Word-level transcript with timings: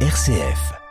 RCF. 0.00 0.85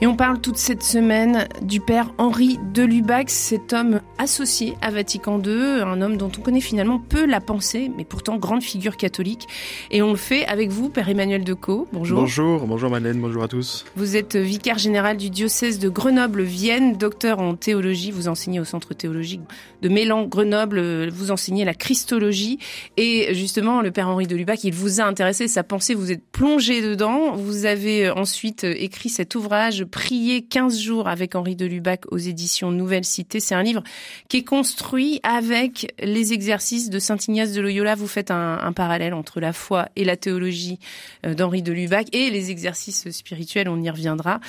Et 0.00 0.06
on 0.06 0.14
parle 0.14 0.40
toute 0.40 0.58
cette 0.58 0.84
semaine 0.84 1.48
du 1.60 1.80
père 1.80 2.12
Henri 2.18 2.60
de 2.72 2.84
Lubac, 2.84 3.30
cet 3.30 3.72
homme 3.72 4.00
associé 4.18 4.76
à 4.80 4.92
Vatican 4.92 5.42
II, 5.42 5.82
un 5.82 6.00
homme 6.00 6.16
dont 6.16 6.30
on 6.38 6.40
connaît 6.40 6.60
finalement 6.60 7.00
peu 7.00 7.26
la 7.26 7.40
pensée, 7.40 7.90
mais 7.96 8.04
pourtant 8.04 8.36
grande 8.36 8.62
figure 8.62 8.96
catholique. 8.96 9.48
Et 9.90 10.00
on 10.00 10.10
le 10.10 10.16
fait 10.16 10.46
avec 10.46 10.70
vous, 10.70 10.88
père 10.88 11.08
Emmanuel 11.08 11.42
Decaux. 11.42 11.88
Bonjour. 11.92 12.20
Bonjour, 12.20 12.64
bonjour 12.68 12.90
Madeleine, 12.90 13.20
bonjour 13.20 13.42
à 13.42 13.48
tous. 13.48 13.86
Vous 13.96 14.14
êtes 14.14 14.36
vicaire 14.36 14.78
général 14.78 15.16
du 15.16 15.30
diocèse 15.30 15.80
de 15.80 15.88
Grenoble-Vienne, 15.88 16.96
docteur 16.96 17.40
en 17.40 17.56
théologie, 17.56 18.12
vous 18.12 18.28
enseignez 18.28 18.60
au 18.60 18.64
centre 18.64 18.94
théologique 18.94 19.40
de 19.82 19.88
Mélan-Grenoble, 19.88 21.08
vous 21.08 21.32
enseignez 21.32 21.64
la 21.64 21.74
Christologie. 21.74 22.60
Et 22.98 23.34
justement, 23.34 23.80
le 23.80 23.90
père 23.90 24.08
Henri 24.08 24.28
de 24.28 24.36
Lubac, 24.36 24.62
il 24.62 24.74
vous 24.74 25.00
a 25.00 25.04
intéressé, 25.04 25.48
sa 25.48 25.64
pensée, 25.64 25.94
vous 25.94 26.12
êtes 26.12 26.24
plongé 26.30 26.82
dedans. 26.82 27.34
Vous 27.34 27.66
avez 27.66 28.10
ensuite 28.10 28.62
écrit 28.62 29.08
cet 29.08 29.34
ouvrage 29.34 29.87
Prier 29.88 30.42
15 30.42 30.78
jours 30.78 31.08
avec 31.08 31.34
Henri 31.34 31.56
de 31.56 31.66
Lubac 31.66 32.02
aux 32.10 32.18
éditions 32.18 32.70
Nouvelle 32.70 33.04
Cité. 33.04 33.40
C'est 33.40 33.54
un 33.54 33.62
livre 33.62 33.82
qui 34.28 34.38
est 34.38 34.44
construit 34.44 35.20
avec 35.22 35.94
les 36.00 36.32
exercices 36.32 36.90
de 36.90 36.98
Saint 36.98 37.16
Ignace 37.16 37.52
de 37.52 37.60
Loyola. 37.60 37.94
Vous 37.94 38.06
faites 38.06 38.30
un, 38.30 38.72
parallèle 38.72 39.14
entre 39.14 39.40
la 39.40 39.52
foi 39.52 39.88
et 39.96 40.04
la 40.04 40.16
théologie 40.16 40.78
euh, 41.26 41.34
d'Henri 41.34 41.62
de 41.62 41.72
Lubac 41.72 42.08
et 42.12 42.30
les 42.30 42.50
exercices 42.50 43.10
spirituels, 43.10 43.68
on 43.68 43.82
y 43.82 43.90
reviendra. 43.90 44.40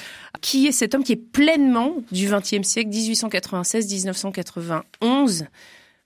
Qui 0.41 0.67
est 0.67 0.71
cet 0.71 0.93
homme 0.93 1.03
qui 1.03 1.13
est 1.13 1.15
pleinement 1.15 1.95
du 2.11 2.29
XXe 2.29 2.67
siècle, 2.67 2.91
1896-1991, 2.91 5.47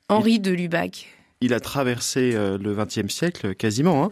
Henri 0.10 0.40
de 0.40 0.52
Lubac 0.52 1.08
Il 1.42 1.54
a 1.54 1.60
traversé 1.60 2.32
euh, 2.34 2.58
le 2.58 2.74
XXe 2.76 3.14
siècle 3.14 3.54
quasiment. 3.56 4.06
Hein 4.06 4.12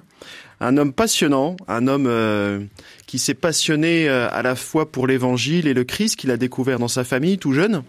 un 0.62 0.78
homme 0.78 0.94
passionnant, 0.94 1.58
un 1.67 1.88
homme 1.88 2.06
euh, 2.08 2.59
qui 3.08 3.17
s'est 3.17 3.34
passionné 3.34 4.08
euh, 4.08 4.30
à 4.30 4.44
la 4.44 4.56
fois 4.56 4.92
pour 4.92 5.08
l'Évangile 5.08 5.68
et 5.68 5.73
le 5.73 5.84
Christ, 5.84 6.16
qu'il 6.16 6.30
a 6.30 6.38
découvert 6.38 6.78
dans 6.78 6.88
sa 6.88 7.03
famille 7.03 7.40
tout 7.40 7.52
jeune, 7.52 7.81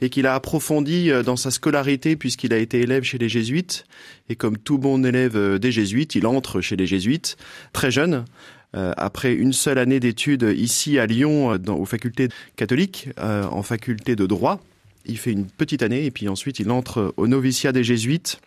et 0.00 0.10
qu'il 0.10 0.26
a 0.26 0.34
approfondi 0.34 1.10
euh, 1.10 1.24
dans 1.24 1.34
sa 1.34 1.50
scolarité 1.50 2.14
puisqu'il 2.14 2.54
a 2.54 2.58
été 2.58 2.80
élève 2.80 3.02
chez 3.02 3.18
les 3.18 3.28
jésuites. 3.28 3.84
Et 4.28 4.36
comme 4.36 4.56
tout 4.56 4.78
bon 4.78 5.04
élève 5.04 5.58
des 5.58 5.72
jésuites, 5.72 6.14
il 6.14 6.24
entre 6.24 6.60
chez 6.60 6.76
les 6.76 6.86
jésuites 6.86 7.36
très 7.72 7.90
jeune. 7.90 8.24
après 8.72 9.34
une 9.34 9.52
seule 9.52 9.78
année 9.78 9.98
d'études 9.98 10.54
ici 10.56 11.00
à 11.00 11.06
Lyon, 11.06 11.58
dans, 11.58 11.76
aux 11.76 11.84
facultés 11.84 12.28
catholiques, 12.54 13.08
en 13.18 13.62
faculté 13.64 14.14
de 14.14 14.26
droit, 14.26 14.60
il 15.04 15.18
fait 15.18 15.32
une 15.32 15.46
petite 15.46 15.82
année 15.82 16.04
et 16.04 16.12
puis 16.12 16.28
ensuite 16.28 16.60
il 16.60 16.70
entre 16.70 17.12
au 17.16 17.26
noviciat 17.26 17.72
des 17.72 17.82
jésuites 17.82 18.40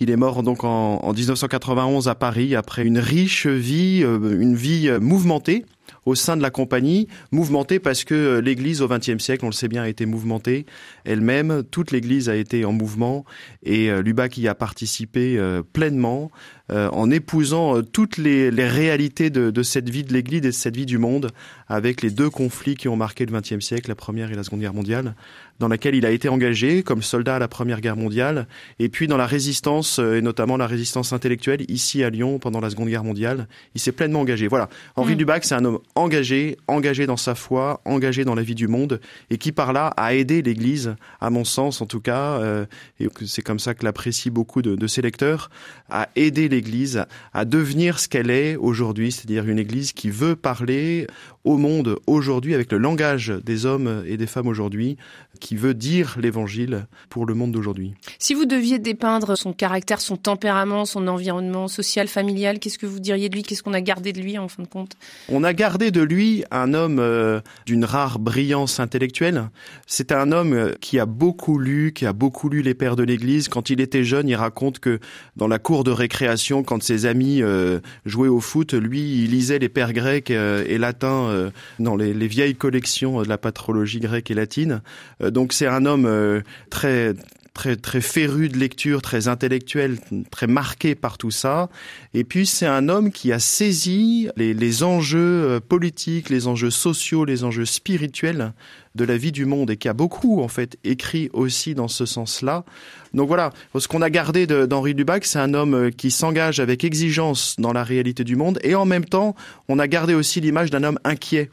il 0.00 0.10
est 0.10 0.16
mort 0.16 0.42
donc 0.42 0.64
en, 0.64 0.96
en 0.96 1.12
1991 1.12 2.08
à 2.08 2.14
Paris 2.14 2.54
après 2.54 2.84
une 2.84 2.98
riche 2.98 3.46
vie, 3.46 4.02
euh, 4.04 4.40
une 4.40 4.54
vie 4.54 4.88
euh, 4.88 5.00
mouvementée 5.00 5.64
au 6.04 6.14
sein 6.14 6.36
de 6.36 6.42
la 6.42 6.50
compagnie, 6.50 7.08
mouvementée 7.32 7.78
parce 7.78 8.04
que 8.04 8.14
euh, 8.14 8.40
l'Église 8.40 8.82
au 8.82 8.88
XXe 8.88 9.18
siècle, 9.18 9.44
on 9.44 9.48
le 9.48 9.54
sait 9.54 9.68
bien, 9.68 9.82
a 9.82 9.88
été 9.88 10.06
mouvementée 10.06 10.66
elle-même. 11.04 11.62
Toute 11.70 11.90
l'Église 11.90 12.28
a 12.28 12.36
été 12.36 12.64
en 12.64 12.72
mouvement 12.72 13.24
et 13.62 13.90
Lubac 14.02 14.36
y 14.38 14.48
a 14.48 14.54
participé 14.54 15.40
pleinement 15.72 16.30
en 16.70 17.10
épousant 17.10 17.82
toutes 17.82 18.18
les, 18.18 18.50
les 18.50 18.68
réalités 18.68 19.30
de, 19.30 19.50
de, 19.50 19.62
cette 19.62 19.88
vie 19.88 20.04
de 20.04 20.12
l'Église 20.12 20.38
et 20.38 20.48
de 20.48 20.50
cette 20.50 20.76
vie 20.76 20.86
du 20.86 20.98
monde 20.98 21.30
avec 21.66 22.02
les 22.02 22.10
deux 22.10 22.30
conflits 22.30 22.74
qui 22.74 22.88
ont 22.88 22.96
marqué 22.96 23.24
le 23.24 23.38
XXe 23.38 23.64
siècle, 23.64 23.88
la 23.88 23.94
Première 23.94 24.30
et 24.30 24.34
la 24.34 24.44
Seconde 24.44 24.60
Guerre 24.60 24.74
mondiale, 24.74 25.14
dans 25.58 25.68
laquelle 25.68 25.94
il 25.94 26.06
a 26.06 26.10
été 26.10 26.28
engagé 26.28 26.82
comme 26.82 27.02
soldat 27.02 27.36
à 27.36 27.38
la 27.38 27.48
Première 27.48 27.80
Guerre 27.80 27.96
mondiale 27.96 28.46
et 28.78 28.88
puis 28.88 29.06
dans 29.06 29.16
la 29.16 29.26
résistance 29.26 29.98
et 29.98 30.22
notamment 30.22 30.56
la 30.56 30.66
résistance 30.66 31.12
intellectuelle 31.12 31.64
ici 31.68 32.04
à 32.04 32.10
Lyon 32.10 32.38
pendant 32.38 32.60
la 32.60 32.70
Seconde 32.70 32.88
Guerre 32.88 33.04
mondiale. 33.04 33.48
Il 33.74 33.80
s'est 33.80 33.92
pleinement 33.92 34.20
engagé. 34.20 34.48
Voilà, 34.48 34.68
Henri 34.96 35.14
mmh. 35.14 35.18
Lubac, 35.18 35.44
c'est 35.44 35.54
un 35.54 35.64
homme 35.64 35.78
engagé, 35.94 36.56
engagé 36.68 37.06
dans 37.06 37.16
sa 37.16 37.34
foi, 37.34 37.80
engagé 37.84 38.24
dans 38.24 38.34
la 38.34 38.42
vie 38.42 38.54
du 38.54 38.68
monde 38.68 39.00
et 39.30 39.38
qui 39.38 39.52
par 39.52 39.72
là 39.72 39.92
a 39.96 40.14
aidé 40.14 40.42
l'Église, 40.42 40.96
à 41.20 41.30
mon 41.30 41.44
sens 41.44 41.80
en 41.80 41.86
tout 41.86 42.00
cas, 42.00 42.40
euh, 42.40 42.66
et 43.00 43.08
c'est 43.26 43.42
comme 43.42 43.58
ça 43.58 43.74
que 43.74 43.84
l'apprécient 43.84 44.32
beaucoup 44.32 44.62
de, 44.62 44.76
de, 44.76 44.86
ses 44.86 45.02
lecteurs, 45.02 45.50
à 45.90 46.08
aider 46.16 46.48
l'Église 46.48 47.04
à 47.32 47.44
devenir 47.44 47.98
ce 47.98 48.08
qu'elle 48.08 48.30
est 48.30 48.56
aujourd'hui, 48.56 49.12
c'est-à-dire 49.12 49.48
une 49.48 49.58
Église 49.58 49.92
qui 49.92 50.10
veut 50.10 50.36
parler 50.36 51.06
au 51.48 51.56
monde 51.56 51.96
aujourd'hui 52.06 52.54
avec 52.54 52.70
le 52.70 52.76
langage 52.76 53.32
des 53.42 53.64
hommes 53.64 54.04
et 54.06 54.18
des 54.18 54.26
femmes 54.26 54.48
aujourd'hui, 54.48 54.98
qui 55.40 55.56
veut 55.56 55.72
dire 55.72 56.16
l'Évangile 56.20 56.86
pour 57.08 57.24
le 57.24 57.32
monde 57.32 57.52
d'aujourd'hui. 57.52 57.94
Si 58.18 58.34
vous 58.34 58.44
deviez 58.44 58.78
dépeindre 58.78 59.36
son 59.38 59.54
caractère, 59.54 60.02
son 60.02 60.18
tempérament, 60.18 60.84
son 60.84 61.08
environnement 61.08 61.66
social, 61.66 62.06
familial, 62.06 62.58
qu'est-ce 62.58 62.78
que 62.78 62.84
vous 62.84 63.00
diriez 63.00 63.30
de 63.30 63.34
lui? 63.34 63.44
Qu'est-ce 63.44 63.62
qu'on 63.62 63.72
a 63.72 63.80
gardé 63.80 64.12
de 64.12 64.20
lui 64.20 64.36
en 64.36 64.48
fin 64.48 64.62
de 64.62 64.68
compte? 64.68 64.92
On 65.30 65.42
a 65.42 65.54
gardé 65.54 65.90
de 65.90 66.02
lui 66.02 66.44
un 66.50 66.74
homme 66.74 66.98
euh, 66.98 67.40
d'une 67.64 67.86
rare 67.86 68.18
brillance 68.18 68.78
intellectuelle. 68.78 69.48
C'est 69.86 70.12
un 70.12 70.32
homme 70.32 70.52
euh, 70.52 70.74
qui 70.82 70.98
a 70.98 71.06
beaucoup 71.06 71.58
lu, 71.58 71.92
qui 71.94 72.04
a 72.04 72.12
beaucoup 72.12 72.50
lu 72.50 72.60
les 72.60 72.74
pères 72.74 72.96
de 72.96 73.04
l'Église. 73.04 73.48
Quand 73.48 73.70
il 73.70 73.80
était 73.80 74.04
jeune, 74.04 74.28
il 74.28 74.34
raconte 74.34 74.80
que 74.80 75.00
dans 75.36 75.48
la 75.48 75.58
cour 75.58 75.82
de 75.82 75.92
récréation, 75.92 76.62
quand 76.62 76.82
ses 76.82 77.06
amis 77.06 77.40
euh, 77.40 77.80
jouaient 78.04 78.28
au 78.28 78.40
foot, 78.40 78.74
lui, 78.74 79.22
il 79.22 79.30
lisait 79.30 79.58
les 79.58 79.70
pères 79.70 79.94
grecs 79.94 80.30
euh, 80.30 80.62
et 80.68 80.76
latins 80.76 81.37
euh, 81.38 81.50
dans 81.78 81.96
les, 81.96 82.12
les, 82.14 82.26
vieilles 82.26 82.54
collections 82.54 83.22
de 83.22 83.28
la 83.28 83.38
patrologie 83.38 84.00
grecque 84.00 84.30
et 84.30 84.34
latine. 84.34 84.80
donc 85.20 85.52
c'est 85.52 85.66
un 85.66 85.86
homme 85.86 86.42
très 86.70 87.14
très 87.58 87.74
très 87.74 88.00
féru 88.00 88.48
de 88.48 88.56
lecture, 88.56 89.02
très 89.02 89.26
intellectuel, 89.26 89.98
très 90.30 90.46
marqué 90.46 90.94
par 90.94 91.18
tout 91.18 91.32
ça. 91.32 91.68
Et 92.14 92.22
puis 92.22 92.46
c'est 92.46 92.68
un 92.68 92.88
homme 92.88 93.10
qui 93.10 93.32
a 93.32 93.40
saisi 93.40 94.28
les, 94.36 94.54
les, 94.54 94.84
enjeux 94.84 95.58
politiques, 95.68 96.30
les 96.30 96.46
enjeux 96.46 96.70
sociaux, 96.70 97.24
les 97.24 97.42
enjeux 97.42 97.64
spirituels 97.64 98.52
de 98.94 99.04
la 99.04 99.16
vie 99.16 99.32
du 99.32 99.44
monde 99.44 99.72
et 99.72 99.76
qui 99.76 99.88
a 99.88 99.92
beaucoup 99.92 100.40
en 100.40 100.46
fait 100.46 100.78
écrit 100.84 101.30
aussi 101.32 101.74
dans 101.74 101.88
ce 101.88 102.06
sens-là. 102.06 102.64
Donc 103.12 103.26
voilà, 103.26 103.52
ce 103.76 103.88
qu'on 103.88 104.02
a 104.02 104.10
gardé 104.10 104.46
d'Henri 104.46 104.94
Lubac, 104.94 105.24
c'est 105.24 105.40
un 105.40 105.52
homme 105.52 105.90
qui 105.90 106.12
s'engage 106.12 106.60
avec 106.60 106.84
exigence 106.84 107.56
dans 107.58 107.72
la 107.72 107.82
réalité 107.82 108.22
du 108.22 108.36
monde 108.36 108.60
et 108.62 108.76
en 108.76 108.84
même 108.84 109.04
temps, 109.04 109.34
on 109.68 109.80
a 109.80 109.88
gardé 109.88 110.14
aussi 110.14 110.40
l'image 110.40 110.70
d'un 110.70 110.84
homme 110.84 111.00
inquiet. 111.02 111.50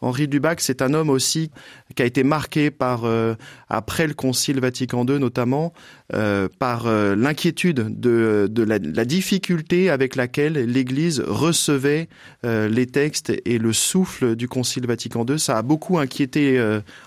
Henri 0.00 0.26
Lubac, 0.26 0.60
c'est 0.60 0.80
un 0.82 0.94
homme 0.94 1.10
aussi 1.10 1.50
qui 1.96 2.02
a 2.02 2.04
été 2.04 2.22
marqué 2.22 2.70
par, 2.70 3.04
euh, 3.04 3.34
après 3.68 4.06
le 4.06 4.14
Concile 4.14 4.60
Vatican 4.60 5.04
II 5.04 5.18
notamment, 5.18 5.72
euh, 6.14 6.48
par 6.58 6.86
euh, 6.86 7.16
l'inquiétude 7.16 8.00
de, 8.00 8.46
de 8.50 8.62
la, 8.62 8.78
la, 8.78 9.04
difficulté 9.04 9.90
avec 9.90 10.16
laquelle 10.16 10.52
l'Église 10.52 11.20
recevait 11.26 12.08
les 12.44 12.86
textes 12.86 13.32
et 13.44 13.58
le 13.58 13.72
souffle 13.72 14.36
du 14.36 14.48
Concile 14.48 14.86
Vatican 14.86 15.24
II. 15.28 15.38
Ça 15.38 15.56
a 15.56 15.62
beaucoup 15.62 15.98
inquiété 15.98 16.62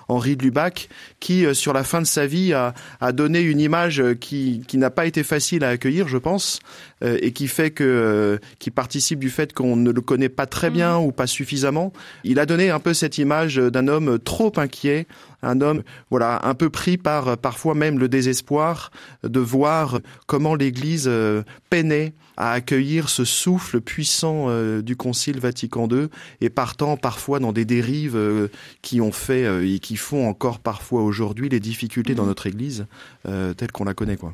Henri 0.07 0.35
de 0.35 0.43
Lubac, 0.43 0.89
qui, 1.19 1.45
sur 1.53 1.73
la 1.73 1.83
fin 1.83 2.01
de 2.01 2.05
sa 2.05 2.25
vie, 2.25 2.53
a, 2.53 2.73
a 2.99 3.11
donné 3.11 3.41
une 3.41 3.59
image 3.59 4.03
qui, 4.19 4.63
qui 4.67 4.77
n'a 4.77 4.89
pas 4.89 5.05
été 5.05 5.23
facile 5.23 5.63
à 5.63 5.69
accueillir, 5.69 6.07
je 6.07 6.17
pense, 6.17 6.59
et 7.03 7.31
qui 7.31 7.47
fait 7.47 7.71
que, 7.71 8.39
qui 8.59 8.71
participe 8.71 9.19
du 9.19 9.29
fait 9.29 9.53
qu'on 9.53 9.75
ne 9.75 9.91
le 9.91 10.01
connaît 10.01 10.29
pas 10.29 10.47
très 10.47 10.69
bien 10.69 10.99
mmh. 10.99 11.05
ou 11.05 11.11
pas 11.11 11.27
suffisamment. 11.27 11.93
Il 12.23 12.39
a 12.39 12.45
donné 12.45 12.71
un 12.71 12.79
peu 12.81 12.93
cette 12.93 13.17
image 13.17 13.55
d'un 13.55 13.87
homme 13.87 14.19
trop 14.19 14.51
inquiet, 14.57 15.07
un 15.41 15.61
homme 15.61 15.83
voilà 16.09 16.45
un 16.45 16.53
peu 16.53 16.69
pris 16.69 16.97
par 16.97 17.37
parfois 17.37 17.75
même 17.75 17.99
le 17.99 18.09
désespoir 18.09 18.91
de 19.23 19.39
voir 19.39 19.99
comment 20.27 20.55
l'Église 20.55 21.05
euh, 21.07 21.43
peinait 21.69 22.13
à 22.37 22.51
accueillir 22.51 23.09
ce 23.09 23.25
souffle 23.25 23.81
puissant 23.81 24.47
euh, 24.49 24.81
du 24.81 24.95
Concile 24.95 25.39
Vatican 25.39 25.87
II 25.89 26.07
et 26.41 26.49
partant 26.49 26.97
parfois 26.97 27.39
dans 27.39 27.51
des 27.51 27.65
dérives 27.65 28.15
euh, 28.15 28.47
qui 28.81 29.01
ont 29.01 29.11
fait 29.11 29.45
et 29.65 29.79
qui 29.79 29.95
font 29.95 30.27
encore 30.27 30.59
parfois 30.59 31.03
aujourd'hui 31.03 31.49
les 31.49 31.59
difficultés 31.59 32.15
dans 32.15 32.23
mmh. 32.23 32.27
notre 32.27 32.47
Église 32.47 32.85
telle 33.23 33.71
qu'on 33.71 33.85
la 33.85 33.93
connaît 33.93 34.17
quoi. 34.17 34.33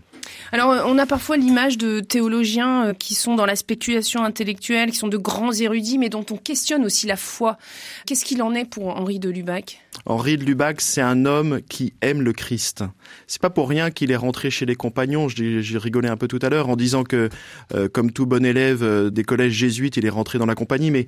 Alors, 0.51 0.85
on 0.85 0.97
a 0.97 1.05
parfois 1.05 1.37
l'image 1.37 1.77
de 1.77 1.99
théologiens 1.99 2.93
qui 2.97 3.15
sont 3.15 3.35
dans 3.35 3.45
la 3.45 3.55
spéculation 3.55 4.23
intellectuelle, 4.23 4.91
qui 4.91 4.97
sont 4.97 5.07
de 5.07 5.17
grands 5.17 5.53
érudits, 5.53 5.97
mais 5.97 6.09
dont 6.09 6.25
on 6.31 6.37
questionne 6.37 6.85
aussi 6.85 7.07
la 7.07 7.15
foi. 7.15 7.57
Qu'est-ce 8.05 8.25
qu'il 8.25 8.41
en 8.41 8.53
est 8.53 8.65
pour 8.65 8.87
Henri 8.87 9.19
de 9.19 9.29
Lubac? 9.29 9.79
Henri 10.05 10.37
de 10.37 10.43
Lubac, 10.43 10.81
c'est 10.81 11.01
un 11.01 11.25
homme 11.25 11.61
qui 11.69 11.93
aime 12.01 12.21
le 12.21 12.33
Christ. 12.33 12.83
C'est 13.25 13.41
pas 13.41 13.49
pour 13.49 13.67
rien 13.67 13.91
qu'il 13.91 14.11
est 14.11 14.15
rentré 14.15 14.49
chez 14.49 14.65
les 14.65 14.75
compagnons. 14.75 15.27
J'ai 15.27 15.77
rigolé 15.77 16.07
un 16.09 16.17
peu 16.17 16.27
tout 16.27 16.39
à 16.41 16.49
l'heure 16.49 16.69
en 16.69 16.75
disant 16.75 17.03
que, 17.03 17.29
euh, 17.73 17.89
comme 17.89 18.11
tout 18.11 18.25
bon 18.25 18.45
élève 18.45 18.83
euh, 18.83 19.09
des 19.09 19.23
collèges 19.23 19.53
jésuites, 19.53 19.97
il 19.97 20.05
est 20.05 20.09
rentré 20.09 20.37
dans 20.39 20.45
la 20.45 20.55
compagnie. 20.55 20.91
Mais 20.91 21.07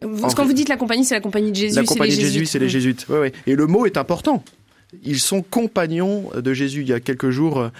quand 0.00 0.44
vous 0.44 0.52
dites 0.52 0.68
la 0.68 0.76
compagnie, 0.76 1.04
c'est 1.04 1.14
la 1.14 1.20
compagnie 1.20 1.50
de 1.50 1.56
Jésus. 1.56 1.76
La 1.76 1.84
compagnie 1.84 2.16
de 2.16 2.20
Jésus, 2.20 2.46
c'est 2.46 2.58
les 2.58 2.68
jésuites. 2.68 3.06
Ouais, 3.08 3.18
ouais. 3.18 3.32
Et 3.46 3.54
le 3.54 3.66
mot 3.66 3.86
est 3.86 3.96
important 3.96 4.42
ils 5.04 5.20
sont 5.20 5.42
compagnons 5.42 6.30
de 6.34 6.52
Jésus. 6.52 6.82
Il 6.82 6.88
y 6.88 6.92
a 6.92 7.00
quelques 7.00 7.30
jours, 7.30 7.70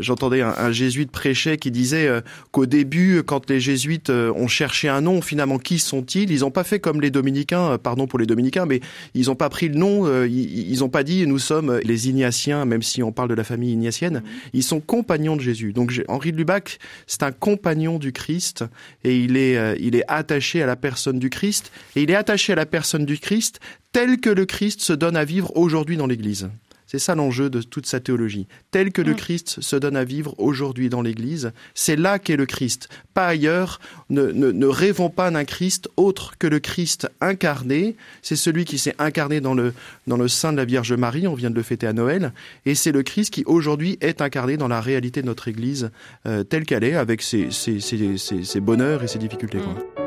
j'entendais 0.00 0.42
un, 0.42 0.72
jésuite 0.72 1.10
prêcher 1.10 1.56
qui 1.56 1.70
disait 1.70 2.08
qu'au 2.50 2.66
début, 2.66 3.22
quand 3.24 3.48
les 3.50 3.60
jésuites 3.60 4.10
ont 4.10 4.48
cherché 4.48 4.88
un 4.88 5.00
nom, 5.00 5.20
finalement, 5.20 5.58
qui 5.58 5.78
sont-ils? 5.78 6.30
Ils 6.30 6.40
n'ont 6.40 6.50
pas 6.50 6.64
fait 6.64 6.80
comme 6.80 7.00
les 7.00 7.10
dominicains, 7.10 7.78
pardon 7.78 8.06
pour 8.06 8.18
les 8.18 8.26
dominicains, 8.26 8.66
mais 8.66 8.80
ils 9.14 9.26
n'ont 9.26 9.34
pas 9.34 9.48
pris 9.48 9.68
le 9.68 9.76
nom, 9.76 10.24
ils 10.24 10.78
n'ont 10.80 10.88
pas 10.88 11.04
dit 11.04 11.26
nous 11.26 11.38
sommes 11.38 11.80
les 11.84 12.08
Ignatiens, 12.08 12.64
même 12.64 12.82
si 12.82 13.02
on 13.02 13.12
parle 13.12 13.28
de 13.28 13.34
la 13.34 13.44
famille 13.44 13.72
ignatienne. 13.72 14.22
Ils 14.52 14.62
sont 14.62 14.80
compagnons 14.80 15.36
de 15.36 15.40
Jésus. 15.40 15.72
Donc 15.72 15.92
Henri 16.08 16.32
de 16.32 16.36
Lubac, 16.36 16.78
c'est 17.06 17.22
un 17.22 17.32
compagnon 17.32 17.98
du 17.98 18.12
Christ 18.12 18.64
et 19.04 19.16
il 19.16 19.36
est, 19.36 19.78
il 19.80 19.96
est 19.96 20.04
attaché 20.08 20.62
à 20.62 20.66
la 20.66 20.76
personne 20.76 21.18
du 21.18 21.30
Christ 21.30 21.72
et 21.96 22.02
il 22.02 22.10
est 22.10 22.16
attaché 22.16 22.52
à 22.52 22.56
la 22.56 22.66
personne 22.66 23.04
du 23.04 23.18
Christ 23.18 23.60
tel 23.94 24.18
que 24.18 24.28
le 24.28 24.44
Christ 24.44 24.80
se 24.80 24.92
donne 24.92 25.16
à 25.16 25.24
vivre 25.24 25.56
aujourd'hui 25.56 25.96
dans 25.96 26.08
l'Église. 26.08 26.50
C'est 26.86 26.98
ça 26.98 27.14
l'enjeu 27.14 27.48
de 27.48 27.62
toute 27.62 27.86
sa 27.86 28.00
théologie. 28.00 28.46
Tel 28.72 28.90
que 28.90 29.00
le 29.00 29.12
mm. 29.12 29.16
Christ 29.16 29.60
se 29.60 29.76
donne 29.76 29.96
à 29.96 30.02
vivre 30.04 30.34
aujourd'hui 30.38 30.88
dans 30.88 31.00
l'Église, 31.00 31.52
c'est 31.74 31.94
là 31.94 32.18
qu'est 32.18 32.36
le 32.36 32.44
Christ, 32.44 32.88
pas 33.14 33.28
ailleurs. 33.28 33.80
Ne, 34.10 34.32
ne, 34.32 34.66
rêvons 34.66 35.10
pas 35.10 35.30
d'un 35.30 35.44
Christ 35.44 35.88
autre 35.96 36.34
que 36.38 36.48
le 36.48 36.58
Christ 36.58 37.08
incarné. 37.20 37.94
C'est 38.20 38.36
celui 38.36 38.64
qui 38.64 38.78
s'est 38.78 38.96
incarné 38.98 39.40
dans 39.40 39.54
le, 39.54 39.72
dans 40.08 40.16
le 40.16 40.26
sein 40.26 40.52
de 40.52 40.56
la 40.56 40.64
Vierge 40.64 40.92
Marie, 40.92 41.28
on 41.28 41.34
vient 41.34 41.50
de 41.50 41.54
le 41.54 41.62
fêter 41.62 41.86
à 41.86 41.92
Noël, 41.92 42.32
et 42.66 42.74
c'est 42.74 42.92
le 42.92 43.04
Christ 43.04 43.32
qui 43.32 43.44
aujourd'hui 43.46 43.96
est 44.00 44.20
incarné 44.20 44.56
dans 44.56 44.68
la 44.68 44.80
réalité 44.80 45.22
de 45.22 45.26
notre 45.26 45.46
Église 45.46 45.90
euh, 46.26 46.42
telle 46.42 46.64
qu'elle 46.64 46.84
est, 46.84 46.96
avec 46.96 47.22
ses, 47.22 47.52
ses, 47.52 47.78
ses, 47.78 48.18
ses, 48.18 48.60
bonheurs 48.60 49.04
et 49.04 49.06
ses 49.06 49.20
difficultés. 49.20 49.58
Mm. 49.58 50.03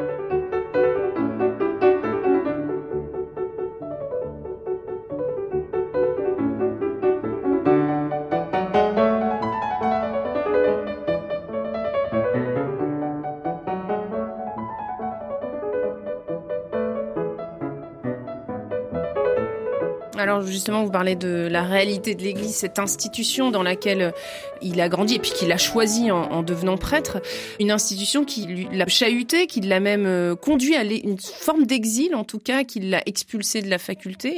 Vous 20.71 20.91
parlez 20.91 21.15
de 21.15 21.47
la 21.49 21.63
réalité 21.63 22.15
de 22.15 22.21
l'Église, 22.21 22.55
cette 22.55 22.79
institution 22.79 23.51
dans 23.51 23.63
laquelle 23.63 24.13
il 24.61 24.79
a 24.81 24.89
grandi 24.89 25.15
et 25.15 25.19
puis 25.19 25.31
qu'il 25.31 25.51
a 25.51 25.57
choisi 25.57 26.11
en, 26.11 26.43
devenant 26.43 26.77
prêtre, 26.77 27.21
une 27.59 27.71
institution 27.71 28.23
qui 28.23 28.67
l'a 28.71 28.87
chahuté, 28.87 29.47
qui 29.47 29.61
l'a 29.61 29.79
même 29.79 30.05
euh, 30.05 30.35
conduit 30.35 30.75
à 30.75 30.83
une 30.83 31.19
forme 31.19 31.65
d'exil 31.65 32.15
en 32.15 32.23
tout 32.23 32.39
cas, 32.39 32.63
qui 32.63 32.79
l'a 32.79 33.01
expulsé 33.05 33.61
de 33.61 33.69
la 33.69 33.77
faculté. 33.77 34.35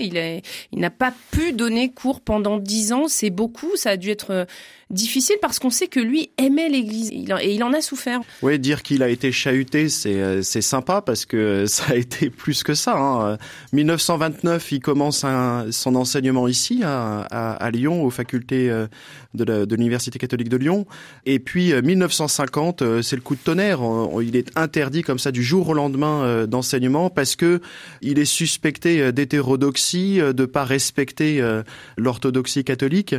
Il 0.71 0.79
n'a 0.79 0.89
pas 0.89 1.13
pu 1.31 1.53
donner 1.53 1.91
cours 1.91 2.21
pendant 2.21 2.57
dix 2.57 2.93
ans, 2.93 3.07
c'est 3.07 3.29
beaucoup, 3.29 3.75
ça 3.75 3.91
a 3.91 3.97
dû 3.97 4.09
être 4.09 4.31
euh, 4.31 4.45
difficile 4.89 5.35
parce 5.41 5.59
qu'on 5.59 5.69
sait 5.69 5.87
que 5.87 5.99
lui 5.99 6.31
aimait 6.37 6.69
l'Église 6.69 7.11
et 7.11 7.53
il 7.53 7.63
en 7.63 7.73
a 7.73 7.81
souffert. 7.81 8.21
Oui, 8.41 8.57
dire 8.57 8.81
qu'il 8.81 9.03
a 9.03 9.09
été 9.09 9.31
chahuté, 9.31 9.89
c'est 9.89 10.15
euh, 10.15 10.41
sympa 10.41 11.01
parce 11.01 11.25
que 11.25 11.65
ça 11.67 11.93
a 11.93 11.95
été 11.95 12.29
plus 12.29 12.63
que 12.63 12.73
ça. 12.73 12.97
Hein. 12.97 13.37
1929, 13.73 14.71
il 14.71 14.79
commence 14.79 15.25
son 15.71 15.95
enseignement 15.95 16.47
ici 16.47 16.81
à, 16.83 17.21
à, 17.21 17.71
Lyon, 17.71 18.03
aux 18.03 18.09
facultés 18.09 18.69
de 19.33 19.75
l'Université 19.75 20.08
catholique 20.17 20.49
de 20.49 20.57
Lyon. 20.57 20.87
Et 21.25 21.39
puis 21.39 21.73
1950, 21.79 22.81
euh, 22.81 23.01
c'est 23.01 23.15
le 23.15 23.21
coup 23.21 23.35
de 23.35 23.41
tonnerre. 23.41 23.81
Il 24.21 24.35
est 24.35 24.57
interdit 24.57 25.03
comme 25.03 25.19
ça 25.19 25.31
du 25.31 25.43
jour 25.43 25.69
au 25.69 25.73
lendemain 25.73 26.47
d'enseignement 26.47 27.09
parce 27.09 27.35
que 27.35 27.61
il 28.01 28.17
est 28.17 28.25
suspecté 28.25 29.11
d'hétérodoxie, 29.11 30.19
de 30.19 30.45
pas 30.45 30.63
respecter 30.63 31.43
l'orthodoxie 31.97 32.63
catholique, 32.63 33.15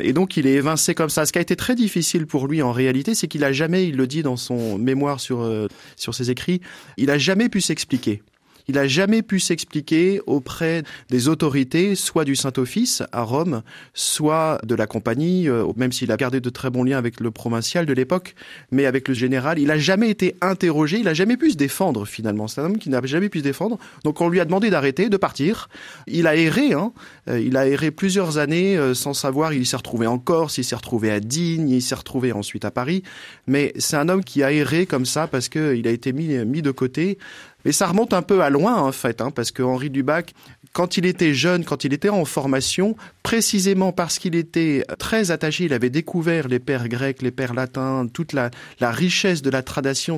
et 0.00 0.12
donc 0.12 0.36
il 0.36 0.46
est 0.46 0.54
évincé 0.54 0.94
comme 0.94 1.10
ça. 1.10 1.26
Ce 1.26 1.32
qui 1.32 1.38
a 1.38 1.42
été 1.42 1.56
très 1.56 1.74
difficile 1.74 2.26
pour 2.26 2.46
lui 2.46 2.62
en 2.62 2.72
réalité, 2.72 3.14
c'est 3.14 3.28
qu'il 3.28 3.44
a 3.44 3.52
jamais, 3.52 3.86
il 3.86 3.96
le 3.96 4.06
dit 4.06 4.22
dans 4.22 4.36
son 4.36 4.78
mémoire 4.78 5.20
sur 5.20 5.42
euh, 5.42 5.68
sur 5.96 6.14
ses 6.14 6.30
écrits, 6.30 6.60
il 6.96 7.10
a 7.10 7.18
jamais 7.18 7.48
pu 7.48 7.60
s'expliquer 7.60 8.22
il 8.68 8.74
n'a 8.74 8.86
jamais 8.86 9.22
pu 9.22 9.40
s'expliquer 9.40 10.20
auprès 10.26 10.82
des 11.10 11.28
autorités, 11.28 11.94
soit 11.94 12.24
du 12.24 12.36
Saint-Office 12.36 13.02
à 13.12 13.22
Rome, 13.22 13.62
soit 13.94 14.60
de 14.64 14.74
la 14.74 14.86
compagnie, 14.86 15.48
euh, 15.48 15.66
même 15.76 15.92
s'il 15.92 16.12
a 16.12 16.16
gardé 16.16 16.40
de 16.40 16.50
très 16.50 16.70
bons 16.70 16.84
liens 16.84 16.98
avec 16.98 17.20
le 17.20 17.30
provincial 17.30 17.86
de 17.86 17.92
l'époque, 17.92 18.34
mais 18.70 18.86
avec 18.86 19.08
le 19.08 19.14
général. 19.14 19.58
Il 19.58 19.68
n'a 19.68 19.78
jamais 19.78 20.10
été 20.10 20.36
interrogé, 20.40 20.98
il 20.98 21.04
n'a 21.04 21.14
jamais 21.14 21.36
pu 21.36 21.50
se 21.50 21.56
défendre 21.56 22.04
finalement. 22.06 22.48
C'est 22.48 22.60
un 22.60 22.66
homme 22.66 22.78
qui 22.78 22.90
n'a 22.90 23.00
jamais 23.04 23.28
pu 23.28 23.38
se 23.38 23.44
défendre. 23.44 23.78
Donc 24.04 24.20
on 24.20 24.28
lui 24.28 24.40
a 24.40 24.44
demandé 24.44 24.70
d'arrêter, 24.70 25.08
de 25.08 25.16
partir. 25.16 25.68
Il 26.06 26.26
a 26.26 26.36
erré, 26.36 26.72
hein. 26.72 26.92
Euh, 27.28 27.40
il 27.40 27.56
a 27.56 27.66
erré 27.66 27.90
plusieurs 27.90 28.38
années 28.38 28.76
euh, 28.76 28.94
sans 28.94 29.14
savoir. 29.14 29.52
Il 29.52 29.66
s'est 29.66 29.76
retrouvé 29.76 30.06
en 30.06 30.18
Corse, 30.18 30.58
il 30.58 30.64
s'est 30.64 30.76
retrouvé 30.76 31.10
à 31.10 31.20
Digne, 31.20 31.68
il 31.68 31.82
s'est 31.82 31.94
retrouvé 31.94 32.32
ensuite 32.32 32.64
à 32.64 32.70
Paris. 32.70 33.02
Mais 33.46 33.72
c'est 33.78 33.96
un 33.96 34.08
homme 34.08 34.24
qui 34.24 34.42
a 34.42 34.52
erré 34.52 34.86
comme 34.86 35.06
ça 35.06 35.26
parce 35.26 35.48
qu'il 35.48 35.86
a 35.86 35.90
été 35.90 36.12
mis, 36.12 36.28
mis 36.44 36.62
de 36.62 36.70
côté. 36.70 37.18
Mais 37.64 37.72
ça 37.72 37.86
remonte 37.86 38.12
un 38.12 38.22
peu 38.22 38.42
à 38.42 38.50
loin 38.50 38.76
en 38.76 38.92
fait, 38.92 39.20
hein, 39.20 39.30
parce 39.30 39.50
que 39.50 39.62
Henri 39.62 39.90
Dubac, 39.90 40.34
quand 40.72 40.96
il 40.96 41.06
était 41.06 41.34
jeune, 41.34 41.64
quand 41.64 41.84
il 41.84 41.92
était 41.92 42.08
en 42.08 42.24
formation, 42.24 42.96
précisément 43.22 43.92
parce 43.92 44.18
qu'il 44.18 44.34
était 44.34 44.84
très 44.98 45.30
attaché, 45.30 45.64
il 45.64 45.72
avait 45.72 45.90
découvert 45.90 46.48
les 46.48 46.58
pères 46.58 46.88
grecs, 46.88 47.22
les 47.22 47.30
pères 47.30 47.54
latins, 47.54 48.06
toute 48.12 48.32
la, 48.32 48.50
la 48.80 48.90
richesse 48.90 49.42
de 49.42 49.50
la 49.50 49.62
tradition 49.62 50.16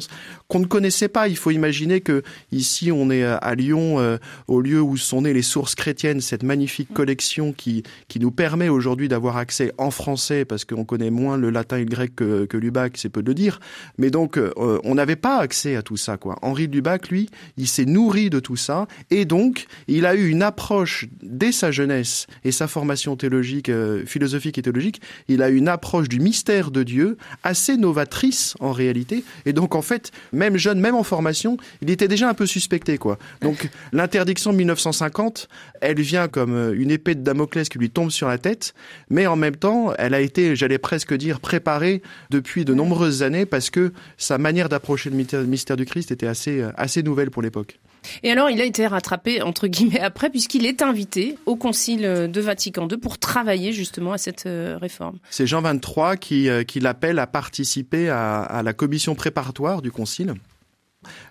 qu'on 0.48 0.60
ne 0.60 0.66
connaissait 0.66 1.08
pas. 1.08 1.28
Il 1.28 1.36
faut 1.36 1.50
imaginer 1.50 2.00
que 2.00 2.22
ici 2.50 2.90
on 2.90 3.10
est 3.10 3.22
à 3.24 3.54
Lyon, 3.54 4.00
euh, 4.00 4.16
au 4.48 4.60
lieu 4.60 4.80
où 4.80 4.96
sont 4.96 5.22
nées 5.22 5.34
les 5.34 5.42
sources 5.42 5.74
chrétiennes, 5.74 6.20
cette 6.20 6.42
magnifique 6.42 6.92
collection 6.94 7.52
qui, 7.52 7.82
qui 8.08 8.20
nous 8.20 8.30
permet 8.30 8.68
aujourd'hui 8.68 9.08
d'avoir 9.08 9.36
accès 9.36 9.72
en 9.76 9.90
français, 9.90 10.44
parce 10.44 10.64
qu'on 10.64 10.84
connaît 10.84 11.10
moins 11.10 11.36
le 11.36 11.50
latin 11.50 11.76
et 11.76 11.84
le 11.84 11.90
grec 11.90 12.14
que, 12.16 12.46
que 12.46 12.56
Lubac, 12.56 12.96
c'est 12.96 13.10
peu 13.10 13.22
de 13.22 13.28
le 13.28 13.34
dire. 13.34 13.60
Mais 13.98 14.10
donc 14.10 14.38
euh, 14.38 14.52
on 14.56 14.94
n'avait 14.94 15.16
pas 15.16 15.38
accès 15.38 15.76
à 15.76 15.82
tout 15.82 15.98
ça. 15.98 16.16
quoi. 16.16 16.36
Henri 16.42 16.68
Lubac, 16.68 17.08
lui, 17.08 17.28
il 17.58 17.68
s'est 17.68 17.84
nourri 17.84 18.30
de 18.30 18.40
tout 18.40 18.56
ça, 18.56 18.86
et 19.10 19.26
donc 19.26 19.66
il 19.88 20.06
a 20.06 20.14
eu 20.14 20.28
une 20.28 20.42
approche 20.42 21.06
dès 21.22 21.52
sa 21.52 21.70
jeunesse 21.70 22.26
et 22.44 22.52
sa 22.52 22.66
formation 22.66 22.93
théologique, 23.16 23.68
euh, 23.68 24.04
philosophique 24.06 24.58
et 24.58 24.62
théologique, 24.62 25.00
il 25.28 25.42
a 25.42 25.48
une 25.48 25.68
approche 25.68 26.08
du 26.08 26.20
mystère 26.20 26.70
de 26.70 26.82
Dieu 26.82 27.16
assez 27.42 27.76
novatrice 27.76 28.54
en 28.60 28.72
réalité. 28.72 29.24
Et 29.46 29.52
donc 29.52 29.74
en 29.74 29.82
fait, 29.82 30.10
même 30.32 30.56
jeune, 30.56 30.80
même 30.80 30.94
en 30.94 31.02
formation, 31.02 31.56
il 31.82 31.90
était 31.90 32.08
déjà 32.08 32.28
un 32.28 32.34
peu 32.34 32.46
suspecté 32.46 32.98
quoi. 32.98 33.18
Donc 33.40 33.70
l'interdiction 33.92 34.52
de 34.52 34.58
1950, 34.58 35.48
elle 35.80 36.00
vient 36.00 36.28
comme 36.28 36.54
euh, 36.54 36.74
une 36.76 36.90
épée 36.90 37.14
de 37.14 37.22
Damoclès 37.22 37.68
qui 37.68 37.78
lui 37.78 37.90
tombe 37.90 38.10
sur 38.10 38.28
la 38.28 38.38
tête, 38.38 38.74
mais 39.10 39.26
en 39.26 39.36
même 39.36 39.56
temps, 39.56 39.92
elle 39.98 40.14
a 40.14 40.20
été, 40.20 40.56
j'allais 40.56 40.78
presque 40.78 41.14
dire, 41.14 41.40
préparée 41.40 42.02
depuis 42.30 42.64
de 42.64 42.74
nombreuses 42.74 43.22
années 43.22 43.46
parce 43.46 43.70
que 43.70 43.92
sa 44.16 44.38
manière 44.38 44.68
d'approcher 44.68 45.10
le 45.10 45.44
mystère 45.44 45.76
du 45.76 45.84
Christ 45.84 46.10
était 46.10 46.26
assez 46.26 46.60
euh, 46.60 46.70
assez 46.76 47.02
nouvelle 47.02 47.30
pour 47.30 47.42
l'époque. 47.42 47.78
Et 48.22 48.30
alors, 48.30 48.50
il 48.50 48.60
a 48.60 48.64
été 48.64 48.86
rattrapé, 48.86 49.42
entre 49.42 49.66
guillemets, 49.66 50.00
après, 50.00 50.30
puisqu'il 50.30 50.66
est 50.66 50.82
invité 50.82 51.36
au 51.46 51.56
Concile 51.56 52.02
de 52.02 52.40
Vatican 52.40 52.88
II 52.90 52.98
pour 52.98 53.18
travailler 53.18 53.72
justement 53.72 54.12
à 54.12 54.18
cette 54.18 54.46
euh, 54.46 54.78
réforme. 54.80 55.18
C'est 55.30 55.46
Jean 55.46 55.62
23 55.62 56.16
qui, 56.16 56.48
euh, 56.48 56.64
qui 56.64 56.80
l'appelle 56.80 57.18
à 57.18 57.26
participer 57.26 58.08
à 58.08 58.62
la 58.64 58.72
commission 58.72 59.14
préparatoire 59.14 59.82
du 59.82 59.90
Concile. 59.90 60.34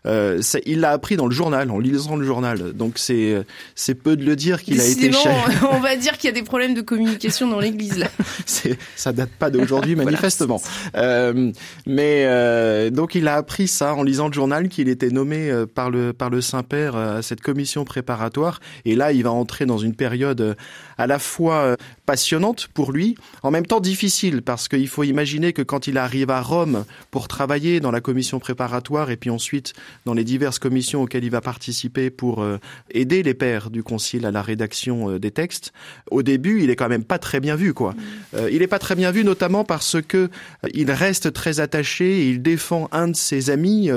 Euh, 0.06 0.42
il 0.66 0.80
l'a 0.80 0.92
appris 0.92 1.16
dans 1.16 1.26
le 1.26 1.32
journal, 1.34 1.72
en 1.72 1.80
lisant 1.80 2.16
le 2.16 2.26
journal. 2.26 2.74
Donc 2.74 2.94
c'est 2.98 3.44
c'est 3.76 3.96
peu 3.96 4.16
de 4.16 4.26
le 4.26 4.36
dire 4.36 4.64
qu'il 4.64 4.80
a 4.82 4.86
été 4.86 5.12
cher. 5.12 5.50
on 5.72 5.80
va 5.80 5.96
dire 5.96 6.18
qu'il 6.18 6.30
y 6.30 6.32
a 6.32 6.36
des 6.36 6.44
problèmes 6.44 6.74
de 6.74 6.82
communication 6.82 7.48
dans 7.48 7.60
l'Église 7.60 7.98
là. 7.98 8.08
ça 8.96 9.14
date 9.14 9.32
pas 9.32 9.50
d'aujourd'hui 9.50 9.96
manifestement. 9.98 10.62
euh, 10.96 11.52
mais 11.86 12.24
euh, 12.26 12.90
donc 12.90 13.16
il 13.16 13.28
a 13.28 13.36
appris 13.36 13.68
ça 13.68 13.96
en 13.96 14.04
lisant 14.04 14.28
le 14.28 14.34
journal 14.34 14.70
qu'il 14.70 14.90
était 14.90 15.10
nommé 15.10 15.52
par 15.74 15.90
le 15.90 16.14
par 16.14 16.30
le 16.30 16.42
Saint 16.42 16.64
Père 16.64 16.96
à 16.96 17.22
cette 17.22 17.42
commission 17.42 17.86
préparatoire. 17.86 18.60
Et 18.86 18.96
là 18.96 19.12
il 19.12 19.24
va 19.24 19.32
entrer 19.32 19.66
dans 19.66 19.78
une 19.78 19.96
période 19.96 20.56
à 20.98 21.08
la 21.08 21.20
fois 21.20 21.76
passionnante 22.06 22.68
pour 22.74 22.92
lui, 22.92 23.16
en 23.44 23.52
même 23.52 23.66
temps 23.66 23.80
difficile 23.80 24.42
parce 24.42 24.68
qu'il 24.68 24.88
faut 24.88 25.04
imaginer 25.04 25.54
que 25.54 25.62
quand 25.62 25.88
il 25.88 25.98
arrive 25.98 26.30
à 26.30 26.42
Rome 26.42 26.86
pour 27.12 27.28
travailler 27.28 27.80
dans 27.80 27.92
la 27.92 28.02
commission 28.02 28.40
préparatoire 28.40 29.10
et 29.10 29.18
puis 29.18 29.30
ensuite 29.30 29.74
dans 30.06 30.14
les 30.14 30.24
diverses 30.24 30.60
commissions 30.60 31.02
auxquelles 31.02 31.24
il 31.24 31.32
va 31.32 31.42
participer 31.42 32.10
pour 32.10 32.42
euh, 32.42 32.58
aider 32.92 33.24
les 33.24 33.34
pères 33.34 33.70
du 33.70 33.84
concile 33.84 34.26
à 34.26 34.32
la 34.32 34.42
rédaction 34.42 35.12
euh, 35.12 35.20
des 35.20 35.32
textes, 35.32 35.74
au 36.12 36.24
début, 36.24 36.64
il 36.64 36.70
est 36.70 36.76
quand 36.76 36.90
même 36.90 37.04
pas 37.04 37.20
très 37.20 37.40
bien 37.40 37.56
vu 37.56 37.74
quoi. 37.74 37.92
Mm. 37.92 37.98
Euh, 38.36 38.50
il 38.52 38.62
est 38.62 38.68
pas 38.68 38.80
très 38.80 38.96
bien 38.96 39.12
vu 39.12 39.24
notamment 39.24 39.64
parce 39.64 40.02
que 40.02 40.30
il 40.74 40.92
reste 40.92 41.34
très 41.34 41.60
attaché 41.60 42.22
et 42.22 42.30
il 42.30 42.42
défend 42.42 42.90
un 42.92 43.08
de 43.08 43.16
ses 43.16 43.50
amis 43.50 43.90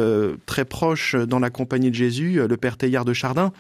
très 0.47 0.65
proche 0.65 1.15
dans 1.15 1.39
la 1.39 1.51
compagnie 1.51 1.91
de 1.91 1.95
Jésus, 1.95 2.41
le 2.47 2.57
père 2.57 2.77
Teilhard 2.77 3.05
de 3.05 3.13
Chardin, 3.13 3.53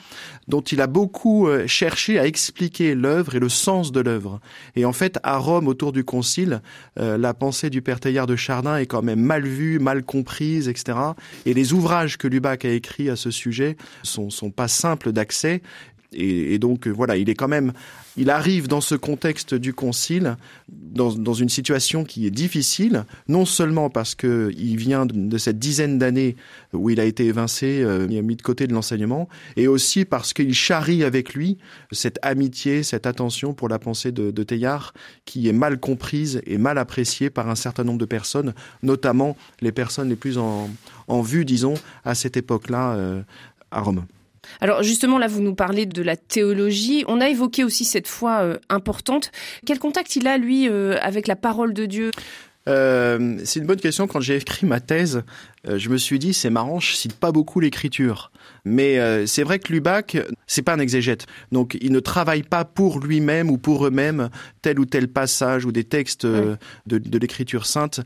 dont 0.48 0.60
il 0.60 0.80
a 0.80 0.86
beaucoup 0.86 1.48
cherché 1.66 2.18
à 2.18 2.26
expliquer 2.26 2.94
l'œuvre 2.94 3.25
et 3.34 3.40
le 3.40 3.48
sens 3.48 3.92
de 3.92 4.00
l'œuvre. 4.00 4.40
Et 4.76 4.84
en 4.84 4.92
fait, 4.92 5.18
à 5.22 5.38
Rome, 5.38 5.68
autour 5.68 5.92
du 5.92 6.04
concile, 6.04 6.62
euh, 6.98 7.18
la 7.18 7.34
pensée 7.34 7.70
du 7.70 7.82
père 7.82 8.00
Teilhard 8.00 8.26
de 8.26 8.36
Chardin 8.36 8.76
est 8.76 8.86
quand 8.86 9.02
même 9.02 9.20
mal 9.20 9.46
vue, 9.46 9.78
mal 9.78 10.04
comprise, 10.04 10.68
etc. 10.68 10.98
Et 11.44 11.54
les 11.54 11.72
ouvrages 11.72 12.18
que 12.18 12.28
Lubac 12.28 12.64
a 12.64 12.70
écrits 12.70 13.10
à 13.10 13.16
ce 13.16 13.30
sujet 13.30 13.76
sont, 14.02 14.30
sont 14.30 14.50
pas 14.50 14.68
simples 14.68 15.12
d'accès 15.12 15.62
et, 16.16 16.58
donc 16.58 16.88
voilà, 16.88 17.16
il 17.16 17.28
est 17.28 17.34
quand 17.34 17.48
même, 17.48 17.72
il 18.16 18.30
arrive 18.30 18.68
dans 18.68 18.80
ce 18.80 18.94
contexte 18.94 19.54
du 19.54 19.74
concile, 19.74 20.36
dans, 20.68 21.34
une 21.34 21.48
situation 21.48 22.04
qui 22.04 22.26
est 22.26 22.30
difficile, 22.30 23.04
non 23.28 23.44
seulement 23.44 23.90
parce 23.90 24.14
que 24.14 24.50
il 24.56 24.76
vient 24.76 25.06
de, 25.06 25.38
cette 25.38 25.58
dizaine 25.58 25.98
d'années 25.98 26.36
où 26.72 26.90
il 26.90 26.98
a 26.98 27.04
été 27.04 27.26
évincé, 27.26 27.82
euh, 27.82 28.06
mis 28.08 28.36
de 28.36 28.42
côté 28.42 28.66
de 28.66 28.72
l'enseignement, 28.72 29.28
et 29.56 29.68
aussi 29.68 30.04
parce 30.04 30.32
qu'il 30.32 30.54
charrie 30.54 31.04
avec 31.04 31.34
lui 31.34 31.58
cette 31.92 32.18
amitié, 32.22 32.82
cette 32.82 33.06
attention 33.06 33.52
pour 33.52 33.68
la 33.68 33.78
pensée 33.78 34.12
de, 34.12 34.30
de 34.30 34.42
Teilhard, 34.42 34.94
qui 35.26 35.48
est 35.48 35.52
mal 35.52 35.78
comprise 35.78 36.40
et 36.46 36.56
mal 36.58 36.78
appréciée 36.78 37.28
par 37.28 37.50
un 37.50 37.54
certain 37.54 37.84
nombre 37.84 37.98
de 37.98 38.06
personnes, 38.06 38.54
notamment 38.82 39.36
les 39.60 39.72
personnes 39.72 40.08
les 40.08 40.16
plus 40.16 40.38
en, 40.38 40.70
en 41.08 41.20
vue, 41.20 41.44
disons, 41.44 41.74
à 42.04 42.14
cette 42.14 42.36
époque-là 42.36 42.94
euh, 42.94 43.22
à 43.70 43.80
Rome. 43.80 44.04
Alors 44.60 44.82
justement, 44.82 45.18
là, 45.18 45.26
vous 45.26 45.42
nous 45.42 45.54
parlez 45.54 45.86
de 45.86 46.02
la 46.02 46.16
théologie. 46.16 47.04
On 47.08 47.20
a 47.20 47.28
évoqué 47.28 47.64
aussi 47.64 47.84
cette 47.84 48.08
foi 48.08 48.40
euh, 48.42 48.56
importante. 48.68 49.32
Quel 49.64 49.78
contact 49.78 50.16
il 50.16 50.26
a, 50.26 50.38
lui, 50.38 50.68
euh, 50.68 50.96
avec 51.00 51.26
la 51.26 51.36
parole 51.36 51.74
de 51.74 51.86
Dieu? 51.86 52.10
Euh, 52.68 53.38
c'est 53.44 53.60
une 53.60 53.66
bonne 53.66 53.80
question. 53.80 54.06
Quand 54.08 54.20
j'ai 54.20 54.36
écrit 54.36 54.66
ma 54.66 54.80
thèse, 54.80 55.22
je 55.72 55.88
me 55.88 55.96
suis 55.96 56.18
dit 56.18 56.34
c'est 56.34 56.50
marrant, 56.50 56.80
je 56.80 56.94
cite 56.94 57.14
pas 57.14 57.30
beaucoup 57.30 57.60
l'écriture, 57.60 58.32
mais 58.64 59.24
c'est 59.26 59.44
vrai 59.44 59.60
que 59.60 59.72
Lubac, 59.72 60.16
c'est 60.48 60.62
pas 60.62 60.74
un 60.74 60.80
exégète, 60.80 61.26
donc 61.52 61.76
il 61.80 61.92
ne 61.92 62.00
travaille 62.00 62.42
pas 62.42 62.64
pour 62.64 62.98
lui-même 62.98 63.50
ou 63.50 63.58
pour 63.58 63.86
eux-mêmes 63.86 64.30
tel 64.62 64.80
ou 64.80 64.84
tel 64.84 65.06
passage 65.06 65.64
ou 65.64 65.70
des 65.70 65.84
textes 65.84 66.26
de, 66.26 66.58
de 66.86 67.18
l'écriture 67.18 67.66
sainte. 67.66 68.00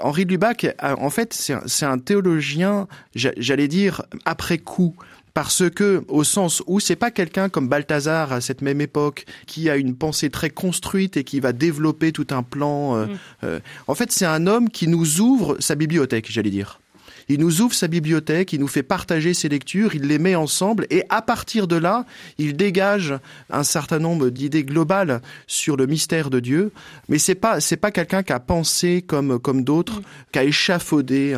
Henri 0.00 0.24
Lubac, 0.24 0.76
en 0.80 1.10
fait, 1.10 1.32
c'est 1.66 1.86
un 1.86 1.98
théologien, 1.98 2.86
j'allais 3.14 3.68
dire 3.68 4.02
après 4.24 4.58
coup 4.58 4.94
parce 5.34 5.68
que 5.70 6.02
au 6.08 6.24
sens 6.24 6.62
où 6.66 6.80
c'est 6.80 6.96
pas 6.96 7.10
quelqu'un 7.10 7.48
comme 7.48 7.68
Balthazar 7.68 8.32
à 8.32 8.40
cette 8.40 8.62
même 8.62 8.80
époque 8.80 9.24
qui 9.46 9.70
a 9.70 9.76
une 9.76 9.94
pensée 9.94 10.30
très 10.30 10.50
construite 10.50 11.16
et 11.16 11.24
qui 11.24 11.40
va 11.40 11.52
développer 11.52 12.12
tout 12.12 12.26
un 12.30 12.42
plan. 12.42 12.96
Euh, 12.96 13.06
mm. 13.06 13.18
euh, 13.44 13.60
en 13.86 13.94
fait, 13.94 14.12
c'est 14.12 14.26
un 14.26 14.46
homme 14.46 14.70
qui 14.70 14.88
nous 14.88 15.20
ouvre 15.20 15.56
sa 15.60 15.74
bibliothèque, 15.74 16.30
j'allais 16.30 16.50
dire. 16.50 16.80
Il 17.28 17.40
nous 17.40 17.60
ouvre 17.60 17.74
sa 17.74 17.88
bibliothèque, 17.88 18.52
il 18.52 18.60
nous 18.60 18.68
fait 18.68 18.82
partager 18.82 19.34
ses 19.34 19.48
lectures, 19.48 19.94
il 19.94 20.02
les 20.02 20.18
met 20.18 20.34
ensemble 20.34 20.86
et 20.90 21.04
à 21.08 21.22
partir 21.22 21.66
de 21.66 21.76
là, 21.76 22.06
il 22.38 22.56
dégage 22.56 23.14
un 23.50 23.62
certain 23.62 23.98
nombre 23.98 24.30
d'idées 24.30 24.64
globales 24.64 25.20
sur 25.46 25.76
le 25.76 25.86
mystère 25.86 26.30
de 26.30 26.40
Dieu. 26.40 26.72
Mais 27.08 27.18
c'est 27.18 27.34
pas 27.34 27.60
c'est 27.60 27.76
pas 27.76 27.90
quelqu'un 27.90 28.22
qui 28.22 28.32
a 28.32 28.40
pensé 28.40 29.02
comme 29.06 29.38
comme 29.38 29.64
d'autres, 29.64 30.00
mm. 30.00 30.04
qui 30.32 30.38
a 30.38 30.44
échafaudé 30.44 31.36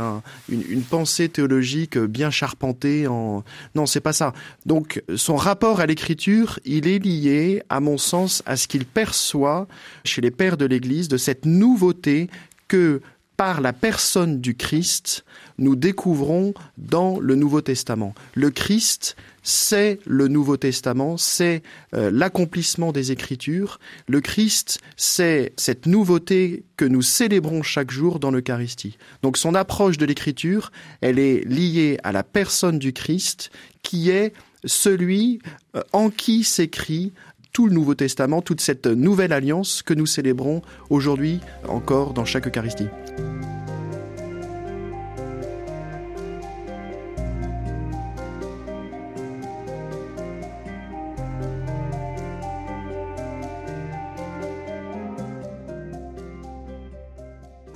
une, 0.48 0.62
une, 0.68 0.82
pensée 0.82 1.28
théologique 1.28 1.98
bien 1.98 2.30
charpentée. 2.30 3.06
En 3.06 3.44
non, 3.74 3.86
c'est 3.86 4.00
pas 4.00 4.12
ça. 4.12 4.32
Donc 4.66 5.02
son 5.16 5.36
rapport 5.36 5.80
à 5.80 5.86
l'écriture, 5.86 6.58
il 6.64 6.86
est 6.86 6.98
lié, 6.98 7.62
à 7.68 7.80
mon 7.80 7.98
sens, 7.98 8.42
à 8.46 8.56
ce 8.56 8.68
qu'il 8.68 8.84
perçoit 8.84 9.66
chez 10.04 10.20
les 10.20 10.30
pères 10.30 10.56
de 10.56 10.66
l'Église 10.66 11.08
de 11.08 11.16
cette 11.16 11.46
nouveauté 11.46 12.28
que 12.68 13.00
par 13.40 13.62
la 13.62 13.72
personne 13.72 14.42
du 14.42 14.54
Christ, 14.54 15.24
nous 15.56 15.74
découvrons 15.74 16.52
dans 16.76 17.18
le 17.18 17.36
Nouveau 17.36 17.62
Testament. 17.62 18.14
Le 18.34 18.50
Christ, 18.50 19.16
c'est 19.42 19.98
le 20.04 20.28
Nouveau 20.28 20.58
Testament, 20.58 21.16
c'est 21.16 21.62
euh, 21.94 22.10
l'accomplissement 22.12 22.92
des 22.92 23.12
Écritures. 23.12 23.80
Le 24.08 24.20
Christ, 24.20 24.80
c'est 24.98 25.54
cette 25.56 25.86
nouveauté 25.86 26.64
que 26.76 26.84
nous 26.84 27.00
célébrons 27.00 27.62
chaque 27.62 27.90
jour 27.90 28.20
dans 28.20 28.30
l'Eucharistie. 28.30 28.98
Donc 29.22 29.38
son 29.38 29.54
approche 29.54 29.96
de 29.96 30.04
l'Écriture, 30.04 30.70
elle 31.00 31.18
est 31.18 31.42
liée 31.48 31.96
à 32.04 32.12
la 32.12 32.22
personne 32.22 32.78
du 32.78 32.92
Christ, 32.92 33.50
qui 33.82 34.10
est 34.10 34.34
celui 34.66 35.40
euh, 35.76 35.82
en 35.94 36.10
qui 36.10 36.44
s'écrit 36.44 37.14
tout 37.52 37.66
le 37.66 37.72
Nouveau 37.72 37.94
Testament, 37.94 38.42
toute 38.42 38.60
cette 38.60 38.86
nouvelle 38.86 39.32
alliance 39.32 39.82
que 39.82 39.94
nous 39.94 40.06
célébrons 40.06 40.62
aujourd'hui 40.88 41.40
encore 41.68 42.12
dans 42.12 42.24
chaque 42.24 42.46
Eucharistie. 42.46 42.88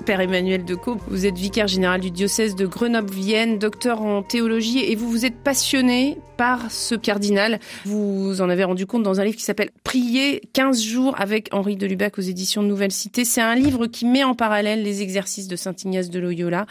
Père 0.04 0.20
Emmanuel 0.20 0.66
Decaux, 0.66 0.98
vous 1.08 1.24
êtes 1.24 1.38
vicaire 1.38 1.66
général 1.66 2.00
du 2.00 2.10
diocèse 2.10 2.54
de 2.54 2.66
Grenoble-Vienne, 2.66 3.58
docteur 3.58 4.02
en 4.02 4.22
théologie 4.22 4.80
et 4.80 4.96
vous 4.96 5.08
vous 5.08 5.24
êtes 5.24 5.36
passionné 5.36 6.18
par 6.36 6.70
ce 6.70 6.94
cardinal. 6.94 7.58
Vous 7.86 8.42
en 8.42 8.50
avez 8.50 8.64
rendu 8.64 8.84
compte 8.84 9.02
dans 9.02 9.20
un 9.20 9.24
livre 9.24 9.36
qui 9.36 9.44
s'appelle 9.44 9.70
Prier 9.82 10.42
15 10.52 10.82
jours 10.82 11.14
avec 11.18 11.48
Henri 11.52 11.76
de 11.76 11.86
Lubac 11.86 12.18
aux 12.18 12.22
éditions 12.22 12.62
Nouvelle 12.62 12.92
Cité. 12.92 13.24
C'est 13.24 13.40
un 13.40 13.54
livre 13.54 13.86
qui 13.86 14.04
met 14.04 14.24
en 14.24 14.34
parallèle 14.34 14.82
les 14.82 15.00
exercices 15.00 15.48
de 15.48 15.56
Saint 15.56 15.74
Ignace 15.84 16.10
de 16.10 16.18
Loyola 16.18 16.66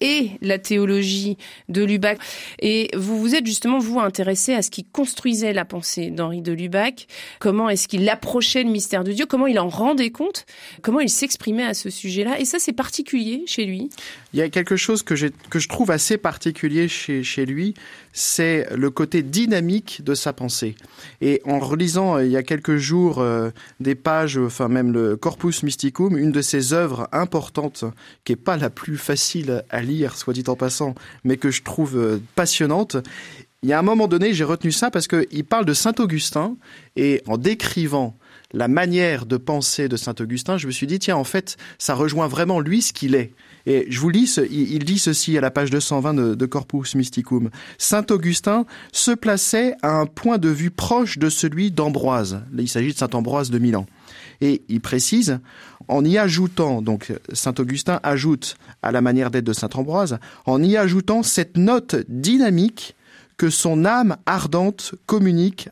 et 0.00 0.32
la 0.42 0.58
théologie 0.58 1.36
de 1.68 1.82
Lubac. 1.82 2.18
Et 2.60 2.90
vous 2.94 3.18
vous 3.18 3.34
êtes 3.34 3.46
justement, 3.46 3.78
vous, 3.78 3.98
intéressé 3.98 4.52
à 4.54 4.62
ce 4.62 4.70
qui 4.70 4.84
construisait 4.84 5.52
la 5.52 5.64
pensée 5.64 6.10
d'Henri 6.10 6.42
de 6.42 6.52
Lubac. 6.52 7.06
Comment 7.38 7.68
est-ce 7.68 7.88
qu'il 7.88 8.08
approchait 8.08 8.62
le 8.62 8.70
mystère 8.70 9.04
de 9.04 9.12
Dieu? 9.12 9.26
Comment 9.26 9.46
il 9.46 9.58
en 9.58 9.68
rendait 9.68 10.10
compte? 10.10 10.44
Comment 10.82 11.00
il 11.00 11.08
s'exprimait 11.08 11.64
à 11.64 11.74
ce 11.74 11.90
sujet-là? 11.90 12.38
Et 12.40 12.44
ça, 12.44 12.58
c'est 12.58 12.72
particulier 12.72 13.44
chez 13.46 13.64
lui? 13.64 13.88
Il 14.32 14.40
y 14.40 14.42
a 14.42 14.48
quelque 14.48 14.76
chose 14.76 15.02
que, 15.02 15.14
que 15.48 15.58
je 15.58 15.68
trouve 15.68 15.90
assez 15.90 16.18
particulier 16.18 16.88
chez, 16.88 17.22
chez 17.22 17.46
lui, 17.46 17.74
c'est 18.12 18.66
le 18.74 18.90
côté 18.90 19.22
dynamique 19.22 20.02
de 20.04 20.14
sa 20.14 20.32
pensée. 20.32 20.74
Et 21.20 21.40
en 21.44 21.58
relisant 21.58 22.16
euh, 22.16 22.24
il 22.24 22.32
y 22.32 22.36
a 22.36 22.42
quelques 22.42 22.76
jours 22.76 23.20
euh, 23.20 23.50
des 23.80 23.94
pages, 23.94 24.36
enfin 24.36 24.68
même 24.68 24.92
le 24.92 25.16
Corpus 25.16 25.62
Mysticum, 25.62 26.18
une 26.18 26.32
de 26.32 26.42
ses 26.42 26.72
œuvres 26.72 27.08
importantes, 27.12 27.84
qui 28.24 28.32
est 28.32 28.36
pas 28.36 28.56
la 28.56 28.68
plus 28.68 28.98
facile 28.98 29.64
à 29.70 29.80
lire, 29.80 30.16
soit 30.16 30.34
dit 30.34 30.44
en 30.48 30.56
passant, 30.56 30.94
mais 31.24 31.36
que 31.36 31.50
je 31.50 31.62
trouve 31.62 31.96
euh, 31.96 32.20
passionnante, 32.34 32.96
il 33.62 33.70
y 33.70 33.72
a 33.72 33.78
un 33.78 33.82
moment 33.82 34.06
donné, 34.06 34.32
j'ai 34.34 34.44
retenu 34.44 34.70
ça 34.70 34.90
parce 34.90 35.08
qu'il 35.08 35.44
parle 35.44 35.64
de 35.64 35.74
Saint 35.74 35.94
Augustin 35.98 36.56
et 36.94 37.22
en 37.26 37.36
décrivant 37.36 38.16
la 38.52 38.68
manière 38.68 39.26
de 39.26 39.36
penser 39.36 39.88
de 39.88 39.96
Saint 39.96 40.14
Augustin, 40.20 40.56
je 40.56 40.66
me 40.66 40.72
suis 40.72 40.86
dit, 40.86 40.98
tiens, 40.98 41.16
en 41.16 41.24
fait, 41.24 41.56
ça 41.78 41.94
rejoint 41.94 42.28
vraiment 42.28 42.60
lui 42.60 42.80
ce 42.80 42.92
qu'il 42.92 43.14
est. 43.14 43.32
Et 43.66 43.86
je 43.90 43.98
vous 43.98 44.10
lis, 44.10 44.38
il, 44.50 44.84
dit 44.84 44.98
ceci 44.98 45.36
à 45.36 45.40
la 45.40 45.50
page 45.50 45.70
220 45.70 46.14
de, 46.36 46.46
Corpus 46.46 46.94
Mysticum. 46.94 47.50
Saint 47.78 48.06
Augustin 48.10 48.64
se 48.92 49.10
plaçait 49.10 49.74
à 49.82 49.90
un 49.90 50.06
point 50.06 50.38
de 50.38 50.48
vue 50.48 50.70
proche 50.70 51.18
de 51.18 51.28
celui 51.28 51.72
d'Ambroise. 51.72 52.42
Il 52.56 52.68
s'agit 52.68 52.92
de 52.92 52.98
Saint 52.98 53.10
Ambroise 53.12 53.50
de 53.50 53.58
Milan. 53.58 53.86
Et 54.40 54.62
il 54.68 54.80
précise, 54.80 55.40
en 55.88 56.04
y 56.04 56.16
ajoutant, 56.16 56.80
donc 56.80 57.12
Saint 57.32 57.54
Augustin 57.58 57.98
ajoute 58.02 58.56
à 58.82 58.92
la 58.92 59.00
manière 59.00 59.30
d'être 59.30 59.44
de 59.44 59.52
Saint 59.52 59.70
Ambroise, 59.74 60.18
en 60.44 60.62
y 60.62 60.76
ajoutant 60.76 61.22
cette 61.22 61.56
note 61.56 61.96
dynamique 62.08 62.94
que 63.36 63.50
son 63.50 63.84
âme 63.84 64.16
ardente 64.26 64.94
communique 65.06 65.68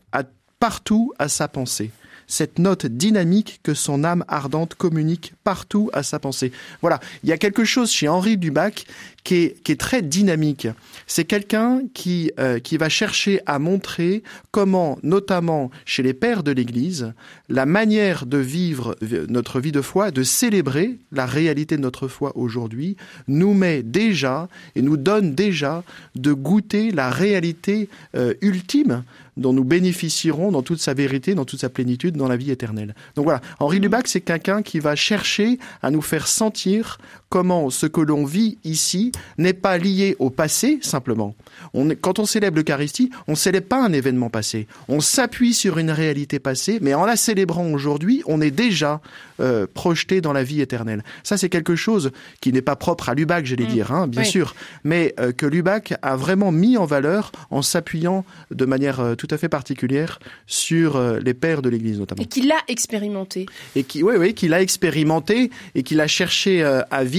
partout 0.59 1.13
à 1.17 1.29
sa 1.29 1.47
pensée 1.47 1.91
cette 2.27 2.59
note 2.59 2.85
dynamique 2.85 3.59
que 3.63 3.73
son 3.73 4.03
âme 4.03 4.25
ardente 4.27 4.75
communique 4.75 5.33
partout 5.43 5.89
à 5.93 6.03
sa 6.03 6.19
pensée. 6.19 6.51
Voilà, 6.81 6.99
il 7.23 7.29
y 7.29 7.33
a 7.33 7.37
quelque 7.37 7.65
chose 7.65 7.91
chez 7.91 8.07
Henri 8.07 8.37
Dubac 8.37 8.85
qui 9.25 9.55
est, 9.67 9.79
très 9.79 10.03
dynamique. 10.03 10.67
C'est 11.07 11.25
quelqu'un 11.25 11.81
qui, 11.95 12.31
euh, 12.39 12.59
qui 12.59 12.77
va 12.77 12.89
chercher 12.89 13.41
à 13.47 13.57
montrer 13.57 14.21
comment, 14.51 14.99
notamment 15.01 15.71
chez 15.83 16.03
les 16.03 16.13
pères 16.13 16.43
de 16.43 16.51
l'Église, 16.51 17.13
la 17.49 17.65
manière 17.65 18.27
de 18.27 18.37
vivre 18.37 18.95
notre 19.27 19.59
vie 19.59 19.71
de 19.71 19.81
foi, 19.81 20.11
de 20.11 20.21
célébrer 20.21 20.99
la 21.11 21.25
réalité 21.25 21.75
de 21.75 21.81
notre 21.81 22.07
foi 22.07 22.37
aujourd'hui, 22.37 22.97
nous 23.27 23.55
met 23.55 23.81
déjà 23.81 24.47
et 24.75 24.83
nous 24.83 24.97
donne 24.97 25.33
déjà 25.33 25.83
de 26.15 26.31
goûter 26.31 26.91
la 26.91 27.09
réalité 27.09 27.89
euh, 28.15 28.35
ultime 28.41 29.03
dont 29.37 29.53
nous 29.53 29.63
bénéficierons 29.63 30.51
dans 30.51 30.61
toute 30.61 30.79
sa 30.79 30.93
vérité, 30.93 31.35
dans 31.35 31.45
toute 31.45 31.59
sa 31.59 31.69
plénitude, 31.69 32.15
dans 32.15 32.27
la 32.27 32.37
vie 32.37 32.51
éternelle. 32.51 32.95
Donc 33.15 33.25
voilà, 33.25 33.41
Henri 33.59 33.79
Lubac, 33.79 34.07
c'est 34.07 34.21
quelqu'un 34.21 34.61
qui 34.61 34.79
va 34.79 34.95
chercher 34.95 35.59
à 35.81 35.91
nous 35.91 36.01
faire 36.01 36.27
sentir 36.27 36.97
comment 37.29 37.69
ce 37.69 37.85
que 37.85 38.01
l'on 38.01 38.25
vit 38.25 38.57
ici 38.63 39.11
n'est 39.37 39.53
pas 39.53 39.77
lié 39.77 40.15
au 40.19 40.29
passé 40.29 40.79
simplement. 40.81 41.35
On, 41.73 41.89
quand 41.89 42.19
on 42.19 42.25
célèbre 42.25 42.57
l'Eucharistie, 42.57 43.09
on 43.27 43.31
ne 43.31 43.37
célèbre 43.37 43.67
pas 43.67 43.83
un 43.83 43.93
événement 43.93 44.29
passé. 44.29 44.67
On 44.87 45.01
s'appuie 45.01 45.53
sur 45.53 45.77
une 45.77 45.91
réalité 45.91 46.39
passée, 46.39 46.79
mais 46.81 46.93
en 46.93 47.05
la 47.05 47.15
célébrant 47.15 47.67
aujourd'hui, 47.71 48.21
on 48.25 48.41
est 48.41 48.51
déjà 48.51 49.01
euh, 49.41 49.67
projeté 49.71 50.21
dans 50.21 50.33
la 50.33 50.43
vie 50.43 50.61
éternelle. 50.61 51.03
Ça, 51.23 51.37
c'est 51.37 51.49
quelque 51.49 51.75
chose 51.75 52.11
qui 52.41 52.53
n'est 52.53 52.61
pas 52.61 52.75
propre 52.75 53.09
à 53.09 53.13
Lubac, 53.13 53.45
j'allais 53.45 53.65
mmh. 53.65 53.67
dire, 53.67 53.91
hein, 53.91 54.07
bien 54.07 54.23
sûr, 54.23 54.55
mais 54.83 55.13
euh, 55.19 55.31
que 55.31 55.45
Lubac 55.45 55.93
a 56.01 56.15
vraiment 56.15 56.51
mis 56.51 56.77
en 56.77 56.85
valeur 56.85 57.31
en 57.49 57.61
s'appuyant 57.61 58.23
de 58.51 58.65
manière 58.65 58.99
euh, 58.99 59.15
tout 59.15 59.27
à 59.31 59.37
fait 59.37 59.49
particulière 59.49 60.19
sur 60.47 61.01
les 61.19 61.33
pères 61.33 61.61
de 61.61 61.69
l'Église 61.69 61.99
notamment. 61.99 62.21
Et 62.21 62.27
qu'il 62.27 62.51
a 62.51 62.59
expérimenté. 62.67 63.45
Et 63.75 63.83
qui, 63.83 64.03
oui, 64.03 64.15
oui, 64.17 64.33
qu'il 64.33 64.53
a 64.53 64.61
expérimenté 64.61 65.51
et 65.73 65.83
qu'il 65.83 65.99
a 65.99 66.07
cherché 66.07 66.63
à 66.63 67.03
vivre, 67.03 67.15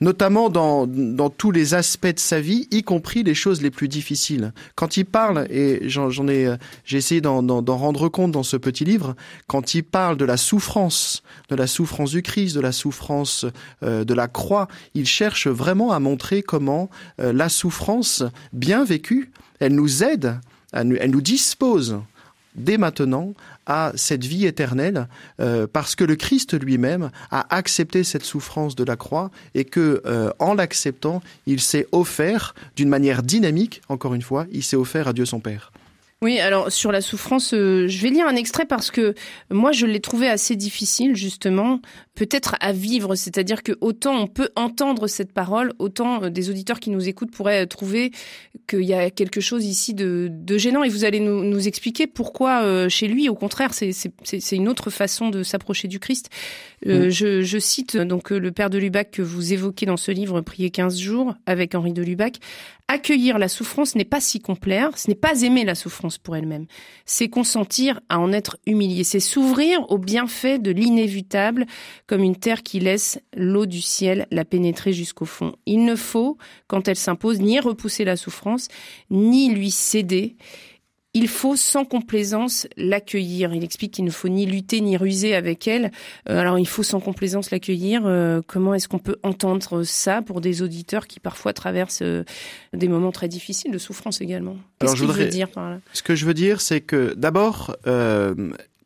notamment 0.00 0.50
dans, 0.50 0.86
dans 0.86 1.30
tous 1.30 1.50
les 1.50 1.74
aspects 1.74 2.06
de 2.06 2.18
sa 2.18 2.40
vie, 2.40 2.68
y 2.70 2.82
compris 2.82 3.22
les 3.22 3.34
choses 3.34 3.62
les 3.62 3.70
plus 3.70 3.88
difficiles. 3.88 4.52
Quand 4.74 4.96
il 4.96 5.04
parle, 5.04 5.46
et 5.50 5.88
j'en 5.88 6.28
ai, 6.28 6.46
euh, 6.46 6.56
j'ai 6.84 6.98
essayé 6.98 7.20
d'en 7.20 7.62
rendre 7.76 8.08
compte 8.08 8.32
dans 8.32 8.42
ce 8.42 8.56
petit 8.56 8.84
livre, 8.84 9.14
quand 9.46 9.74
il 9.74 9.82
parle 9.82 10.16
de 10.16 10.24
la 10.24 10.36
souffrance, 10.36 11.22
de 11.48 11.56
la 11.56 11.66
souffrance 11.66 12.10
du 12.10 12.22
Christ, 12.22 12.54
de 12.54 12.60
la 12.60 12.72
souffrance 12.72 13.46
de 13.82 14.14
la 14.14 14.28
croix, 14.28 14.68
il 14.94 15.06
cherche 15.06 15.46
vraiment 15.46 15.92
à 15.92 16.00
montrer 16.00 16.42
comment 16.42 16.90
la 17.18 17.48
souffrance 17.48 18.22
bien 18.52 18.84
vécue, 18.84 19.30
elle 19.60 19.74
nous 19.74 20.02
aide 20.02 20.38
elle 20.74 21.10
nous 21.10 21.20
dispose 21.20 22.00
dès 22.56 22.78
maintenant 22.78 23.34
à 23.66 23.92
cette 23.94 24.24
vie 24.24 24.46
éternelle 24.46 25.08
euh, 25.40 25.66
parce 25.70 25.94
que 25.94 26.04
le 26.04 26.16
Christ 26.16 26.58
lui-même 26.60 27.10
a 27.30 27.54
accepté 27.54 28.04
cette 28.04 28.24
souffrance 28.24 28.74
de 28.74 28.84
la 28.84 28.96
croix 28.96 29.30
et 29.54 29.64
que 29.64 30.02
euh, 30.06 30.30
en 30.38 30.54
l'acceptant, 30.54 31.22
il 31.46 31.60
s'est 31.60 31.86
offert 31.92 32.54
d'une 32.76 32.88
manière 32.88 33.22
dynamique, 33.22 33.82
encore 33.88 34.14
une 34.14 34.22
fois, 34.22 34.46
il 34.52 34.62
s'est 34.62 34.76
offert 34.76 35.08
à 35.08 35.12
Dieu 35.12 35.24
son 35.24 35.40
Père. 35.40 35.72
Oui, 36.24 36.40
alors 36.40 36.72
sur 36.72 36.90
la 36.90 37.02
souffrance, 37.02 37.52
euh, 37.52 37.86
je 37.86 38.00
vais 38.00 38.08
lire 38.08 38.26
un 38.26 38.34
extrait 38.34 38.64
parce 38.64 38.90
que 38.90 39.14
moi 39.50 39.72
je 39.72 39.84
l'ai 39.84 40.00
trouvé 40.00 40.26
assez 40.26 40.56
difficile 40.56 41.14
justement, 41.14 41.80
peut-être 42.14 42.56
à 42.60 42.72
vivre, 42.72 43.16
c'est-à-dire 43.16 43.62
que 43.62 43.72
autant 43.80 44.14
on 44.14 44.26
peut 44.26 44.50
entendre 44.56 45.06
cette 45.08 45.32
parole, 45.32 45.72
autant 45.78 46.24
euh, 46.24 46.30
des 46.30 46.50
auditeurs 46.50 46.80
qui 46.80 46.90
nous 46.90 47.08
écoutent 47.08 47.32
pourraient 47.32 47.66
trouver 47.66 48.12
qu'il 48.68 48.82
y 48.82 48.94
a 48.94 49.10
quelque 49.10 49.40
chose 49.40 49.64
ici 49.64 49.94
de, 49.94 50.30
gênant 50.56 50.84
et 50.84 50.88
vous 50.88 51.04
allez 51.04 51.20
nous, 51.20 51.68
expliquer 51.68 52.06
pourquoi 52.06 52.62
euh, 52.62 52.88
chez 52.88 53.08
lui, 53.08 53.28
au 53.28 53.34
contraire, 53.34 53.72
c'est 53.72 54.52
une 54.52 54.68
autre 54.68 54.90
façon 54.90 55.30
de 55.30 55.42
s'approcher 55.42 55.88
du 55.88 55.98
Christ. 55.98 56.30
Mm. 56.84 57.08
je, 57.08 57.42
je, 57.42 57.58
cite 57.58 57.96
donc 57.96 58.30
le 58.30 58.52
père 58.52 58.68
de 58.68 58.78
Lubac 58.78 59.10
que 59.10 59.22
vous 59.22 59.52
évoquez 59.52 59.86
dans 59.86 59.96
ce 59.96 60.12
livre, 60.12 60.42
Prier 60.42 60.70
15 60.70 60.98
jours, 60.98 61.34
avec 61.46 61.74
Henri 61.74 61.92
de 61.92 62.02
Lubac. 62.02 62.38
Accueillir 62.86 63.38
la 63.38 63.48
souffrance 63.48 63.94
n'est 63.94 64.04
pas 64.04 64.20
si 64.20 64.40
complet, 64.40 64.82
ce 64.94 65.08
n'est 65.08 65.14
pas 65.14 65.40
aimer 65.40 65.64
la 65.64 65.74
souffrance 65.74 66.18
pour 66.18 66.36
elle-même, 66.36 66.66
c'est 67.06 67.30
consentir 67.30 68.00
à 68.10 68.20
en 68.20 68.30
être 68.30 68.58
humilié, 68.66 69.04
c'est 69.04 69.20
s'ouvrir 69.20 69.90
aux 69.90 69.96
bienfaits 69.96 70.60
de 70.60 70.70
l'inévitable 70.70 71.64
comme 72.06 72.22
une 72.22 72.36
terre 72.36 72.62
qui 72.62 72.80
laisse 72.80 73.18
l'eau 73.34 73.66
du 73.66 73.80
ciel 73.80 74.26
la 74.30 74.44
pénétrer 74.44 74.92
jusqu'au 74.92 75.24
fond. 75.24 75.54
Il 75.66 75.84
ne 75.84 75.96
faut, 75.96 76.36
quand 76.66 76.88
elle 76.88 76.96
s'impose, 76.96 77.40
ni 77.40 77.60
repousser 77.60 78.04
la 78.04 78.16
souffrance, 78.16 78.68
ni 79.10 79.54
lui 79.54 79.70
céder, 79.70 80.36
il 81.14 81.28
faut 81.28 81.54
sans 81.54 81.84
complaisance 81.84 82.66
l'accueillir. 82.76 83.54
Il 83.54 83.62
explique 83.62 83.94
qu'il 83.94 84.04
ne 84.04 84.10
faut 84.10 84.28
ni 84.28 84.46
lutter 84.46 84.80
ni 84.80 84.96
ruser 84.96 85.34
avec 85.34 85.68
elle. 85.68 85.92
Euh, 86.28 86.38
alors 86.38 86.58
il 86.58 86.66
faut 86.66 86.82
sans 86.82 87.00
complaisance 87.00 87.52
l'accueillir. 87.52 88.02
Euh, 88.04 88.42
comment 88.44 88.74
est-ce 88.74 88.88
qu'on 88.88 88.98
peut 88.98 89.16
entendre 89.22 89.84
ça 89.84 90.22
pour 90.22 90.40
des 90.40 90.60
auditeurs 90.60 91.06
qui 91.06 91.20
parfois 91.20 91.52
traversent 91.52 92.02
euh, 92.02 92.24
des 92.72 92.88
moments 92.88 93.12
très 93.12 93.28
difficiles 93.28 93.70
de 93.70 93.78
souffrance 93.78 94.20
également? 94.20 94.56
Qu'est-ce 94.80 94.96
qu'il 94.96 95.06
veut 95.06 95.26
dire 95.26 95.48
par 95.48 95.70
là? 95.70 95.80
Ce 95.92 96.02
que 96.02 96.16
je 96.16 96.26
veux 96.26 96.34
dire, 96.34 96.60
c'est 96.60 96.80
que 96.80 97.14
d'abord, 97.14 97.76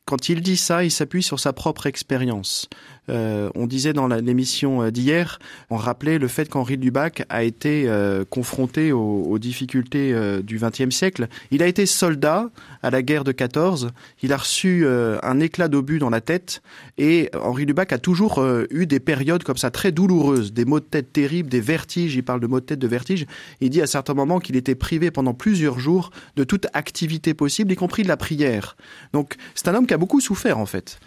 quand 0.09 0.31
il 0.31 0.41
dit 0.41 0.57
ça, 0.57 0.85
il 0.85 0.91
s'appuie 0.91 1.23
sur 1.23 1.39
sa 1.39 1.53
propre 1.53 1.87
expérience. 1.87 2.71
Euh, 3.11 3.51
on 3.55 3.67
disait 3.67 3.93
dans 3.93 4.09
l'émission 4.09 4.83
euh, 4.83 4.91
d'hier, 4.91 5.39
on 5.71 5.77
rappelait 5.77 6.19
le 6.19 6.29
fait 6.29 6.49
qu'Henri 6.49 6.77
Lubac 6.77 7.25
a 7.29 7.43
été 7.43 7.85
euh, 7.87 8.25
confronté 8.25 8.93
aux, 8.93 9.39
difficultés 9.39 10.13
du 10.43 10.59
XXe 10.59 10.91
siècle. 10.91 11.29
Il 11.53 11.63
a 11.63 11.67
été 11.67 11.87
soldat 11.87 12.51
à 12.83 12.91
la 12.91 13.03
guerre 13.03 13.23
de 13.23 13.31
14. 13.31 13.91
Il 14.23 14.33
a 14.33 14.37
reçu 14.37 14.85
un 14.85 15.39
éclat 15.39 15.69
d'obus 15.69 16.01
dans 16.01 16.11
la 16.11 16.21
tête 16.21 16.61
et 16.97 17.31
Henri 17.41 17.67
Lubac 17.67 17.93
a 17.93 17.99
toujours 17.99 18.45
eu 18.71 18.87
des 18.87 18.99
périodes 18.99 19.45
comme 19.45 19.57
ça 19.57 19.71
très 19.71 19.93
douloureuses, 19.93 20.53
des 20.53 20.65
maux 20.65 20.81
de 20.81 20.85
tête 20.85 21.13
terribles, 21.13 21.49
des 21.49 21.61
vertiges. 21.61 22.17
Il 22.17 22.25
parle 22.25 22.41
de 22.41 22.49
maux 22.49 22.59
de 22.59 22.65
tête, 22.65 22.81
de 22.81 22.89
vertiges. 22.89 23.27
Il 23.61 23.71
dit 23.71 23.81
à 23.81 23.87
certains 23.87 24.15
moments 24.15 24.41
qu'il 24.41 24.57
était 24.57 24.75
privé 24.75 25.13
pendant 25.13 25.35
plusieurs 25.35 25.79
jours 25.79 26.11
de 26.35 26.43
toute 26.43 26.67
activité 26.73 27.33
possible, 27.35 27.71
y 27.71 27.77
compris 27.77 28.03
de 28.03 28.09
la 28.09 28.17
prière. 28.17 28.77
Donc 29.13 29.37
c'est 29.55 29.69
un 29.69 29.75
homme 29.75 29.87
qui 29.87 29.95
a 29.95 29.98
beaucoup 29.99 30.21
souffert 30.21 30.59
en 30.59 30.67
fait. 30.67 31.01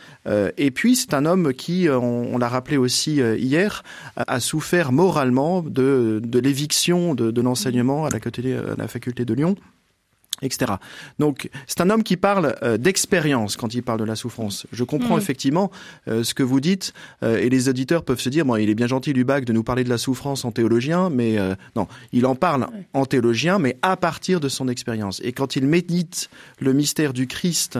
et 0.57 0.71
puis 0.71 0.95
c'est 0.95 1.13
un 1.13 1.25
homme 1.25 1.53
qui 1.53 1.87
on, 1.89 2.37
l'a 2.37 2.47
rappelé 2.47 2.77
aussi 2.77 3.21
euh, 3.21 3.37
hier, 3.37 3.83
a, 4.15 4.39
souffert 4.39 4.91
moralement 4.91 5.61
de, 5.61 6.21
l'éviction 6.33 7.15
de, 7.15 7.41
l'enseignement 7.41 8.05
à 8.05 8.09
la 8.09 8.87
faculté 8.87 9.25
de 9.25 9.33
Lyon 9.33 9.55
etc. 10.41 10.73
Donc 11.19 11.49
c'est 11.67 11.81
un 11.81 11.89
homme 11.89 12.03
qui 12.03 12.17
parle 12.17 12.55
euh, 12.63 12.77
d'expérience 12.77 13.55
quand 13.55 13.73
il 13.73 13.83
parle 13.83 13.99
de 13.99 14.05
la 14.05 14.15
souffrance. 14.15 14.65
Je 14.71 14.83
comprends 14.83 15.17
mm. 15.17 15.19
effectivement 15.19 15.71
euh, 16.07 16.23
ce 16.23 16.33
que 16.33 16.43
vous 16.43 16.59
dites 16.59 16.93
euh, 17.23 17.37
et 17.37 17.49
les 17.49 17.69
auditeurs 17.69 18.03
peuvent 18.03 18.19
se 18.19 18.29
dire 18.29 18.45
bon 18.45 18.55
il 18.55 18.69
est 18.69 18.75
bien 18.75 18.87
gentil 18.87 19.13
Lubac 19.13 19.45
de 19.45 19.53
nous 19.53 19.63
parler 19.63 19.83
de 19.83 19.89
la 19.89 19.97
souffrance 19.97 20.45
en 20.45 20.51
théologien 20.51 21.09
mais 21.09 21.37
non 21.75 21.87
il 22.11 22.25
en 22.25 22.35
parle 22.35 22.67
en 22.93 23.05
théologien 23.05 23.59
mais 23.59 23.77
à 23.81 23.97
partir 23.97 24.39
de 24.39 24.49
son 24.49 24.67
expérience 24.67 25.21
et 25.23 25.31
quand 25.31 25.55
il 25.55 25.65
médite 25.65 26.29
le 26.59 26.73
mystère 26.73 27.13
du 27.13 27.27
Christ 27.27 27.79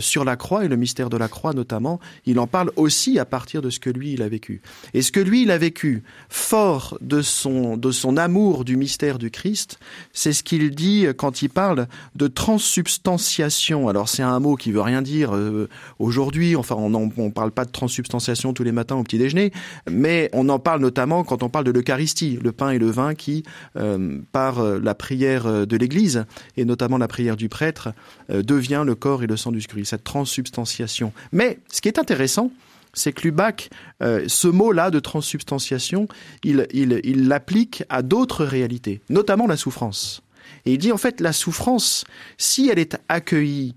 sur 0.00 0.24
la 0.24 0.36
croix 0.36 0.64
et 0.64 0.68
le 0.68 0.76
mystère 0.76 1.10
de 1.10 1.16
la 1.16 1.28
croix 1.28 1.52
notamment 1.52 2.00
il 2.24 2.38
en 2.38 2.46
parle 2.46 2.70
aussi 2.76 3.18
à 3.18 3.24
partir 3.24 3.62
de 3.62 3.70
ce 3.70 3.80
que 3.80 3.90
lui 3.90 4.12
il 4.12 4.22
a 4.22 4.28
vécu 4.28 4.60
et 4.94 5.02
ce 5.02 5.12
que 5.12 5.20
lui 5.20 5.42
il 5.42 5.50
a 5.50 5.58
vécu 5.58 6.02
fort 6.28 6.98
de 7.00 7.22
son 7.22 7.76
de 7.76 7.90
son 7.90 8.16
amour 8.16 8.64
du 8.64 8.76
mystère 8.76 9.18
du 9.18 9.30
Christ 9.30 9.78
c'est 10.12 10.32
ce 10.32 10.42
qu'il 10.42 10.70
dit 10.74 11.06
quand 11.16 11.42
il 11.42 11.48
parle 11.48 11.88
de 12.14 12.26
transsubstantiation. 12.26 13.88
Alors 13.88 14.08
c'est 14.08 14.22
un 14.22 14.40
mot 14.40 14.56
qui 14.56 14.72
veut 14.72 14.80
rien 14.80 15.02
dire 15.02 15.34
euh, 15.34 15.68
aujourd'hui. 15.98 16.56
Enfin, 16.56 16.74
on 16.76 16.90
ne 16.90 17.30
parle 17.30 17.50
pas 17.50 17.64
de 17.64 17.70
transsubstantiation 17.70 18.52
tous 18.52 18.62
les 18.62 18.72
matins 18.72 18.96
au 18.96 19.02
petit 19.02 19.18
déjeuner, 19.18 19.52
mais 19.90 20.30
on 20.32 20.48
en 20.48 20.58
parle 20.58 20.80
notamment 20.80 21.24
quand 21.24 21.42
on 21.42 21.48
parle 21.48 21.64
de 21.64 21.70
l'Eucharistie, 21.70 22.38
le 22.42 22.52
pain 22.52 22.70
et 22.70 22.78
le 22.78 22.90
vin 22.90 23.14
qui, 23.14 23.42
euh, 23.76 24.18
par 24.32 24.60
euh, 24.60 24.80
la 24.82 24.94
prière 24.94 25.66
de 25.66 25.76
l'Église 25.76 26.24
et 26.56 26.64
notamment 26.64 26.98
la 26.98 27.08
prière 27.08 27.36
du 27.36 27.48
prêtre, 27.48 27.92
devient 28.28 28.82
le 28.84 28.94
corps 28.94 29.22
et 29.22 29.26
le 29.26 29.36
sang 29.36 29.52
du 29.52 29.60
Christ. 29.66 29.90
Cette 29.90 30.04
transsubstantiation. 30.04 31.12
Mais 31.32 31.58
ce 31.70 31.80
qui 31.80 31.88
est 31.88 31.98
intéressant, 31.98 32.50
c'est 32.92 33.12
que 33.12 33.22
Lubac, 33.22 33.70
ce 34.00 34.48
mot-là 34.48 34.90
de 34.90 34.98
transsubstantiation, 34.98 36.08
il 36.42 37.28
l'applique 37.28 37.84
à 37.88 38.02
d'autres 38.02 38.44
réalités, 38.44 39.00
notamment 39.10 39.46
la 39.46 39.56
souffrance. 39.56 40.22
Et 40.66 40.72
il 40.72 40.78
dit 40.78 40.92
en 40.92 40.98
fait 40.98 41.20
la 41.20 41.32
souffrance, 41.32 42.04
si 42.36 42.68
elle 42.68 42.78
est 42.78 42.98
accueillie, 43.08 43.74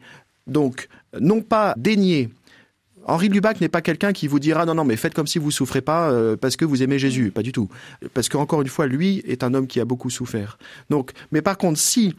donc 0.47 0.89
non 1.19 1.41
pas 1.41 1.73
déniée, 1.78 2.30
Henri 3.06 3.30
Lubac 3.30 3.60
n'est 3.62 3.69
pas 3.69 3.82
quelqu'un 3.82 4.13
qui 4.13 4.28
vous 4.28 4.39
dira 4.39 4.65
non 4.65 4.75
non 4.75 4.86
mais 4.86 4.95
faites 4.95 5.13
comme 5.13 5.28
si 5.28 5.39
vous 5.39 5.52
souffrez 5.52 5.82
pas 5.82 6.12
euh, 6.12 6.36
parce 6.36 6.56
que 6.56 6.65
vous 6.65 6.84
aimez 6.84 6.99
Jésus, 6.99 7.32
pas 7.32 7.41
du 7.41 7.52
tout. 7.52 7.69
Parce 8.13 8.30
qu'encore 8.30 8.62
une 8.62 8.67
fois 8.67 8.88
lui 8.88 9.23
est 9.25 9.43
un 9.43 9.54
homme 9.54 9.67
qui 9.67 9.80
a 9.80 9.86
beaucoup 9.86 10.10
souffert. 10.10 10.58
Donc 10.89 11.12
mais 11.32 11.41
par 11.41 11.58
contre 11.58 11.80
si 11.80 12.13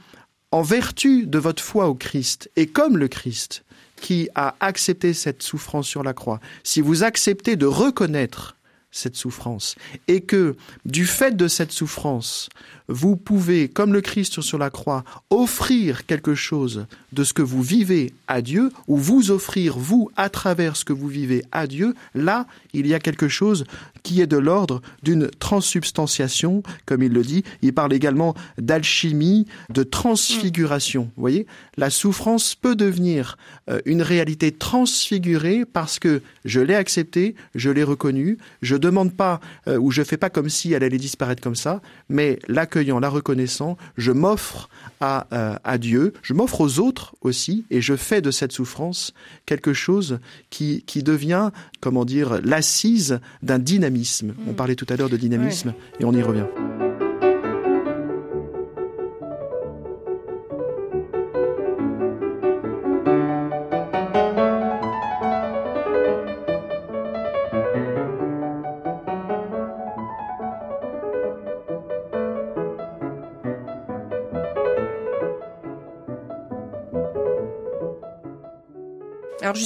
en 0.52 0.62
vertu 0.62 1.26
de 1.26 1.38
votre 1.38 1.62
foi 1.62 1.88
au 1.88 1.94
Christ 1.94 2.50
et 2.56 2.66
comme 2.66 2.96
le 2.96 3.08
Christ 3.08 3.64
qui 3.96 4.28
a 4.34 4.56
accepté 4.60 5.12
cette 5.12 5.42
souffrance 5.42 5.86
sur 5.86 6.02
la 6.02 6.14
croix, 6.14 6.40
si 6.64 6.80
vous 6.80 7.04
acceptez 7.04 7.54
de 7.56 7.66
reconnaître 7.66 8.56
cette 8.90 9.14
souffrance 9.14 9.76
et 10.08 10.22
que 10.22 10.56
du 10.84 11.06
fait 11.06 11.36
de 11.36 11.46
cette 11.46 11.70
souffrance, 11.70 12.48
vous 12.90 13.16
pouvez, 13.16 13.68
comme 13.68 13.92
le 13.92 14.00
Christ 14.00 14.40
sur 14.40 14.58
la 14.58 14.68
croix, 14.68 15.04
offrir 15.30 16.06
quelque 16.06 16.34
chose 16.34 16.86
de 17.12 17.24
ce 17.24 17.32
que 17.32 17.42
vous 17.42 17.62
vivez 17.62 18.12
à 18.26 18.42
Dieu, 18.42 18.70
ou 18.88 18.96
vous 18.96 19.30
offrir, 19.30 19.78
vous, 19.78 20.10
à 20.16 20.28
travers 20.28 20.76
ce 20.76 20.84
que 20.84 20.92
vous 20.92 21.08
vivez 21.08 21.44
à 21.52 21.66
Dieu, 21.66 21.94
là, 22.14 22.46
il 22.72 22.86
y 22.86 22.94
a 22.94 23.00
quelque 23.00 23.28
chose 23.28 23.64
qui 24.02 24.20
est 24.20 24.26
de 24.26 24.36
l'ordre 24.36 24.82
d'une 25.02 25.28
transsubstantiation, 25.28 26.62
comme 26.86 27.02
il 27.02 27.12
le 27.12 27.22
dit. 27.22 27.44
Il 27.62 27.72
parle 27.72 27.92
également 27.92 28.34
d'alchimie, 28.58 29.46
de 29.68 29.82
transfiguration. 29.82 31.10
Vous 31.16 31.20
voyez, 31.20 31.46
la 31.76 31.90
souffrance 31.90 32.54
peut 32.54 32.76
devenir 32.76 33.36
euh, 33.68 33.80
une 33.84 34.02
réalité 34.02 34.52
transfigurée 34.52 35.64
parce 35.64 35.98
que 35.98 36.22
je 36.44 36.60
l'ai 36.60 36.74
acceptée, 36.74 37.34
je 37.54 37.70
l'ai 37.70 37.84
reconnue, 37.84 38.38
je 38.62 38.76
demande 38.76 39.14
pas 39.14 39.40
euh, 39.68 39.78
ou 39.78 39.90
je 39.90 40.02
fais 40.02 40.16
pas 40.16 40.30
comme 40.30 40.48
si 40.48 40.72
elle 40.72 40.84
allait 40.84 40.98
disparaître 40.98 41.42
comme 41.42 41.54
ça, 41.54 41.80
mais 42.08 42.38
l'accueillant, 42.80 42.98
la 42.98 43.08
reconnaissant, 43.08 43.76
je 43.96 44.12
m'offre 44.12 44.68
à, 45.00 45.26
euh, 45.32 45.56
à 45.64 45.78
Dieu, 45.78 46.14
je 46.22 46.32
m'offre 46.32 46.62
aux 46.62 46.78
autres 46.78 47.14
aussi, 47.20 47.64
et 47.70 47.80
je 47.80 47.94
fais 47.94 48.22
de 48.22 48.30
cette 48.30 48.52
souffrance 48.52 49.12
quelque 49.46 49.72
chose 49.72 50.18
qui, 50.48 50.82
qui 50.86 51.02
devient, 51.02 51.50
comment 51.80 52.04
dire, 52.04 52.40
l'assise 52.42 53.20
d'un 53.42 53.58
dynamisme. 53.58 54.34
On 54.46 54.52
mm. 54.52 54.56
parlait 54.56 54.76
tout 54.76 54.86
à 54.88 54.96
l'heure 54.96 55.10
de 55.10 55.16
dynamisme, 55.16 55.74
et 55.98 56.04
on 56.04 56.12
y 56.12 56.22
revient. 56.22 56.46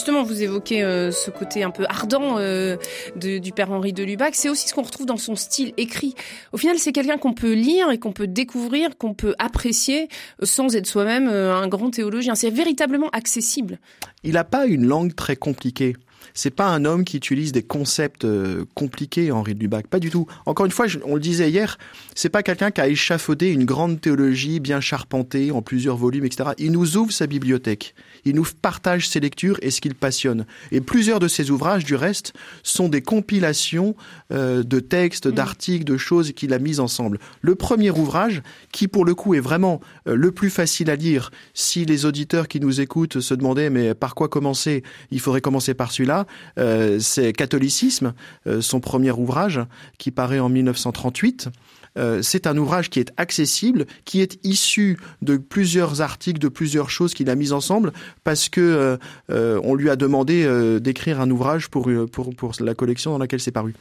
Justement, 0.05 0.23
vous 0.23 0.43
évoquez 0.43 0.83
euh, 0.83 1.11
ce 1.11 1.31
côté 1.31 1.63
un 1.63 1.71
peu 1.71 1.87
ardent 1.89 2.37
euh, 2.37 2.77
du 3.17 3.53
père 3.53 3.73
Henri 3.73 3.95
de 3.95 4.05
Lubac. 4.05 4.35
C'est 4.35 4.51
aussi 4.51 4.69
ce 4.69 4.75
qu'on 4.75 4.83
retrouve 4.83 5.07
dans 5.07 5.17
son 5.17 5.35
style 5.35 5.73
écrit. 5.79 6.15
Au 6.53 6.59
final, 6.59 6.79
c'est 6.79 6.93
quelqu'un 6.93 7.17
qu'on 7.17 7.33
peut 7.33 7.55
lire 7.55 7.91
et 7.91 7.97
qu'on 7.97 8.13
peut 8.13 8.27
découvrir, 8.27 8.99
qu'on 8.99 9.15
peut 9.15 9.35
apprécier 9.39 10.09
euh, 10.43 10.45
sans 10.45 10.77
être 10.77 10.87
soi-même 10.87 11.29
un 11.29 11.67
grand 11.69 11.89
théologien. 11.89 12.35
C'est 12.35 12.51
véritablement 12.51 13.09
accessible. 13.15 13.79
Il 14.25 14.35
n'a 14.35 14.45
pas 14.45 14.67
une 14.67 14.85
langue 14.85 15.15
très 15.15 15.37
compliquée. 15.37 15.95
C'est 16.37 16.51
pas 16.51 16.67
un 16.67 16.85
homme 16.85 17.05
qui 17.05 17.17
utilise 17.17 17.53
des 17.53 17.63
concepts 17.63 18.25
euh, 18.25 18.65
compliqués, 18.75 19.31
Henri 19.31 19.55
de 19.55 19.61
Lubac, 19.61 19.87
pas 19.87 20.01
du 20.01 20.11
tout. 20.11 20.27
Encore 20.47 20.67
une 20.67 20.73
fois, 20.73 20.87
on 21.05 21.15
le 21.15 21.21
disait 21.21 21.49
hier, 21.49 21.79
c'est 22.17 22.29
pas 22.29 22.43
quelqu'un 22.43 22.73
qui 22.73 22.81
a 22.81 22.89
échafaudé 22.89 23.51
une 23.51 23.65
grande 23.65 24.01
théologie 24.01 24.59
bien 24.59 24.81
charpentée 24.81 25.53
en 25.53 25.63
plusieurs 25.63 25.97
volumes, 25.97 26.25
etc. 26.25 26.51
Il 26.59 26.73
nous 26.73 26.97
ouvre 26.97 27.13
sa 27.13 27.29
bibliothèque, 27.29 27.95
il 28.25 28.35
nous 28.35 28.47
partage 28.61 29.09
ses 29.09 29.21
lectures 29.21 29.59
et 29.63 29.71
ce 29.71 29.81
qu'il 29.81 29.95
passionne. 29.95 30.45
Et 30.73 30.81
plusieurs 30.81 31.21
de 31.21 31.29
ses 31.29 31.53
ouvrages, 31.53 31.85
du 31.85 31.95
reste, 31.95 32.33
sont 32.65 32.89
des 32.89 33.01
compilations 33.01 33.95
euh, 34.33 34.65
de 34.65 34.81
textes, 34.81 35.29
mm. 35.29 35.33
d'articles, 35.33 35.85
de 35.85 35.97
choses 35.97 36.33
qu'il 36.33 36.53
a 36.53 36.59
mises 36.59 36.81
ensemble. 36.81 37.21
Le 37.43 37.55
premier 37.55 37.93
ouvrage, 37.93 38.43
qui 38.73 38.89
pour 38.89 39.05
le 39.05 39.15
coup 39.15 39.35
est 39.35 39.41
vraiment 39.41 39.81
euh, 40.09 40.17
le 40.17 40.33
plus 40.33 40.51
facile 40.51 40.91
à 40.91 40.97
lire, 40.97 41.31
si 41.53 41.85
les 41.85 42.07
auditeurs 42.07 42.49
qui 42.49 42.59
nous 42.59 42.81
écoutent 42.81 43.21
se 43.21 43.35
demandaient 43.35 43.71
mais 43.71 43.95
par 43.95 44.17
quoi 44.17 44.29
commencer, 44.29 44.83
il 45.13 45.21
faudrait 45.21 45.41
commencer 45.41 45.75
par 45.75 45.93
celui-là 45.93 46.24
euh, 46.59 46.99
c'est 47.01 47.33
Catholicisme, 47.33 48.15
euh, 48.47 48.61
son 48.61 48.81
premier 48.81 49.13
ouvrage, 49.13 49.61
qui 49.99 50.11
paraît 50.11 50.41
en 50.41 50.49
1938. 50.49 51.49
Euh, 51.97 52.23
c'est 52.23 52.49
un 52.49 52.57
ouvrage 52.57 52.91
qui 52.91 52.99
est 52.99 53.13
accessible, 53.17 53.87
qui 54.05 54.21
est 54.21 54.39
issu 54.45 54.99
de 55.23 55.37
plusieurs 55.37 56.01
articles, 56.01 56.41
de 56.41 56.49
plusieurs 56.49 56.91
choses 56.91 57.15
qu'il 57.15 57.31
a 57.31 57.37
mises 57.37 57.53
ensemble, 57.53 57.93
parce 58.25 58.49
que 58.49 58.99
on 59.29 59.75
lui 59.75 59.91
a 59.91 59.97
demandé 59.97 60.49
d'écrire 60.81 61.21
un 61.21 61.31
ouvrage 61.31 61.69
pour 61.69 61.89
la 61.89 62.75
collection 62.75 63.13
dans 63.13 63.19
laquelle 63.19 63.41
c'est 63.41 63.53
paru. 63.53 63.75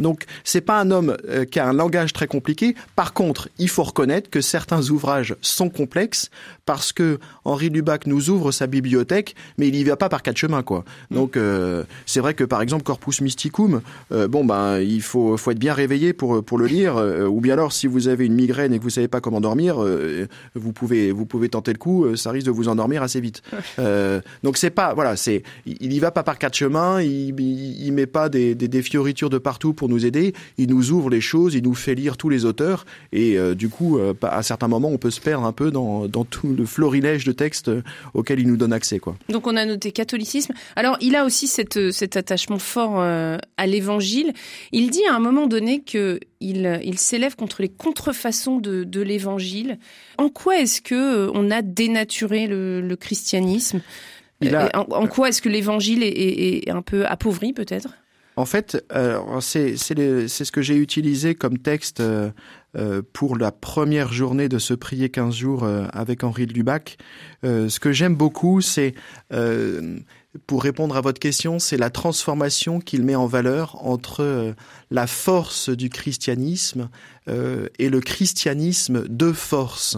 Donc, 0.00 0.24
c'est 0.44 0.60
pas 0.60 0.80
un 0.80 0.90
homme 0.90 1.16
euh, 1.28 1.44
qui 1.44 1.58
a 1.58 1.66
un 1.66 1.72
langage 1.72 2.12
très 2.12 2.26
compliqué. 2.26 2.74
Par 2.94 3.12
contre, 3.12 3.48
il 3.58 3.68
faut 3.68 3.82
reconnaître 3.82 4.30
que 4.30 4.40
certains 4.40 4.90
ouvrages 4.90 5.36
sont 5.40 5.68
complexes 5.70 6.30
parce 6.64 6.92
que 6.92 7.18
Henri 7.44 7.68
Lubac 7.68 8.06
nous 8.06 8.30
ouvre 8.30 8.52
sa 8.52 8.66
bibliothèque, 8.66 9.34
mais 9.58 9.68
il 9.68 9.74
y 9.76 9.84
va 9.84 9.96
pas 9.96 10.08
par 10.08 10.22
quatre 10.22 10.36
chemins, 10.36 10.62
quoi. 10.62 10.84
Mm. 11.10 11.14
Donc, 11.14 11.36
euh, 11.36 11.84
c'est 12.06 12.20
vrai 12.20 12.34
que 12.34 12.44
par 12.44 12.62
exemple, 12.62 12.82
Corpus 12.82 13.20
Mysticum, 13.20 13.80
euh, 14.12 14.28
bon 14.28 14.44
ben, 14.44 14.80
il 14.80 15.02
faut, 15.02 15.36
faut 15.36 15.50
être 15.50 15.58
bien 15.58 15.74
réveillé 15.74 16.12
pour 16.12 16.44
pour 16.44 16.58
le 16.58 16.66
lire, 16.66 16.96
ou 17.30 17.40
bien 17.40 17.54
alors 17.54 17.72
si 17.72 17.86
vous 17.86 18.08
avez 18.08 18.26
une 18.26 18.34
migraine 18.34 18.72
et 18.72 18.78
que 18.78 18.82
vous 18.82 18.90
savez 18.90 19.08
pas 19.08 19.20
comment 19.20 19.40
dormir, 19.40 19.76
vous 20.54 20.72
pouvez 20.72 21.12
vous 21.12 21.26
pouvez 21.26 21.48
tenter 21.48 21.72
le 21.72 21.78
coup, 21.78 22.16
ça 22.16 22.30
risque 22.30 22.46
de 22.46 22.50
vous 22.50 22.68
endormir 22.68 23.02
assez 23.02 23.20
vite. 23.20 23.42
donc 24.42 24.56
c'est 24.56 24.70
pas, 24.70 24.94
voilà, 24.94 25.16
c'est, 25.16 25.42
il 25.66 25.92
y 25.92 25.98
va 25.98 26.10
pas 26.10 26.22
par 26.22 26.38
quatre 26.38 26.54
chemins, 26.54 27.00
il, 27.00 27.38
il, 27.40 27.92
met 27.92 28.06
pas 28.06 28.28
des, 28.28 28.54
des, 28.54 28.68
des 28.68 28.82
fioritures 28.82 29.30
de 29.30 29.38
partout 29.38 29.72
pour 29.72 29.85
nous 29.88 30.06
aider. 30.06 30.34
Il 30.58 30.68
nous 30.70 30.90
ouvre 30.90 31.10
les 31.10 31.20
choses, 31.20 31.54
il 31.54 31.62
nous 31.62 31.74
fait 31.74 31.94
lire 31.94 32.16
tous 32.16 32.28
les 32.28 32.44
auteurs. 32.44 32.84
Et 33.12 33.38
euh, 33.38 33.54
du 33.54 33.68
coup, 33.68 33.98
euh, 33.98 34.14
à 34.22 34.42
certains 34.42 34.68
moments, 34.68 34.88
on 34.88 34.98
peut 34.98 35.10
se 35.10 35.20
perdre 35.20 35.46
un 35.46 35.52
peu 35.52 35.70
dans, 35.70 36.08
tout 36.08 36.54
le 36.54 36.66
florilège 36.66 37.24
de 37.24 37.32
textes 37.32 37.68
euh, 37.68 37.82
auxquels 38.14 38.40
il 38.40 38.48
nous 38.48 38.56
donne 38.56 38.72
accès. 38.72 38.98
Quoi. 38.98 39.16
Donc 39.28 39.46
on 39.46 39.56
a 39.56 39.64
noté 39.64 39.92
catholicisme. 39.92 40.52
Alors 40.76 40.96
il 41.00 41.16
a 41.16 41.24
aussi 41.24 41.46
cette, 41.46 41.92
cet 41.92 42.16
attachement 42.16 42.58
fort 42.58 43.00
à 43.00 43.66
l'évangile. 43.66 44.32
Il 44.72 44.90
dit 44.90 45.04
à 45.10 45.14
un 45.14 45.20
moment 45.20 45.46
donné 45.46 45.82
que 45.82 46.20
il, 46.40 46.80
il 46.84 46.98
s'élève 46.98 47.34
contre 47.36 47.62
les 47.62 47.68
contrefaçons 47.68 48.58
de, 48.58 48.84
de 48.84 49.00
l'évangile. 49.00 49.78
En 50.18 50.28
quoi 50.28 50.58
est-ce 50.58 50.80
que 50.80 51.30
on 51.34 51.50
a 51.50 51.62
dénaturé 51.62 52.46
le, 52.46 52.96
christianisme? 52.96 53.80
En, 54.74 55.06
quoi 55.06 55.28
est-ce 55.28 55.40
que 55.40 55.48
l'évangile 55.48 56.02
est, 56.02 56.70
un 56.70 56.82
peu 56.82 57.06
appauvri 57.06 57.52
peut-être? 57.52 57.88
En 58.36 58.44
fait, 58.44 58.84
c'est 59.40 59.76
ce 59.76 60.52
que 60.52 60.60
j'ai 60.60 60.76
utilisé 60.76 61.34
comme 61.34 61.58
texte 61.58 62.00
euh, 62.00 62.30
euh, 62.76 63.00
pour 63.14 63.38
la 63.38 63.50
première 63.50 64.12
journée 64.12 64.50
de 64.50 64.58
ce 64.58 64.74
prier 64.74 65.08
15 65.08 65.34
jours 65.34 65.64
euh, 65.64 65.86
avec 65.94 66.22
Henri 66.22 66.46
de 66.46 66.52
Lubac. 66.52 66.98
Ce 67.42 67.80
que 67.80 67.92
j'aime 67.92 68.16
beaucoup, 68.16 68.60
c'est, 68.60 68.94
pour 70.48 70.62
répondre 70.62 70.96
à 70.96 71.00
votre 71.00 71.20
question, 71.20 71.60
c'est 71.60 71.76
la 71.76 71.90
transformation 71.90 72.80
qu'il 72.80 73.04
met 73.04 73.14
en 73.14 73.26
valeur 73.26 73.86
entre 73.86 74.54
la 74.90 75.06
force 75.06 75.70
du 75.70 75.88
christianisme 75.88 76.88
et 77.28 77.88
le 77.88 78.00
christianisme 78.00 79.06
de 79.08 79.30
force. 79.30 79.96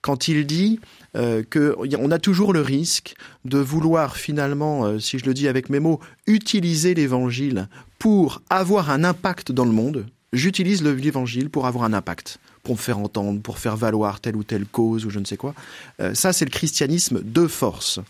Quand 0.00 0.28
il 0.28 0.46
dit 0.46 0.80
euh, 1.16 1.42
qu'on 1.50 2.10
a 2.10 2.18
toujours 2.18 2.52
le 2.52 2.60
risque 2.60 3.14
de 3.44 3.58
vouloir 3.58 4.16
finalement, 4.16 4.84
euh, 4.84 4.98
si 4.98 5.18
je 5.18 5.24
le 5.24 5.34
dis 5.34 5.48
avec 5.48 5.70
mes 5.70 5.80
mots, 5.80 6.00
utiliser 6.26 6.94
l'évangile 6.94 7.68
pour 7.98 8.42
avoir 8.50 8.90
un 8.90 9.02
impact 9.04 9.52
dans 9.52 9.64
le 9.64 9.72
monde. 9.72 10.06
J'utilise 10.32 10.82
l'évangile 10.82 11.48
pour 11.48 11.66
avoir 11.66 11.84
un 11.84 11.92
impact 11.92 12.38
pour 12.66 12.74
me 12.74 12.80
faire 12.80 12.98
entendre, 12.98 13.40
pour 13.40 13.60
faire 13.60 13.76
valoir 13.76 14.18
telle 14.18 14.34
ou 14.34 14.42
telle 14.42 14.66
cause 14.66 15.06
ou 15.06 15.10
je 15.10 15.20
ne 15.20 15.24
sais 15.24 15.36
quoi. 15.36 15.54
Euh, 16.00 16.14
ça, 16.14 16.32
c'est 16.32 16.44
le 16.44 16.50
christianisme 16.50 17.22
de 17.22 17.46
force. 17.46 18.00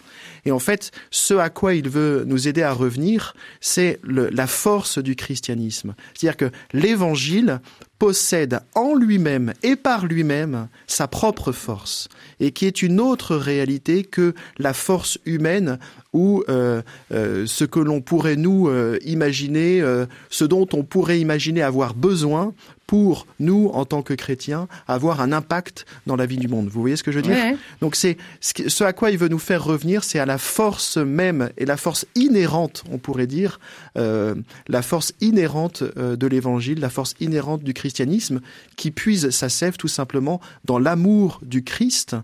Et 0.46 0.50
en 0.50 0.58
fait, 0.58 0.92
ce 1.10 1.34
à 1.34 1.50
quoi 1.50 1.74
il 1.74 1.90
veut 1.90 2.24
nous 2.26 2.48
aider 2.48 2.62
à 2.62 2.72
revenir, 2.72 3.36
c'est 3.60 4.00
la 4.02 4.46
force 4.46 4.96
du 4.96 5.14
christianisme. 5.14 5.94
C'est-à-dire 6.14 6.38
que 6.38 6.50
l'évangile 6.72 7.60
possède 7.98 8.60
en 8.74 8.94
lui-même 8.94 9.52
et 9.62 9.76
par 9.76 10.06
lui-même 10.06 10.68
sa 10.86 11.08
propre 11.08 11.52
force, 11.52 12.08
et 12.40 12.52
qui 12.52 12.66
est 12.66 12.82
une 12.82 13.00
autre 13.00 13.36
réalité 13.36 14.04
que 14.04 14.34
la 14.58 14.74
force 14.74 15.18
humaine 15.24 15.78
ou 16.12 16.42
euh, 16.48 16.82
euh, 17.12 17.46
ce 17.46 17.64
que 17.64 17.80
l'on 17.80 18.00
pourrait 18.00 18.36
nous 18.36 18.68
euh, 18.68 18.98
imaginer, 19.04 19.82
ce 20.30 20.44
dont 20.44 20.66
on 20.72 20.82
pourrait 20.82 21.20
imaginer 21.20 21.62
avoir 21.62 21.94
besoin 21.94 22.54
pour 22.86 23.26
nous, 23.40 23.70
en 23.72 23.84
tant 23.84 24.02
que 24.02 24.14
chrétiens, 24.14 24.68
avoir 24.86 25.20
un 25.20 25.32
impact 25.32 25.86
dans 26.06 26.16
la 26.16 26.26
vie 26.26 26.36
du 26.36 26.48
monde. 26.48 26.68
Vous 26.68 26.80
voyez 26.80 26.96
ce 26.96 27.02
que 27.02 27.10
je 27.10 27.16
veux 27.16 27.22
dire 27.22 27.56
Donc 27.80 27.96
c'est 27.96 28.16
ce 28.40 28.84
à 28.84 28.92
quoi 28.92 29.10
il 29.10 29.18
veut 29.18 29.28
nous 29.28 29.38
faire 29.38 29.64
revenir, 29.64 30.04
c'est 30.04 30.18
à 30.18 30.26
la 30.26 30.38
force 30.38 30.96
même 30.96 31.50
et 31.56 31.64
la 31.64 31.76
force 31.76 32.06
inhérente, 32.14 32.84
on 32.90 32.98
pourrait 32.98 33.26
dire, 33.26 33.58
la 33.94 34.82
force 34.82 35.12
inhérente 35.20 35.82
de 35.82 36.26
l'Évangile, 36.26 36.80
la 36.80 36.90
force 36.90 37.14
inhérente 37.20 37.62
du 37.62 37.74
christianisme, 37.74 38.40
qui 38.76 38.90
puise 38.90 39.30
sa 39.30 39.48
sève 39.48 39.76
tout 39.76 39.88
simplement 39.88 40.40
dans 40.64 40.78
l'amour 40.78 41.40
du 41.42 41.64
Christ 41.64 42.16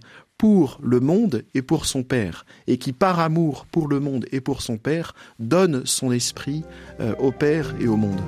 pour 0.42 0.80
le 0.82 0.98
monde 0.98 1.44
et 1.54 1.62
pour 1.62 1.86
son 1.86 2.02
Père, 2.02 2.46
et 2.66 2.76
qui 2.76 2.92
par 2.92 3.20
amour 3.20 3.64
pour 3.70 3.86
le 3.86 4.00
monde 4.00 4.26
et 4.32 4.40
pour 4.40 4.60
son 4.60 4.76
Père 4.76 5.14
donne 5.38 5.86
son 5.86 6.10
esprit 6.10 6.64
euh, 7.00 7.14
au 7.20 7.30
Père 7.30 7.74
et 7.80 7.86
au 7.86 7.96
monde. 7.96 8.20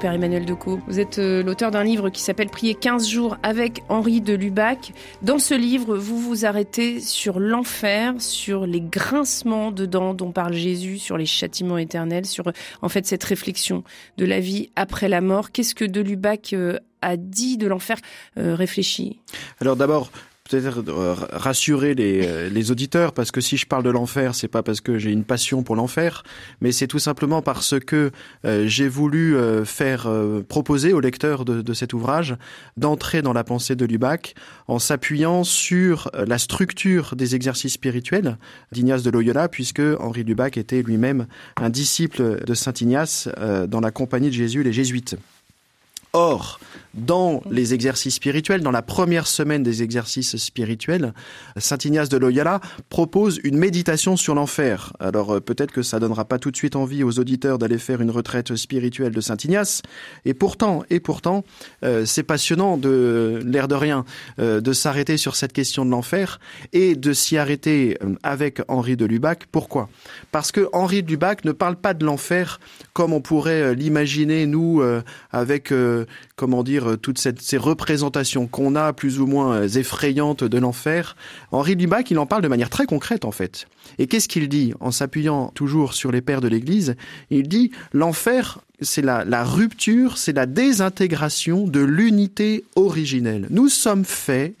Père 0.00 0.12
Emmanuel 0.14 0.46
Decaux. 0.46 0.80
Vous 0.86 0.98
êtes 0.98 1.18
euh, 1.18 1.42
l'auteur 1.42 1.70
d'un 1.70 1.84
livre 1.84 2.08
qui 2.08 2.22
s'appelle 2.22 2.48
Prier 2.48 2.74
15 2.74 3.06
jours 3.06 3.36
avec 3.42 3.82
Henri 3.90 4.22
de 4.22 4.32
Lubac. 4.32 4.94
Dans 5.20 5.38
ce 5.38 5.52
livre, 5.52 5.94
vous 5.94 6.18
vous 6.18 6.46
arrêtez 6.46 7.00
sur 7.00 7.38
l'enfer, 7.38 8.14
sur 8.18 8.66
les 8.66 8.80
grincements 8.80 9.72
dedans 9.72 10.14
dont 10.14 10.32
parle 10.32 10.54
Jésus, 10.54 10.98
sur 10.98 11.18
les 11.18 11.26
châtiments 11.26 11.76
éternels, 11.76 12.24
sur 12.24 12.50
en 12.80 12.88
fait 12.88 13.06
cette 13.06 13.22
réflexion 13.24 13.84
de 14.16 14.24
la 14.24 14.40
vie 14.40 14.70
après 14.74 15.10
la 15.10 15.20
mort. 15.20 15.52
Qu'est-ce 15.52 15.74
que 15.74 15.84
de 15.84 16.00
Lubac 16.00 16.54
euh, 16.54 16.78
a 17.02 17.18
dit 17.18 17.58
de 17.58 17.66
l'enfer 17.66 17.98
euh, 18.38 18.54
réfléchi? 18.54 19.20
Alors 19.60 19.76
d'abord, 19.76 20.10
euh, 20.54 21.14
rassurer 21.32 21.94
les, 21.94 22.26
euh, 22.26 22.48
les, 22.48 22.70
auditeurs 22.70 23.12
parce 23.12 23.30
que 23.30 23.40
si 23.40 23.56
je 23.56 23.66
parle 23.66 23.82
de 23.82 23.90
l'enfer, 23.90 24.34
c'est 24.34 24.48
pas 24.48 24.62
parce 24.62 24.80
que 24.80 24.98
j'ai 24.98 25.10
une 25.10 25.24
passion 25.24 25.62
pour 25.62 25.76
l'enfer, 25.76 26.24
mais 26.60 26.72
c'est 26.72 26.86
tout 26.86 26.98
simplement 26.98 27.42
parce 27.42 27.78
que 27.78 28.10
euh, 28.44 28.66
j'ai 28.66 28.88
voulu 28.88 29.36
faire 29.64 30.08
proposer 30.48 30.92
aux 30.92 31.00
lecteurs 31.00 31.44
de, 31.44 31.62
de 31.62 31.72
cet 31.74 31.92
ouvrage 31.92 32.36
d'entrer 32.76 33.22
dans 33.22 33.32
la 33.32 33.44
pensée 33.44 33.76
de 33.76 33.84
Lubac 33.84 34.34
en 34.68 34.78
s'appuyant 34.78 35.44
sur 35.44 36.10
la 36.14 36.38
structure 36.38 37.14
des 37.16 37.34
exercices 37.34 37.74
spirituels 37.74 38.38
d'Ignace 38.72 39.02
de 39.02 39.10
Loyola, 39.10 39.48
puisque 39.48 39.82
Henri 39.98 40.24
Lubac 40.24 40.56
était 40.56 40.82
lui-même 40.82 41.26
un 41.56 41.70
disciple 41.70 42.44
de 42.44 42.54
Saint 42.54 42.74
Ignace 42.80 43.28
dans 43.68 43.80
la 43.80 43.90
compagnie 43.90 44.28
de 44.28 44.34
Jésus, 44.34 44.62
les 44.62 44.72
Jésuites. 44.72 45.16
Or, 46.12 46.58
dans 46.94 47.40
les 47.48 47.72
exercices 47.72 48.16
spirituels, 48.16 48.62
dans 48.62 48.72
la 48.72 48.82
première 48.82 49.28
semaine 49.28 49.62
des 49.62 49.82
exercices 49.82 50.36
spirituels, 50.36 51.14
Saint 51.56 51.78
Ignace 51.84 52.08
de 52.08 52.16
Loyola 52.16 52.60
propose 52.88 53.38
une 53.44 53.56
méditation 53.56 54.16
sur 54.16 54.34
l'enfer. 54.34 54.92
Alors 54.98 55.36
euh, 55.36 55.40
peut-être 55.40 55.70
que 55.70 55.82
ça 55.82 56.00
donnera 56.00 56.24
pas 56.24 56.38
tout 56.38 56.50
de 56.50 56.56
suite 56.56 56.74
envie 56.74 57.04
aux 57.04 57.20
auditeurs 57.20 57.58
d'aller 57.58 57.78
faire 57.78 58.00
une 58.00 58.10
retraite 58.10 58.56
spirituelle 58.56 59.12
de 59.12 59.20
Saint 59.20 59.36
Ignace, 59.36 59.82
et 60.24 60.34
pourtant, 60.34 60.82
et 60.90 60.98
pourtant, 60.98 61.44
euh, 61.84 62.04
c'est 62.04 62.24
passionnant 62.24 62.76
de 62.76 63.40
l'air 63.44 63.68
de 63.68 63.76
rien 63.76 64.04
euh, 64.40 64.60
de 64.60 64.72
s'arrêter 64.72 65.16
sur 65.16 65.36
cette 65.36 65.52
question 65.52 65.84
de 65.84 65.90
l'enfer 65.90 66.40
et 66.72 66.96
de 66.96 67.12
s'y 67.12 67.38
arrêter 67.38 67.98
avec 68.24 68.60
Henri 68.66 68.96
de 68.96 69.04
Lubac. 69.04 69.46
Pourquoi? 69.52 69.88
Parce 70.32 70.50
que 70.50 70.68
Henri 70.72 71.04
de 71.04 71.08
Lubac 71.10 71.44
ne 71.44 71.52
parle 71.52 71.76
pas 71.76 71.94
de 71.94 72.04
l'enfer 72.04 72.58
comme 72.92 73.12
on 73.12 73.20
pourrait 73.20 73.74
l'imaginer 73.74 74.46
nous 74.46 74.82
avec 75.30 75.72
comment 76.36 76.62
dire 76.62 76.90
euh, 76.90 76.96
toutes 76.96 77.18
ces 77.18 77.56
représentations 77.56 78.46
qu'on 78.46 78.74
a 78.76 78.92
plus 78.92 79.20
ou 79.20 79.26
moins 79.26 79.54
euh, 79.54 79.68
effrayantes 79.68 80.44
de 80.44 80.58
l'enfer, 80.58 81.16
Henri 81.52 81.74
Lubac, 81.74 82.10
il 82.10 82.18
en 82.18 82.26
parle 82.26 82.42
de 82.42 82.48
manière 82.48 82.70
très 82.70 82.86
concrète 82.86 83.24
en 83.24 83.32
fait. 83.32 83.66
Et 83.98 84.06
qu'est-ce 84.06 84.28
qu'il 84.28 84.48
dit 84.48 84.74
en 84.80 84.90
s'appuyant 84.90 85.52
toujours 85.54 85.94
sur 85.94 86.12
les 86.12 86.20
pères 86.20 86.40
de 86.40 86.48
l'Église? 86.48 86.96
Il 87.30 87.48
dit 87.48 87.70
l'enfer, 87.92 88.60
c'est 88.80 89.02
la 89.02 89.44
rupture, 89.44 90.18
c'est 90.18 90.32
la 90.32 90.46
désintégration 90.46 91.66
de 91.66 91.80
l'unité 91.80 92.64
originelle. 92.76 93.46
Nous 93.50 93.68
sommes 93.68 94.04
faits 94.04 94.54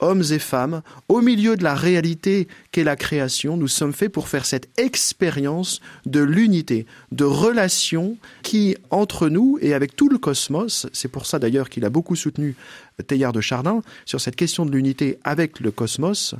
hommes 0.00 0.24
et 0.30 0.38
femmes, 0.38 0.82
au 1.08 1.20
milieu 1.20 1.56
de 1.56 1.64
la 1.64 1.74
réalité 1.74 2.48
qu'est 2.72 2.84
la 2.84 2.96
création, 2.96 3.56
nous 3.56 3.68
sommes 3.68 3.92
faits 3.92 4.12
pour 4.12 4.28
faire 4.28 4.46
cette 4.46 4.68
expérience 4.78 5.80
de 6.06 6.20
l'unité, 6.20 6.86
de 7.12 7.24
relation 7.24 8.16
qui, 8.42 8.76
entre 8.90 9.28
nous 9.28 9.58
et 9.60 9.74
avec 9.74 9.96
tout 9.96 10.08
le 10.08 10.18
cosmos, 10.18 10.86
c'est 10.92 11.08
pour 11.08 11.26
ça 11.26 11.38
d'ailleurs 11.38 11.68
qu'il 11.68 11.84
a 11.84 11.90
beaucoup 11.90 12.16
soutenu 12.16 12.56
Teilhard 13.02 13.32
de 13.32 13.40
Chardin 13.40 13.82
sur 14.04 14.20
cette 14.20 14.36
question 14.36 14.66
de 14.66 14.70
l'unité 14.70 15.18
avec 15.24 15.60
le 15.60 15.70
cosmos, 15.70 16.34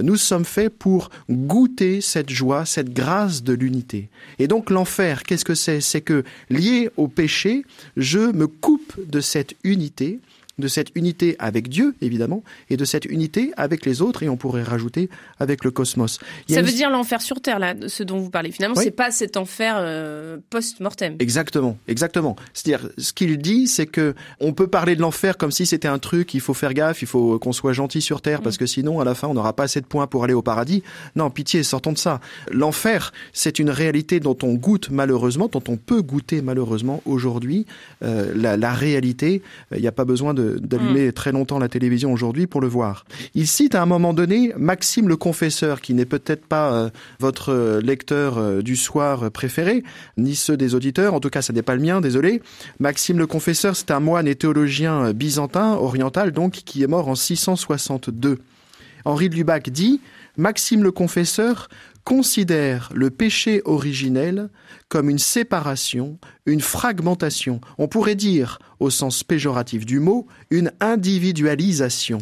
nous 0.00 0.16
sommes 0.16 0.44
faits 0.44 0.72
pour 0.76 1.10
goûter 1.30 2.00
cette 2.00 2.30
joie, 2.30 2.64
cette 2.64 2.92
grâce 2.92 3.42
de 3.42 3.52
l'unité. 3.52 4.08
Et 4.38 4.48
donc 4.48 4.70
l'enfer, 4.70 5.22
qu'est-ce 5.22 5.44
que 5.44 5.54
c'est? 5.54 5.80
C'est 5.80 6.00
que 6.00 6.24
lié 6.50 6.90
au 6.96 7.08
péché, 7.08 7.64
je 7.96 8.18
me 8.18 8.46
coupe 8.46 8.94
de 9.06 9.20
cette 9.20 9.54
unité 9.64 10.20
de 10.58 10.68
cette 10.68 10.88
unité 10.94 11.36
avec 11.38 11.68
Dieu, 11.68 11.94
évidemment, 12.00 12.42
et 12.70 12.76
de 12.76 12.84
cette 12.84 13.04
unité 13.04 13.52
avec 13.56 13.84
les 13.84 14.00
autres, 14.00 14.22
et 14.22 14.28
on 14.28 14.36
pourrait 14.36 14.62
rajouter 14.62 15.10
avec 15.38 15.64
le 15.64 15.70
cosmos. 15.70 16.18
Ça 16.48 16.62
veut 16.62 16.72
dire 16.72 16.90
l'enfer 16.90 17.20
sur 17.20 17.40
Terre, 17.40 17.58
là, 17.58 17.74
ce 17.86 18.02
dont 18.02 18.18
vous 18.18 18.30
parlez. 18.30 18.50
Finalement, 18.50 18.76
c'est 18.76 18.90
pas 18.90 19.10
cet 19.10 19.36
enfer 19.36 19.76
euh, 19.78 20.38
post-mortem. 20.48 21.16
Exactement, 21.18 21.76
exactement. 21.88 22.36
C'est-à-dire, 22.54 22.88
ce 22.96 23.12
qu'il 23.12 23.36
dit, 23.38 23.66
c'est 23.66 23.86
que 23.86 24.14
on 24.40 24.52
peut 24.52 24.66
parler 24.66 24.96
de 24.96 25.02
l'enfer 25.02 25.36
comme 25.36 25.50
si 25.50 25.66
c'était 25.66 25.88
un 25.88 25.98
truc, 25.98 26.32
il 26.32 26.40
faut 26.40 26.54
faire 26.54 26.72
gaffe, 26.72 27.02
il 27.02 27.08
faut 27.08 27.38
qu'on 27.38 27.52
soit 27.52 27.74
gentil 27.74 28.00
sur 28.00 28.22
Terre, 28.22 28.40
parce 28.40 28.56
mm. 28.56 28.58
que 28.58 28.66
sinon, 28.66 29.00
à 29.00 29.04
la 29.04 29.14
fin, 29.14 29.28
on 29.28 29.34
n'aura 29.34 29.52
pas 29.52 29.64
assez 29.64 29.80
de 29.80 29.86
points 29.86 30.06
pour 30.06 30.24
aller 30.24 30.34
au 30.34 30.42
paradis. 30.42 30.82
Non, 31.16 31.30
pitié, 31.30 31.62
sortons 31.62 31.92
de 31.92 31.98
ça. 31.98 32.20
L'enfer, 32.50 33.12
c'est 33.32 33.58
une 33.58 33.70
réalité 33.70 34.20
dont 34.20 34.36
on 34.42 34.54
goûte 34.54 34.88
malheureusement, 34.90 35.48
dont 35.48 35.62
on 35.68 35.76
peut 35.76 36.00
goûter 36.00 36.40
malheureusement 36.40 37.02
aujourd'hui. 37.04 37.66
Euh, 38.02 38.32
la, 38.34 38.56
la, 38.56 38.72
réalité, 38.72 39.42
il 39.74 39.80
n'y 39.80 39.86
a 39.86 39.92
pas 39.92 40.04
besoin 40.04 40.34
de 40.34 40.45
d'allumer 40.60 41.08
mm. 41.08 41.12
très 41.12 41.32
longtemps 41.32 41.58
la 41.58 41.68
télévision 41.68 42.12
aujourd'hui 42.12 42.46
pour 42.46 42.60
le 42.60 42.68
voir. 42.68 43.04
Il 43.34 43.46
cite 43.46 43.74
à 43.74 43.82
un 43.82 43.86
moment 43.86 44.14
donné 44.14 44.52
Maxime 44.56 45.08
le 45.08 45.16
Confesseur, 45.16 45.80
qui 45.80 45.94
n'est 45.94 46.06
peut-être 46.06 46.46
pas 46.46 46.72
euh, 46.72 46.90
votre 47.20 47.52
euh, 47.52 47.80
lecteur 47.80 48.38
euh, 48.38 48.62
du 48.62 48.76
soir 48.76 49.30
préféré, 49.30 49.82
ni 50.16 50.34
ceux 50.34 50.56
des 50.56 50.74
auditeurs, 50.74 51.14
en 51.14 51.20
tout 51.20 51.30
cas 51.30 51.42
ça 51.42 51.52
n'est 51.52 51.62
pas 51.62 51.74
le 51.74 51.82
mien, 51.82 52.00
désolé. 52.00 52.42
Maxime 52.80 53.18
le 53.18 53.26
Confesseur, 53.26 53.76
c'est 53.76 53.90
un 53.90 54.00
moine 54.00 54.28
et 54.28 54.34
théologien 54.34 55.12
byzantin, 55.12 55.74
oriental 55.74 56.32
donc, 56.32 56.52
qui 56.52 56.82
est 56.82 56.86
mort 56.86 57.08
en 57.08 57.14
662. 57.14 58.38
Henri 59.04 59.28
de 59.28 59.34
Lubac 59.36 59.70
dit 59.70 60.00
Maxime 60.36 60.82
le 60.82 60.90
Confesseur 60.90 61.68
considère 62.06 62.88
le 62.94 63.10
péché 63.10 63.62
originel 63.64 64.48
comme 64.88 65.10
une 65.10 65.18
séparation, 65.18 66.18
une 66.46 66.60
fragmentation, 66.60 67.60
on 67.78 67.88
pourrait 67.88 68.14
dire, 68.14 68.60
au 68.78 68.90
sens 68.90 69.24
péjoratif 69.24 69.84
du 69.84 69.98
mot, 69.98 70.28
une 70.50 70.70
individualisation. 70.78 72.18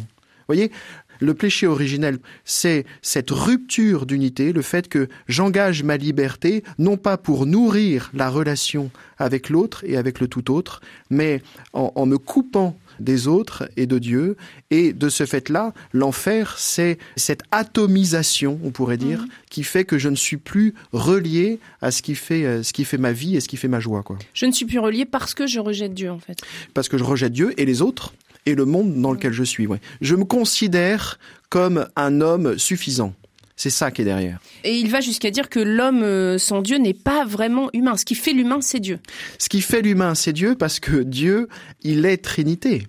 voyez, 0.47 0.71
le 1.19 1.35
péché 1.35 1.67
originel, 1.67 2.17
c'est 2.45 2.85
cette 3.03 3.29
rupture 3.29 4.07
d'unité, 4.07 4.53
le 4.53 4.63
fait 4.63 4.89
que 4.89 5.07
j'engage 5.27 5.83
ma 5.83 5.97
liberté, 5.97 6.63
non 6.79 6.97
pas 6.97 7.17
pour 7.17 7.45
nourrir 7.45 8.09
la 8.15 8.31
relation 8.31 8.89
avec 9.19 9.49
l'autre 9.49 9.83
et 9.85 9.97
avec 9.97 10.19
le 10.19 10.27
tout 10.27 10.51
autre, 10.51 10.81
mais 11.11 11.43
en, 11.73 11.91
en 11.93 12.07
me 12.07 12.17
coupant 12.17 12.75
des 12.99 13.27
autres 13.27 13.69
et 13.77 13.85
de 13.85 13.99
Dieu. 13.99 14.37
Et 14.71 14.93
de 14.93 15.09
ce 15.09 15.25
fait-là, 15.25 15.73
l'enfer, 15.93 16.55
c'est 16.57 16.97
cette 17.15 17.41
atomisation, 17.51 18.59
on 18.63 18.71
pourrait 18.71 18.97
dire, 18.97 19.21
mhm. 19.21 19.27
qui 19.49 19.63
fait 19.63 19.85
que 19.85 19.97
je 19.97 20.09
ne 20.09 20.15
suis 20.15 20.37
plus 20.37 20.73
relié 20.93 21.59
à 21.81 21.91
ce 21.91 22.01
qui 22.01 22.15
fait, 22.15 22.45
euh, 22.45 22.63
ce 22.63 22.73
qui 22.73 22.85
fait 22.85 22.97
ma 22.97 23.11
vie 23.11 23.35
et 23.35 23.39
ce 23.39 23.47
qui 23.47 23.57
fait 23.57 23.67
ma 23.67 23.79
joie. 23.79 24.03
Quoi. 24.03 24.17
Je 24.33 24.45
ne 24.45 24.51
suis 24.51 24.65
plus 24.65 24.79
relié 24.79 25.05
parce 25.05 25.33
que 25.33 25.47
je 25.47 25.59
rejette 25.59 25.93
Dieu, 25.93 26.11
en 26.11 26.19
fait. 26.19 26.39
Parce 26.73 26.89
que 26.89 26.97
je 26.97 27.03
rejette 27.03 27.33
Dieu 27.33 27.53
et 27.57 27.65
les 27.65 27.81
autres 27.81 28.13
et 28.45 28.55
le 28.55 28.65
monde 28.65 28.93
dans 29.01 29.11
lequel 29.11 29.33
je 29.33 29.43
suis. 29.43 29.67
Ouais. 29.67 29.79
Je 30.01 30.15
me 30.15 30.23
considère 30.23 31.19
comme 31.49 31.87
un 31.95 32.21
homme 32.21 32.57
suffisant. 32.57 33.13
C'est 33.55 33.69
ça 33.69 33.89
qui 33.89 34.01
est 34.01 34.05
derrière. 34.05 34.39
Et 34.63 34.75
il 34.75 34.89
va 34.89 34.99
jusqu'à 34.99 35.31
dire 35.31 35.49
que 35.49 35.59
l'homme 35.59 36.03
euh, 36.03 36.37
sans 36.37 36.61
Dieu 36.61 36.77
n'est 36.77 36.93
pas 36.93 37.25
vraiment 37.25 37.69
humain. 37.73 37.95
Ce 37.95 38.03
qui 38.03 38.15
fait 38.15 38.33
l'humain, 38.33 38.59
c'est 38.61 38.81
Dieu. 38.81 38.99
Ce 39.39 39.47
qui 39.47 39.61
fait 39.61 39.81
l'humain, 39.81 40.13
c'est 40.13 40.33
Dieu 40.33 40.55
parce 40.55 40.79
que 40.79 41.03
Dieu, 41.03 41.47
il 41.81 42.05
est 42.05 42.17
Trinité. 42.17 42.87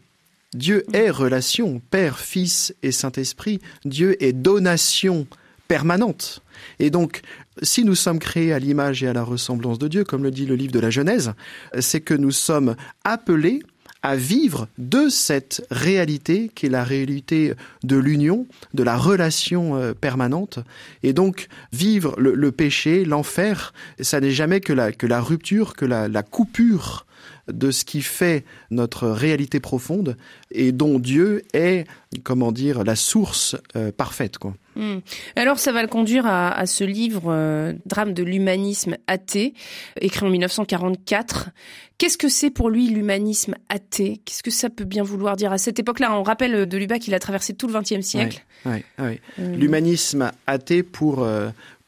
Dieu 0.55 0.85
mm. 0.89 0.95
est 0.95 1.11
relation, 1.11 1.81
Père, 1.91 2.19
Fils 2.19 2.75
et 2.83 2.91
Saint-Esprit. 2.91 3.61
Dieu 3.85 4.23
est 4.23 4.33
donation 4.33 5.27
permanente. 5.69 6.43
Et 6.79 6.91
donc, 6.91 7.21
si 7.63 7.85
nous 7.85 7.95
sommes 7.95 8.19
créés 8.19 8.53
à 8.53 8.59
l'image 8.59 9.03
et 9.03 9.09
à 9.09 9.13
la 9.13 9.23
ressemblance 9.23 9.79
de 9.79 9.89
Dieu, 9.89 10.05
comme 10.05 10.23
le 10.23 10.31
dit 10.31 10.47
le 10.47 10.57
livre 10.57 10.73
de 10.73 10.81
la 10.81 10.91
Genèse, 10.91 11.33
c'est 11.79 12.01
que 12.01 12.15
nous 12.15 12.31
sommes 12.31 12.77
appelés 13.05 13.63
à 14.07 14.14
vivre 14.14 14.69
de 14.79 15.09
cette 15.09 15.66
réalité 15.73 16.49
qui 16.55 16.66
est 16.66 16.71
la 16.71 16.85
réalité 16.85 17.55
de 17.83 17.97
l'union, 17.97 18.47
de 18.73 18.85
la 18.85 18.97
relation 18.97 19.75
euh, 19.75 19.95
permanente. 19.95 20.61
Et 21.03 21.12
donc, 21.12 21.49
vivre 21.73 22.14
le, 22.16 22.53
péché, 22.53 23.05
l'enfer, 23.05 23.75
ça 23.99 24.21
n'est 24.21 24.31
jamais 24.31 24.61
que 24.61 24.73
la, 24.73 25.21
rupture, 25.21 25.75
que 25.75 25.85
la 25.85 26.23
coupure 26.23 27.06
de 27.49 27.71
ce 27.71 27.85
qui 27.85 28.03
fait 28.03 28.45
notre 28.71 29.09
réalité 29.09 29.61
profonde 29.61 30.17
et 30.51 30.73
dont 30.73 30.99
Dieu 30.99 31.43
est, 31.53 31.87
comment 32.25 32.53
dire, 32.53 32.85
la 32.85 32.97
source 32.97 33.57
euh, 33.77 33.93
parfaite. 33.93 34.39
Quoi. 34.39 34.55
Hmm. 34.75 34.99
Alors 35.37 35.59
ça 35.59 35.73
va 35.73 35.83
le 35.83 35.89
conduire 35.89 36.27
à, 36.27 36.67
ce 36.67 36.85
livre 36.85 37.25
euh, 37.29 37.73
Drame 37.87 38.13
de 38.13 38.23
l'humanisme 38.23 38.97
athée, 39.07 39.55
écrit 40.01 40.27
en 40.27 40.31
1944. 40.31 41.51
Qu'est-ce 41.99 42.19
que 42.19 42.29
c'est 42.29 42.51
pour 42.51 42.69
lui 42.69 42.89
l'humanisme 42.89 43.55
athée? 43.71 44.21
Qu'est-ce 44.25 44.43
que 44.43 44.51
ça 44.51 44.69
peut 44.69 44.85
bien 44.85 45.03
vouloir 45.03 45.37
dire? 45.37 45.53
À 45.53 45.59
cette 45.59 45.79
époque-là 45.79 46.13
On 46.19 46.23
rappelle 46.23 46.67
de 46.67 46.77
Lubac 46.79 47.01
qu'il 47.01 47.15
a 47.15 47.19
traversé 47.19 47.55
tout 47.55 47.69
le 47.69 47.79
XXe 47.79 48.01
siècle. 48.07 48.45
Euh. 48.67 49.17
L'humanisme 49.39 50.31
athée 50.47 50.83
pour 50.83 51.27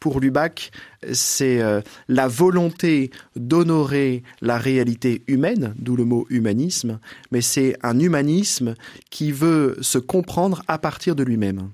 pour 0.00 0.20
Lubac, 0.20 0.70
c'est 1.12 1.60
euh, 1.60 1.80
la 2.08 2.28
volonté 2.28 3.10
d'honorer 3.36 4.22
la 4.40 4.58
réalité 4.58 5.22
humaine, 5.26 5.74
d'où 5.78 5.96
le 5.96 6.04
mot 6.04 6.26
humanisme, 6.30 6.98
mais 7.30 7.40
c'est 7.40 7.76
un 7.82 7.98
humanisme 7.98 8.74
qui 9.10 9.32
veut 9.32 9.76
se 9.80 9.98
comprendre 9.98 10.62
à 10.68 10.78
partir 10.78 11.14
de 11.14 11.22
lui-même. 11.22 11.70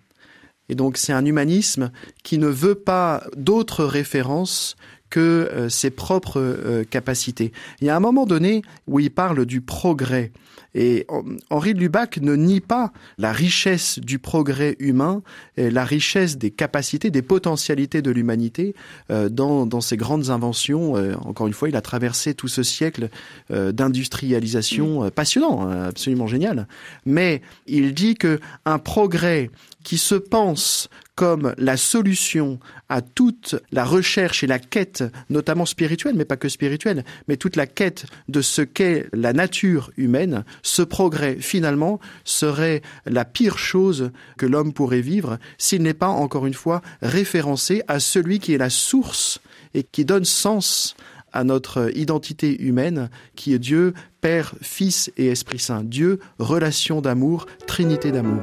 Et 0.69 0.75
donc 0.75 0.97
c'est 0.97 1.13
un 1.13 1.25
humanisme 1.25 1.91
qui 2.23 2.39
ne 2.39 2.47
veut 2.47 2.75
pas 2.75 3.25
d'autres 3.37 3.85
références 3.85 4.77
que 5.11 5.21
euh, 5.53 5.69
ses 5.69 5.91
propres 5.91 6.41
euh, 6.41 6.85
capacités. 6.85 7.53
Il 7.81 7.87
y 7.87 7.91
a 7.91 7.97
un 7.97 8.01
moment 8.01 8.27
donné 8.27 8.63
où 8.87 8.99
il 8.99 9.11
parle 9.11 9.47
du 9.47 9.61
progrès. 9.61 10.33
Et 10.75 11.07
Henri 11.51 11.75
de 11.75 11.79
Lubac 11.79 12.19
ne 12.19 12.35
nie 12.35 12.61
pas 12.61 12.93
la 13.19 13.33
richesse 13.33 13.99
du 13.99 14.19
progrès 14.19 14.77
humain, 14.79 15.23
et 15.57 15.71
la 15.71 15.85
richesse 15.85 16.37
des 16.37 16.51
capacités, 16.51 17.11
des 17.11 17.23
potentialités 17.23 18.03
de 18.03 18.11
l'humanité 18.11 18.75
euh, 19.11 19.29
dans, 19.29 19.67
dans 19.67 19.81
ses 19.81 19.97
grandes 19.97 20.31
inventions. 20.31 20.97
Euh, 20.97 21.15
encore 21.25 21.47
une 21.47 21.53
fois, 21.53 21.69
il 21.69 21.77
a 21.77 21.81
traversé 21.81 22.35
tout 22.35 22.49
ce 22.49 22.63
siècle 22.63 23.09
euh, 23.51 23.73
d'industrialisation 23.73 25.11
passionnant, 25.11 25.69
hein, 25.69 25.85
absolument 25.85 26.27
génial. 26.27 26.67
Mais 27.07 27.43
il 27.67 27.95
dit 27.95 28.15
que 28.15 28.41
un 28.65 28.79
progrès 28.79 29.51
qui 29.85 29.99
se 29.99 30.15
pense 30.15 30.89
comme 31.15 31.55
la 31.59 31.77
solution 31.77 32.59
à 32.89 33.01
toute 33.01 33.57
la 33.71 33.85
recherche 33.85 34.43
et 34.43 34.47
la 34.47 34.59
quête, 34.59 35.05
notamment 35.31 35.67
spirituelle, 35.67 36.15
mais 36.17 36.25
pas 36.25 36.37
que 36.37 36.49
spirituelle, 36.49 37.05
mais 37.29 37.37
toute 37.37 37.57
la 37.57 37.67
quête 37.67 38.07
de 38.29 38.41
ce 38.41 38.63
qu'est 38.63 39.07
la 39.13 39.33
nature 39.33 39.91
humaine, 39.97 40.45
ce 40.63 40.83
progrès 40.83 41.37
finalement 41.41 42.01
serait 42.25 42.83
la 43.07 43.25
pire 43.25 43.59
chose 43.59 44.11
que 44.37 44.47
l'homme 44.47 44.73
pourrait 44.73 45.01
vivre 45.01 45.39
s'il 45.59 45.83
n'est 45.83 45.95
pas, 45.95 46.09
encore 46.09 46.47
une 46.47 46.55
fois, 46.55 46.83
référencé 47.03 47.83
à 47.89 48.01
celui 48.01 48.39
qui 48.39 48.55
est 48.55 48.59
la 48.59 48.71
source 48.71 49.41
et 49.75 49.85
qui 49.85 50.05
donne 50.05 50.25
sens 50.25 50.97
à 51.33 51.45
notre 51.45 51.91
identité 51.97 52.63
humaine 52.63 53.11
qui 53.35 53.55
est 53.55 53.59
Dieu, 53.59 53.93
Père, 54.21 54.55
Fils 54.63 55.11
et 55.17 55.27
Esprit 55.27 55.59
Saint. 55.59 55.83
Dieu, 55.83 56.21
relation 56.39 57.01
d'amour, 57.01 57.47
trinité 57.67 58.13
d'amour. 58.13 58.41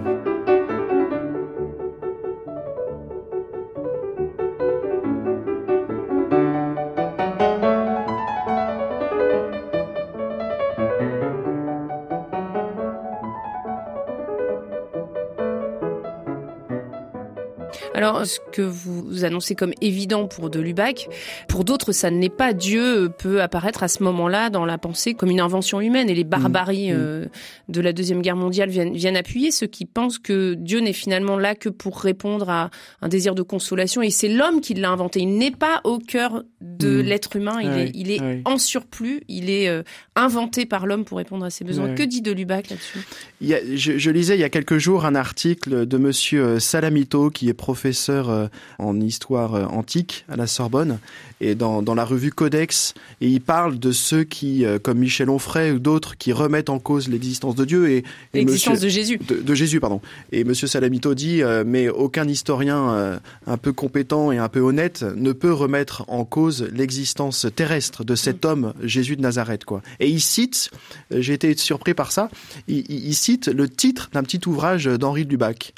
Alors, 18.01 18.25
ce 18.25 18.39
que 18.51 18.63
vous 18.63 19.25
annoncez 19.25 19.53
comme 19.53 19.73
évident 19.79 20.25
pour 20.25 20.49
de 20.49 20.59
Lubac, 20.59 21.07
pour 21.47 21.63
d'autres, 21.63 21.91
ça 21.91 22.09
ne 22.09 22.19
l'est 22.19 22.29
pas. 22.29 22.51
Dieu 22.51 23.11
peut 23.15 23.43
apparaître 23.43 23.83
à 23.83 23.87
ce 23.87 24.01
moment-là 24.01 24.49
dans 24.49 24.65
la 24.65 24.79
pensée 24.79 25.13
comme 25.13 25.29
une 25.29 25.39
invention 25.39 25.81
humaine 25.81 26.09
et 26.09 26.15
les 26.15 26.23
barbaries 26.23 26.91
mmh. 26.91 26.97
euh, 26.97 27.25
de 27.69 27.79
la 27.79 27.93
Deuxième 27.93 28.23
Guerre 28.23 28.37
mondiale 28.37 28.69
viennent, 28.69 28.95
viennent 28.95 29.17
appuyer 29.17 29.51
ceux 29.51 29.67
qui 29.67 29.85
pensent 29.85 30.17
que 30.17 30.55
Dieu 30.55 30.79
n'est 30.79 30.93
finalement 30.93 31.37
là 31.37 31.53
que 31.53 31.69
pour 31.69 31.99
répondre 31.99 32.49
à 32.49 32.71
un 33.03 33.07
désir 33.07 33.35
de 33.35 33.43
consolation 33.43 34.01
et 34.01 34.09
c'est 34.09 34.29
l'homme 34.29 34.61
qui 34.61 34.73
l'a 34.73 34.89
inventé. 34.89 35.19
Il 35.19 35.37
n'est 35.37 35.51
pas 35.51 35.81
au 35.83 35.99
cœur 35.99 36.43
de 36.59 37.03
mmh. 37.03 37.05
l'être 37.05 37.35
humain, 37.35 37.61
il 37.61 37.69
est, 37.69 37.91
il 37.93 38.09
est 38.09 38.41
en 38.45 38.57
surplus, 38.57 39.21
il 39.27 39.51
est 39.51 39.69
euh, 39.69 39.83
inventé 40.15 40.65
par 40.65 40.87
l'homme 40.87 41.05
pour 41.05 41.19
répondre 41.19 41.45
à 41.45 41.51
ses 41.51 41.63
besoins. 41.63 41.93
Que 41.93 42.01
dit 42.01 42.23
de 42.23 42.31
Lubac 42.31 42.71
là-dessus 42.71 43.05
je, 43.41 43.99
je 43.99 44.09
lisais 44.09 44.35
il 44.35 44.39
y 44.39 44.43
a 44.43 44.49
quelques 44.49 44.79
jours 44.79 45.05
un 45.05 45.13
article 45.13 45.85
de 45.85 45.97
monsieur 45.97 46.59
Salamito 46.59 47.29
qui 47.29 47.47
est 47.47 47.53
professeur 47.53 47.90
professeur 47.91 48.29
euh, 48.29 48.47
en 48.79 49.01
histoire 49.01 49.55
euh, 49.55 49.65
antique 49.65 50.23
à 50.29 50.37
la 50.37 50.47
Sorbonne 50.47 50.99
et 51.41 51.55
dans, 51.55 51.81
dans 51.81 51.93
la 51.93 52.05
revue 52.05 52.31
Codex 52.31 52.93
et 53.19 53.27
il 53.27 53.41
parle 53.41 53.79
de 53.79 53.91
ceux 53.91 54.23
qui, 54.23 54.63
euh, 54.63 54.79
comme 54.79 54.99
Michel 54.99 55.29
Onfray 55.29 55.71
ou 55.71 55.79
d'autres, 55.79 56.17
qui 56.17 56.31
remettent 56.31 56.69
en 56.69 56.79
cause 56.79 57.09
l'existence 57.09 57.55
de 57.55 57.65
Dieu 57.65 57.89
et, 57.89 58.05
l'existence 58.33 58.79
de 58.79 58.87
Jésus. 58.87 59.17
De, 59.17 59.53
Jésus, 59.53 59.81
pardon. 59.81 59.99
Et 60.31 60.45
Monsieur 60.45 60.67
Salamito 60.67 61.13
dit, 61.15 61.41
mais 61.65 61.89
aucun 61.89 62.27
historien 62.27 63.19
un 63.45 63.57
peu 63.57 63.73
compétent 63.73 64.31
et 64.31 64.37
un 64.37 64.47
peu 64.47 64.59
honnête 64.59 65.03
ne 65.15 65.33
peut 65.33 65.51
remettre 65.51 66.05
en 66.07 66.23
cause 66.23 66.67
l'existence 66.73 67.47
terrestre 67.53 68.05
de 68.05 68.15
cet 68.15 68.45
homme 68.45 68.73
Jésus 68.81 69.17
de 69.17 69.21
Nazareth, 69.21 69.65
quoi. 69.65 69.81
Et 69.99 70.07
il 70.07 70.21
cite, 70.21 70.71
j'ai 71.11 71.33
été 71.33 71.55
surpris 71.57 71.93
par 71.93 72.11
ça, 72.11 72.29
il, 72.67 72.89
il 72.89 73.15
cite 73.15 73.47
le 73.47 73.67
titre 73.67 74.09
d'un 74.13 74.23
petit 74.23 74.41
ouvrage 74.47 74.85
d'Henri 74.85 75.25
Lubac. 75.25 75.73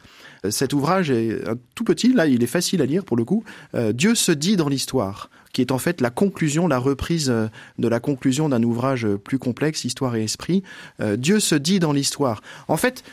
Cet 0.50 0.74
ouvrage 0.74 1.10
est 1.10 1.42
tout 1.74 1.84
petit, 1.84 2.12
là 2.12 2.28
il 2.28 2.44
est 2.44 2.48
facile 2.48 2.82
à 2.82 2.86
lire 2.86 3.06
pour 3.06 3.18
le 3.18 3.24
coup. 3.24 3.44
Euh, 3.76 3.94
Dieu 3.94 4.16
se 4.16 4.32
dit 4.32 4.58
dans 4.58 4.70
l'histoire 4.70 5.30
qui 5.54 5.62
est 5.62 5.72
en 5.72 5.78
fait 5.78 6.02
la 6.02 6.10
conclusion, 6.10 6.68
la 6.68 6.80
reprise 6.80 7.30
euh, 7.30 7.48
de 7.78 7.88
la 7.88 8.00
conclusion 8.00 8.50
d'un 8.50 8.64
ouvrage 8.64 9.08
plus 9.24 9.38
complexe, 9.38 9.86
Histoire 9.86 10.16
et 10.16 10.24
Esprit. 10.24 10.64
Euh, 11.00 11.16
Dieu 11.16 11.40
se 11.40 11.54
dit 11.54 11.80
dans 11.80 11.94
l'histoire. 11.94 12.42
En 12.68 12.76
fait, 12.76 13.04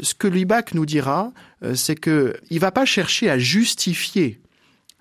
ce 0.00 0.14
que 0.14 0.26
Lubac 0.26 0.74
nous 0.74 0.86
dira, 0.86 1.32
c'est 1.74 1.94
que 1.94 2.34
il 2.50 2.58
va 2.58 2.72
pas 2.72 2.86
chercher 2.86 3.28
à 3.28 3.38
justifier 3.38 4.40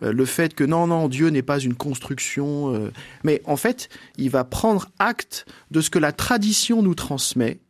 le 0.01 0.25
fait 0.25 0.53
que 0.53 0.65
non, 0.65 0.85
non, 0.85 1.07
Dieu 1.07 1.29
n'est 1.29 1.41
pas 1.41 1.59
une 1.59 1.75
construction, 1.75 2.91
mais 3.23 3.41
en 3.45 3.55
fait, 3.55 3.87
il 4.17 4.29
va 4.29 4.43
prendre 4.43 4.89
acte 4.99 5.45
de 5.71 5.79
ce 5.79 5.89
que 5.89 5.97
la 5.97 6.11
tradition 6.11 6.83
nous 6.83 6.93
transmet, 6.93 7.61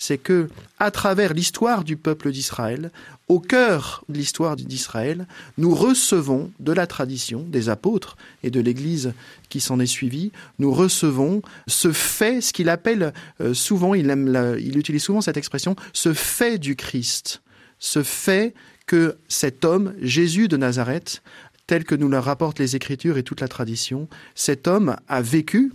c'est 0.00 0.18
que, 0.18 0.48
à 0.78 0.90
travers 0.90 1.34
l'histoire 1.34 1.84
du 1.84 1.98
peuple 1.98 2.32
d'Israël, 2.32 2.90
au 3.28 3.38
cœur 3.38 4.02
de 4.08 4.16
l'histoire 4.16 4.56
d'Israël, 4.56 5.26
nous 5.58 5.74
recevons 5.74 6.50
de 6.58 6.72
la 6.72 6.86
tradition 6.86 7.42
des 7.42 7.68
apôtres 7.68 8.16
et 8.42 8.50
de 8.50 8.60
l'Église 8.60 9.12
qui 9.50 9.60
s'en 9.60 9.78
est 9.78 9.84
suivie, 9.84 10.32
nous 10.58 10.72
recevons 10.72 11.42
ce 11.68 11.92
fait, 11.92 12.40
ce 12.40 12.54
qu'il 12.54 12.70
appelle 12.70 13.12
euh, 13.42 13.52
souvent, 13.52 13.92
il, 13.92 14.08
aime 14.08 14.56
il 14.58 14.78
utilise 14.78 15.02
souvent 15.02 15.20
cette 15.20 15.36
expression, 15.36 15.76
ce 15.92 16.14
fait 16.14 16.58
du 16.58 16.76
Christ, 16.76 17.42
ce 17.78 18.02
fait 18.02 18.54
que 18.86 19.18
cet 19.28 19.66
homme, 19.66 19.92
Jésus 20.00 20.48
de 20.48 20.56
Nazareth, 20.56 21.22
tel 21.66 21.84
que 21.84 21.94
nous 21.94 22.08
le 22.08 22.18
rapportent 22.18 22.58
les 22.58 22.74
Écritures 22.74 23.18
et 23.18 23.22
toute 23.22 23.42
la 23.42 23.48
tradition, 23.48 24.08
cet 24.34 24.66
homme 24.66 24.96
a 25.08 25.20
vécu 25.20 25.74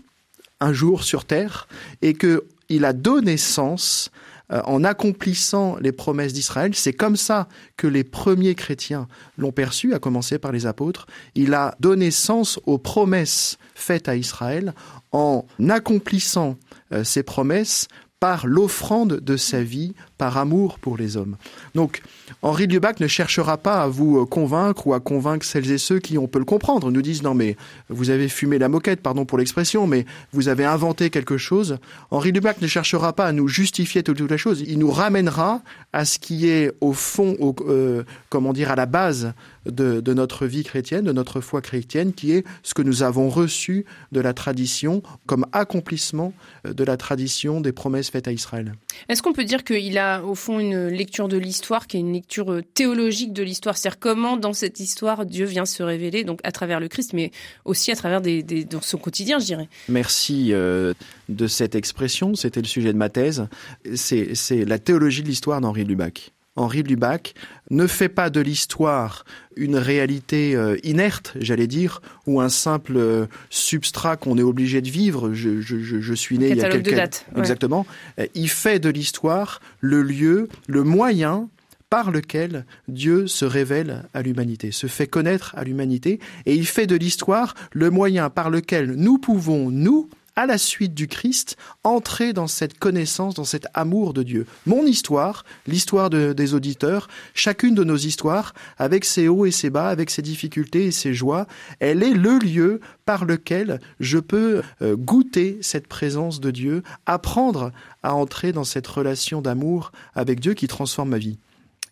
un 0.59 0.73
jour 0.73 1.03
sur 1.03 1.25
terre 1.25 1.67
et 2.01 2.15
que 2.15 2.45
il 2.69 2.85
a 2.85 2.93
donné 2.93 3.37
sens 3.37 4.11
euh, 4.51 4.61
en 4.65 4.83
accomplissant 4.83 5.75
les 5.81 5.91
promesses 5.91 6.33
d'Israël. 6.33 6.75
C'est 6.75 6.93
comme 6.93 7.15
ça 7.15 7.47
que 7.77 7.87
les 7.87 8.03
premiers 8.03 8.53
chrétiens 8.53 9.07
l'ont 9.37 9.51
perçu, 9.51 9.95
à 9.95 9.99
commencer 9.99 10.37
par 10.37 10.51
les 10.51 10.67
apôtres. 10.67 11.07
Il 11.33 11.55
a 11.55 11.75
donné 11.79 12.11
sens 12.11 12.59
aux 12.67 12.77
promesses 12.77 13.57
faites 13.73 14.07
à 14.07 14.15
Israël 14.15 14.75
en 15.11 15.45
accomplissant 15.67 16.57
euh, 16.91 17.03
ces 17.03 17.23
promesses 17.23 17.87
par 18.19 18.45
l'offrande 18.45 19.19
de 19.19 19.35
sa 19.35 19.63
vie, 19.63 19.93
par 20.17 20.37
amour 20.37 20.79
pour 20.79 20.97
les 20.97 21.17
hommes. 21.17 21.35
Donc, 21.73 22.01
Henri 22.41 22.67
Lubac 22.67 22.99
ne 22.99 23.07
cherchera 23.07 23.57
pas 23.57 23.83
à 23.83 23.87
vous 23.87 24.19
euh, 24.19 24.25
convaincre 24.25 24.87
ou 24.87 24.93
à 24.93 24.99
convaincre 24.99 25.45
celles 25.45 25.69
et 25.71 25.77
ceux 25.77 25.99
qui, 25.99 26.17
on 26.17 26.27
peut 26.27 26.39
le 26.39 26.45
comprendre, 26.45 26.91
nous 26.91 27.01
disent 27.01 27.23
non 27.23 27.33
mais 27.33 27.57
vous 27.89 28.09
avez 28.09 28.29
fumé 28.29 28.57
la 28.57 28.69
moquette, 28.69 29.01
pardon 29.01 29.25
pour 29.25 29.37
l'expression, 29.37 29.87
mais 29.87 30.05
vous 30.31 30.47
avez 30.47 30.65
inventé 30.65 31.09
quelque 31.09 31.37
chose. 31.37 31.77
Henri 32.11 32.31
Lubac 32.31 32.61
ne 32.61 32.67
cherchera 32.67 33.13
pas 33.13 33.25
à 33.25 33.31
nous 33.31 33.47
justifier 33.47 34.03
toute, 34.03 34.17
toute 34.17 34.31
la 34.31 34.37
chose. 34.37 34.63
Il 34.65 34.79
nous 34.79 34.91
ramènera 34.91 35.61
à 35.93 36.05
ce 36.05 36.19
qui 36.19 36.47
est 36.47 36.71
au 36.81 36.93
fond, 36.93 37.35
euh, 37.67 38.03
comment 38.29 38.53
dire, 38.53 38.71
à 38.71 38.75
la 38.75 38.85
base 38.85 39.33
de, 39.65 39.99
de, 39.99 40.13
notre 40.13 40.45
vie 40.45 40.63
chrétienne, 40.63 41.05
de 41.05 41.11
notre 41.11 41.41
foi 41.41 41.61
chrétienne, 41.61 42.13
qui 42.13 42.31
est 42.31 42.45
ce 42.63 42.73
que 42.73 42.81
nous 42.81 43.03
avons 43.03 43.29
reçu 43.29 43.85
de 44.11 44.19
la 44.19 44.33
tradition 44.33 45.01
comme 45.25 45.45
accomplissement 45.51 46.33
euh, 46.65 46.73
de 46.73 46.83
la 46.83 46.97
tradition 46.97 47.61
des 47.61 47.71
promesses 47.71 48.09
faites 48.09 48.27
à 48.27 48.31
Israël. 48.31 48.73
Est-ce 49.09 49.21
qu'on 49.21 49.33
peut 49.33 49.43
dire 49.43 49.63
qu'il 49.63 49.97
a 49.97 50.04
au 50.23 50.35
fond 50.35 50.59
une 50.59 50.87
lecture 50.87 51.27
de 51.27 51.37
l'histoire 51.37 51.87
qui 51.87 51.97
est 51.97 51.99
une 51.99 52.13
lecture 52.13 52.51
euh, 52.51 52.61
théologique 52.61 53.33
de 53.33 53.43
l'histoire, 53.43 53.77
c'est-à-dire 53.77 53.99
comment 53.99 54.37
dans 54.37 54.53
cette 54.53 54.79
histoire 54.79 55.25
Dieu 55.25 55.45
vient 55.45 55.65
se 55.65 55.83
révéler, 55.83 56.23
donc 56.23 56.39
à 56.43 56.51
travers 56.51 56.79
le 56.79 56.87
Christ, 56.87 57.13
mais 57.13 57.31
aussi 57.63 57.91
à 57.91 57.95
travers 57.95 58.21
des, 58.21 58.45
son 58.81 58.97
quotidien, 58.97 59.39
je 59.39 59.45
dirais. 59.45 59.69
Merci 59.89 60.53
euh, 60.53 60.93
de 61.29 61.47
cette 61.47 61.75
expression, 61.75 62.35
c'était 62.35 62.61
le 62.61 62.67
sujet 62.67 62.93
de 62.93 62.97
ma 62.97 63.09
thèse. 63.09 63.47
C'est 63.95 64.65
la 64.65 64.79
théologie 64.79 65.23
de 65.23 65.27
l'histoire 65.27 65.61
d'Henri 65.61 65.83
Lubac. 65.83 66.34
Henri 66.55 66.83
Lubac 66.83 67.33
ne 67.69 67.87
fait 67.87 68.09
pas 68.09 68.29
de 68.29 68.39
l'histoire 68.39 69.25
une 69.57 69.75
réalité 69.75 70.55
euh, 70.55 70.77
inerte, 70.83 71.33
j'allais 71.39 71.67
dire, 71.67 72.01
ou 72.27 72.41
un 72.41 72.49
simple 72.49 72.97
euh, 72.97 73.25
substrat 73.49 74.17
qu'on 74.17 74.37
est 74.37 74.43
obligé 74.43 74.81
de 74.81 74.89
vivre. 74.89 75.33
Je, 75.33 75.61
je, 75.61 75.77
je 75.79 76.13
suis 76.13 76.37
né 76.37 76.49
il 76.49 76.57
y 76.57 76.63
a 76.63 76.69
quelques... 76.69 76.93
dates. 76.93 77.25
Exactement. 77.37 77.85
Euh, 78.19 78.27
il 78.35 78.49
fait 78.49 78.79
de 78.79 78.89
l'histoire 78.89 79.59
le 79.79 80.01
lieu, 80.01 80.47
le 80.67 80.83
moyen 80.83 81.49
par 81.89 82.11
lequel 82.11 82.65
Dieu 82.87 83.27
se 83.27 83.45
révèle 83.45 84.03
à 84.13 84.21
l'humanité, 84.21 84.71
se 84.71 84.87
fait 84.87 85.07
connaître 85.07 85.53
à 85.55 85.63
l'humanité, 85.63 86.19
et 86.45 86.55
il 86.55 86.65
fait 86.65 86.87
de 86.87 86.95
l'histoire 86.95 87.53
le 87.71 87.89
moyen 87.89 88.29
par 88.29 88.49
lequel 88.49 88.95
nous 88.95 89.17
pouvons, 89.17 89.69
nous, 89.71 90.09
à 90.35 90.45
la 90.45 90.57
suite 90.57 90.93
du 90.93 91.07
Christ, 91.07 91.57
entrer 91.83 92.33
dans 92.33 92.47
cette 92.47 92.77
connaissance, 92.77 93.35
dans 93.35 93.45
cet 93.45 93.67
amour 93.73 94.13
de 94.13 94.23
Dieu. 94.23 94.45
Mon 94.65 94.85
histoire, 94.85 95.45
l'histoire 95.67 96.09
de, 96.09 96.33
des 96.33 96.53
auditeurs, 96.53 97.07
chacune 97.33 97.75
de 97.75 97.83
nos 97.83 97.97
histoires, 97.97 98.53
avec 98.77 99.05
ses 99.05 99.27
hauts 99.27 99.45
et 99.45 99.51
ses 99.51 99.69
bas, 99.69 99.87
avec 99.87 100.09
ses 100.09 100.21
difficultés 100.21 100.85
et 100.85 100.91
ses 100.91 101.13
joies, 101.13 101.47
elle 101.79 102.03
est 102.03 102.13
le 102.13 102.37
lieu 102.37 102.81
par 103.05 103.25
lequel 103.25 103.79
je 103.99 104.17
peux 104.17 104.61
euh, 104.81 104.95
goûter 104.95 105.57
cette 105.61 105.87
présence 105.87 106.39
de 106.39 106.51
Dieu, 106.51 106.83
apprendre 107.05 107.71
à 108.03 108.13
entrer 108.13 108.51
dans 108.51 108.63
cette 108.63 108.87
relation 108.87 109.41
d'amour 109.41 109.91
avec 110.15 110.39
Dieu 110.39 110.53
qui 110.53 110.67
transforme 110.67 111.09
ma 111.09 111.17
vie. 111.17 111.37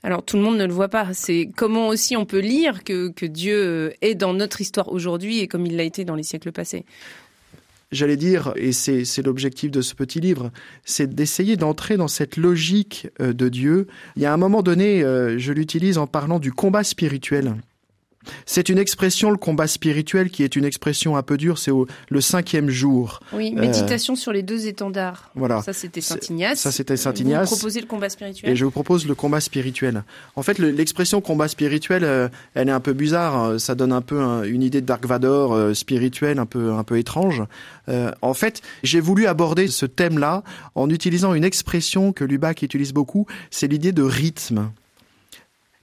Alors 0.05 0.21
tout 0.21 0.35
le 0.35 0.43
monde 0.43 0.57
ne 0.57 0.65
le 0.65 0.73
voit 0.73 0.89
pas. 0.89 1.13
C'est 1.13 1.49
comment 1.55 1.87
aussi 1.87 2.17
on 2.17 2.25
peut 2.25 2.39
lire 2.39 2.83
que 2.83 3.25
Dieu 3.25 3.93
est 4.01 4.15
dans 4.15 4.33
notre 4.33 4.59
histoire 4.59 4.91
aujourd'hui 4.91 5.39
et 5.39 5.47
comme 5.47 5.65
il 5.65 5.77
l'a 5.77 5.83
été 5.83 6.03
dans 6.03 6.15
les 6.15 6.23
siècles 6.23 6.51
passés 6.51 6.85
j'allais 7.93 8.17
dire, 8.17 8.53
et 8.55 8.71
c'est 8.71 9.21
l'objectif 9.23 9.71
de 9.71 9.81
ce 9.81 9.95
petit 9.95 10.19
livre, 10.19 10.51
c'est 10.85 11.13
d'essayer 11.13 11.55
d'entrer 11.55 11.97
dans 11.97 12.07
cette 12.07 12.37
logique 12.37 13.07
euh, 13.21 13.33
de 13.33 13.49
Dieu. 13.49 13.87
Il 14.15 14.21
y 14.21 14.25
a 14.25 14.33
un 14.33 14.37
moment 14.37 14.61
donné, 14.61 15.03
euh, 15.03 15.37
je 15.37 15.53
l'utilise 15.53 15.97
en 15.97 16.07
parlant 16.07 16.39
du 16.39 16.51
combat 16.51 16.83
spirituel. 16.83 17.55
C'est 18.45 18.69
une 18.69 18.77
expression, 18.77 19.31
le 19.31 19.37
combat 19.37 19.67
spirituel, 19.67 20.29
qui 20.29 20.43
est 20.43 20.55
une 20.55 20.65
expression 20.65 21.15
un 21.15 21.23
peu 21.23 21.37
dure, 21.37 21.57
c'est 21.57 21.71
le 22.09 22.21
cinquième 22.21 22.69
jour. 22.69 23.19
Oui, 23.33 23.51
méditation 23.51 24.15
sur 24.15 24.31
les 24.31 24.43
deux 24.43 24.67
étendards. 24.67 25.31
Voilà. 25.35 25.61
Ça, 25.61 25.73
c'était 25.73 26.01
Saint 26.01 26.17
Ignace. 26.29 26.59
Ça, 26.59 26.71
c'était 26.71 26.97
Saint 26.97 27.13
Ignace. 27.13 27.49
Vous 27.49 27.55
proposez 27.55 27.81
le 27.81 27.87
combat 27.87 28.09
spirituel. 28.09 28.51
Et 28.51 28.55
je 28.55 28.65
vous 28.65 28.71
propose 28.71 29.07
le 29.07 29.15
combat 29.15 29.39
spirituel. 29.39 30.03
En 30.35 30.43
fait, 30.43 30.59
l'expression 30.59 31.21
combat 31.21 31.47
spirituel, 31.47 32.03
euh, 32.03 32.29
elle 32.53 32.69
est 32.69 32.73
un 32.73 32.79
peu 32.79 32.93
bizarre. 32.93 33.35
Hein. 33.35 33.59
Ça 33.59 33.75
donne 33.75 33.91
un 33.91 34.01
peu 34.01 34.47
une 34.47 34.63
idée 34.63 34.81
de 34.81 34.85
Dark 34.85 35.05
Vador 35.05 35.53
euh, 35.53 35.73
spirituel, 35.73 36.39
un 36.39 36.45
peu, 36.45 36.73
un 36.73 36.83
peu 36.83 36.97
étrange. 36.97 37.43
Euh, 37.89 38.11
en 38.21 38.33
fait, 38.33 38.61
j'ai 38.83 38.99
voulu 38.99 39.27
aborder 39.27 39.67
ce 39.67 39.85
thème-là 39.85 40.43
en 40.75 40.89
utilisant 40.89 41.33
une 41.33 41.43
expression 41.43 42.13
que 42.13 42.23
Lubac 42.23 42.61
utilise 42.61 42.93
beaucoup, 42.93 43.25
c'est 43.51 43.67
l'idée 43.67 43.91
de 43.91 44.03
rythme. 44.03 44.71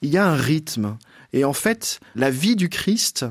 Il 0.02 0.10
y 0.10 0.18
a 0.18 0.26
un 0.26 0.34
rythme. 0.34 0.96
Et 1.32 1.44
en 1.44 1.52
fait, 1.52 2.00
la 2.14 2.30
vie 2.30 2.56
du 2.56 2.68
Christ, 2.68 3.26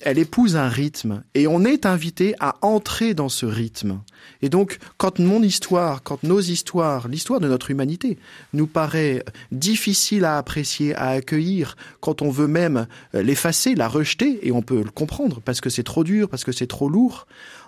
elle 0.00 0.18
épouse 0.18 0.56
un 0.56 0.68
rythme 0.68 1.22
et 1.34 1.46
on 1.46 1.64
est 1.64 1.86
invité 1.86 2.34
à 2.38 2.56
entrer 2.60 3.14
dans 3.14 3.30
ce 3.30 3.46
rythme. 3.46 4.00
Et 4.42 4.50
donc, 4.50 4.78
quand 4.98 5.18
mon 5.18 5.42
histoire, 5.42 6.02
quand 6.02 6.22
nos 6.22 6.40
histoires, 6.40 7.08
l'histoire 7.08 7.40
de 7.40 7.48
notre 7.48 7.70
humanité, 7.70 8.18
nous 8.52 8.66
paraît 8.66 9.24
difficile 9.52 10.26
à 10.26 10.36
apprécier, 10.36 10.94
à 10.94 11.08
accueillir, 11.08 11.76
quand 12.00 12.20
on 12.20 12.30
veut 12.30 12.46
même 12.46 12.86
l'effacer, 13.14 13.74
la 13.74 13.88
rejeter, 13.88 14.46
et 14.46 14.52
on 14.52 14.60
peut 14.60 14.82
le 14.82 14.90
comprendre 14.90 15.40
parce 15.40 15.62
que 15.62 15.70
c'est 15.70 15.82
trop 15.82 16.04
dur, 16.04 16.28
parce 16.28 16.44
que 16.44 16.52
c'est 16.52 16.66
trop 16.66 16.90
lourd, 16.90 17.26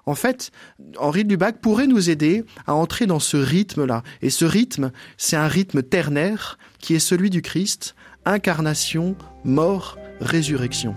en 0.08 0.14
fait, 0.14 0.52
Henri 0.98 1.22
de 1.24 1.28
Lubac 1.28 1.60
pourrait 1.60 1.86
nous 1.86 2.08
aider 2.08 2.44
à 2.66 2.74
entrer 2.74 3.04
dans 3.04 3.18
ce 3.18 3.36
rythme-là. 3.36 4.02
Et 4.22 4.30
ce 4.30 4.46
rythme, 4.46 4.90
c'est 5.18 5.36
un 5.36 5.48
rythme 5.48 5.82
ternaire 5.82 6.58
qui 6.78 6.94
est 6.94 6.98
celui 6.98 7.28
du 7.28 7.42
Christ, 7.42 7.94
incarnation, 8.28 9.16
mort, 9.42 9.96
résurrection. 10.20 10.94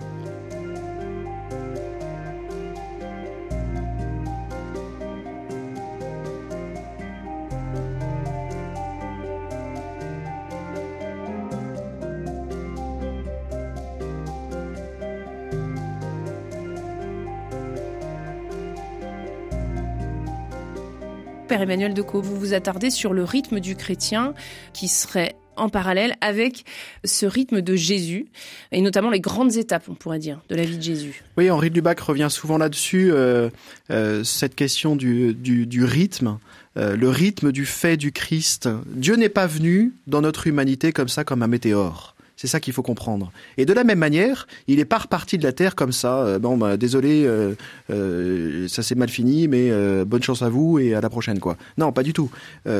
Père 21.48 21.60
Emmanuel 21.60 21.92
Decaux, 21.94 22.20
vous 22.20 22.36
vous 22.36 22.54
attardez 22.54 22.90
sur 22.90 23.12
le 23.12 23.24
rythme 23.24 23.60
du 23.60 23.76
chrétien 23.76 24.34
qui 24.72 24.88
serait 24.88 25.36
en 25.56 25.68
parallèle 25.68 26.14
avec 26.20 26.64
ce 27.04 27.26
rythme 27.26 27.60
de 27.60 27.76
Jésus, 27.76 28.26
et 28.70 28.80
notamment 28.80 29.10
les 29.10 29.20
grandes 29.20 29.56
étapes, 29.56 29.84
on 29.88 29.94
pourrait 29.94 30.18
dire, 30.18 30.40
de 30.48 30.54
la 30.54 30.64
vie 30.64 30.76
de 30.76 30.82
Jésus. 30.82 31.22
Oui, 31.36 31.50
Henri 31.50 31.70
de 31.70 31.74
Lubac 31.74 32.00
revient 32.00 32.28
souvent 32.30 32.58
là-dessus, 32.58 33.10
euh, 33.12 33.50
euh, 33.90 34.24
cette 34.24 34.54
question 34.54 34.96
du, 34.96 35.34
du, 35.34 35.84
rythme, 35.84 36.38
euh, 36.76 36.96
le 36.96 37.08
rythme 37.08 37.52
du 37.52 37.66
fait 37.66 37.96
du 37.96 38.12
Christ. 38.12 38.68
Dieu 38.86 39.16
n'est 39.16 39.28
pas 39.28 39.46
venu 39.46 39.92
dans 40.06 40.20
notre 40.20 40.46
humanité 40.46 40.92
comme 40.92 41.08
ça, 41.08 41.24
comme 41.24 41.42
un 41.42 41.48
météore. 41.48 42.11
C'est 42.42 42.48
ça 42.48 42.58
qu'il 42.58 42.72
faut 42.72 42.82
comprendre. 42.82 43.30
Et 43.56 43.66
de 43.66 43.72
la 43.72 43.84
même 43.84 44.00
manière, 44.00 44.48
il 44.66 44.80
est 44.80 44.84
pas 44.84 44.98
reparti 44.98 45.38
de 45.38 45.44
la 45.44 45.52
terre 45.52 45.76
comme 45.76 45.92
ça. 45.92 46.24
Euh, 46.24 46.38
bon, 46.40 46.56
bah, 46.56 46.76
désolé, 46.76 47.22
euh, 47.24 47.54
euh, 47.88 48.66
ça 48.66 48.82
s'est 48.82 48.96
mal 48.96 49.10
fini, 49.10 49.46
mais 49.46 49.70
bonne 50.04 50.24
chance 50.24 50.42
à 50.42 50.48
vous 50.48 50.80
et 50.80 50.92
à 50.92 51.00
la 51.00 51.08
prochaine, 51.08 51.38
quoi. 51.38 51.56
Non, 51.78 51.92
pas 51.92 52.02
du 52.02 52.12
tout. 52.12 52.32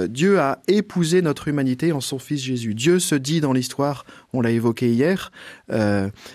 Dieu 0.09 0.41
a 0.41 0.59
épousé 0.67 1.23
notre 1.23 1.47
humanité 1.47 1.93
en 1.93 2.01
son 2.01 2.19
Fils 2.19 2.43
Jésus. 2.43 2.75
Dieu 2.75 2.99
se 2.99 3.15
dit 3.15 3.41
dans 3.41 3.53
l'histoire, 3.53 4.05
on 4.33 4.41
l'a 4.41 4.51
évoqué 4.51 4.91
hier, 4.91 5.31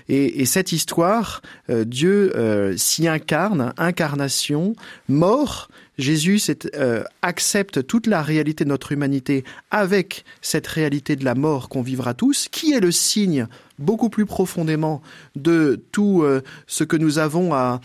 et, 0.07 0.45
cette 0.45 0.71
histoire, 0.71 1.41
Dieu 1.69 2.75
s'y 2.77 3.09
incarne, 3.09 3.73
incarnation, 3.77 4.73
mort, 5.09 5.67
Jésus 5.97 6.39
euh, 6.75 7.03
accepte 7.21 7.85
toute 7.85 8.07
la 8.07 8.21
réalité 8.21 8.63
de 8.63 8.69
notre 8.69 8.91
humanité 8.91 9.43
avec 9.71 10.25
cette 10.41 10.67
réalité 10.67 11.15
de 11.15 11.25
la 11.25 11.33
mort 11.33 11.69
qu'on 11.69 11.81
vivra 11.81 12.13
tous, 12.13 12.47
qui 12.51 12.73
est 12.73 12.79
le 12.79 12.91
signe 12.91 13.47
beaucoup 13.79 14.09
plus 14.09 14.25
profondément 14.25 15.01
de 15.35 15.81
tout 15.91 16.21
euh, 16.21 16.41
ce 16.67 16.83
que 16.83 16.97
nous 16.97 17.17
avons 17.17 17.53
à, 17.53 17.81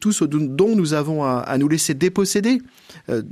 tout 0.00 0.12
ce 0.12 0.24
dont 0.24 0.74
nous 0.74 0.94
avons 0.94 1.24
à, 1.24 1.56
nous 1.58 1.68
laisser 1.68 1.94
déposséder, 1.94 2.60
euh, 3.08 3.22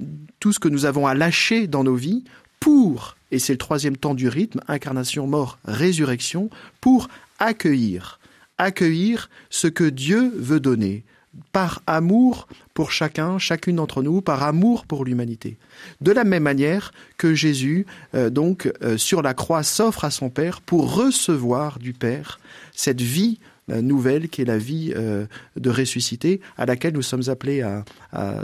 tout 0.41 0.53
ce 0.53 0.61
que 0.61 0.69
nous 0.69 0.85
avons 0.85 1.07
à 1.07 1.15
lâcher 1.15 1.67
dans 1.67 1.85
nos 1.85 1.97
vies 1.97 2.25
pour, 2.61 3.17
et 3.31 3.39
c'est 3.39 3.53
le 3.53 3.59
troisième 3.59 3.97
temps 3.97 4.15
du 4.15 4.29
rythme, 4.29 4.61
incarnation, 4.69 5.27
mort, 5.27 5.59
résurrection, 5.65 6.49
pour 6.81 7.09
accueillir, 7.39 8.19
accueillir 8.59 9.31
ce 9.51 9.67
que 9.67 9.85
Dieu 9.85 10.33
veut 10.37 10.61
donner, 10.61 11.05
par 11.53 11.83
amour 11.87 12.49
pour 12.75 12.91
chacun, 12.91 13.39
chacune 13.39 13.77
d'entre 13.77 14.03
nous, 14.03 14.21
par 14.21 14.43
amour 14.43 14.87
pour 14.87 15.05
l'humanité. 15.05 15.57
De 16.01 16.13
la 16.13 16.25
même 16.25 16.43
manière 16.43 16.93
que 17.19 17.35
Jésus, 17.35 17.87
euh, 18.15 18.31
donc, 18.31 18.71
euh, 18.83 18.97
sur 18.97 19.23
la 19.23 19.35
croix, 19.35 19.63
s'offre 19.63 20.05
à 20.05 20.11
son 20.11 20.31
Père 20.31 20.61
pour 20.61 20.95
recevoir 20.95 21.79
du 21.79 21.93
Père 21.93 22.39
cette 22.75 23.01
vie 23.01 23.39
nouvelle 23.69 24.29
qui 24.29 24.43
est 24.43 24.45
la 24.45 24.59
vie 24.59 24.93
euh, 24.95 25.27
de 25.57 25.71
ressuscité 25.71 26.41
à 26.57 26.67
laquelle 26.67 26.95
nous 26.95 27.03
sommes 27.03 27.29
appelés 27.29 27.63
à, 27.63 27.85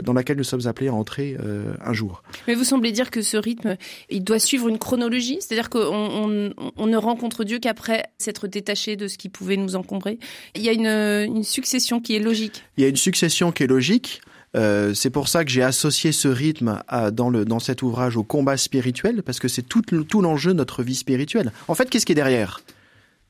dans 0.01 0.13
laquelle 0.13 0.37
nous 0.37 0.43
sommes 0.43 0.67
appelés 0.67 0.89
à 0.89 0.93
entrer 0.93 1.37
euh, 1.39 1.73
un 1.83 1.93
jour. 1.93 2.23
Mais 2.47 2.55
vous 2.55 2.63
semblez 2.63 2.91
dire 2.91 3.11
que 3.11 3.21
ce 3.21 3.37
rythme, 3.37 3.77
il 4.09 4.23
doit 4.23 4.39
suivre 4.39 4.67
une 4.67 4.77
chronologie, 4.77 5.37
c'est-à-dire 5.39 5.69
qu'on 5.69 6.53
on, 6.77 6.87
ne 6.87 6.97
rencontre 6.97 7.43
Dieu 7.43 7.59
qu'après 7.59 8.05
s'être 8.17 8.47
détaché 8.47 8.95
de 8.95 9.07
ce 9.07 9.17
qui 9.17 9.29
pouvait 9.29 9.57
nous 9.57 9.75
encombrer. 9.75 10.19
Il 10.55 10.61
y 10.61 10.69
a 10.69 10.73
une, 10.73 11.33
une 11.35 11.43
succession 11.43 11.99
qui 11.99 12.15
est 12.15 12.19
logique. 12.19 12.63
Il 12.77 12.83
y 12.83 12.85
a 12.85 12.89
une 12.89 12.95
succession 12.95 13.51
qui 13.51 13.63
est 13.63 13.67
logique. 13.67 14.21
Euh, 14.55 14.93
c'est 14.93 15.09
pour 15.09 15.27
ça 15.27 15.43
que 15.43 15.49
j'ai 15.49 15.63
associé 15.63 16.11
ce 16.11 16.27
rythme 16.27 16.81
à, 16.87 17.11
dans, 17.11 17.29
le, 17.29 17.45
dans 17.45 17.59
cet 17.59 17.81
ouvrage 17.81 18.17
au 18.17 18.23
combat 18.23 18.57
spirituel, 18.57 19.23
parce 19.23 19.39
que 19.39 19.47
c'est 19.47 19.63
tout, 19.63 19.81
tout 19.81 20.21
l'enjeu 20.21 20.51
de 20.51 20.57
notre 20.57 20.83
vie 20.83 20.95
spirituelle. 20.95 21.51
En 21.67 21.75
fait, 21.75 21.89
qu'est-ce 21.89 22.05
qui 22.05 22.11
est 22.11 22.15
derrière? 22.15 22.61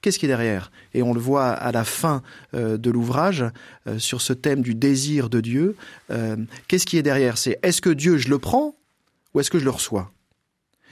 Qu'est-ce 0.03 0.19
qui 0.19 0.25
est 0.25 0.27
derrière? 0.27 0.69
Et 0.93 1.01
on 1.01 1.13
le 1.13 1.21
voit 1.21 1.47
à 1.47 1.71
la 1.71 1.85
fin 1.85 2.23
euh, 2.53 2.77
de 2.77 2.91
l'ouvrage 2.91 3.45
euh, 3.87 3.97
sur 3.99 4.19
ce 4.19 4.33
thème 4.33 4.61
du 4.61 4.75
désir 4.75 5.29
de 5.29 5.39
Dieu. 5.39 5.77
Euh, 6.11 6.35
qu'est-ce 6.67 6.85
qui 6.85 6.97
est 6.97 7.03
derrière? 7.03 7.37
C'est 7.37 7.57
est-ce 7.63 7.81
que 7.81 7.89
Dieu, 7.89 8.17
je 8.17 8.27
le 8.27 8.37
prends 8.37 8.75
ou 9.33 9.39
est-ce 9.39 9.49
que 9.49 9.59
je 9.59 9.63
le 9.63 9.69
reçois? 9.69 10.11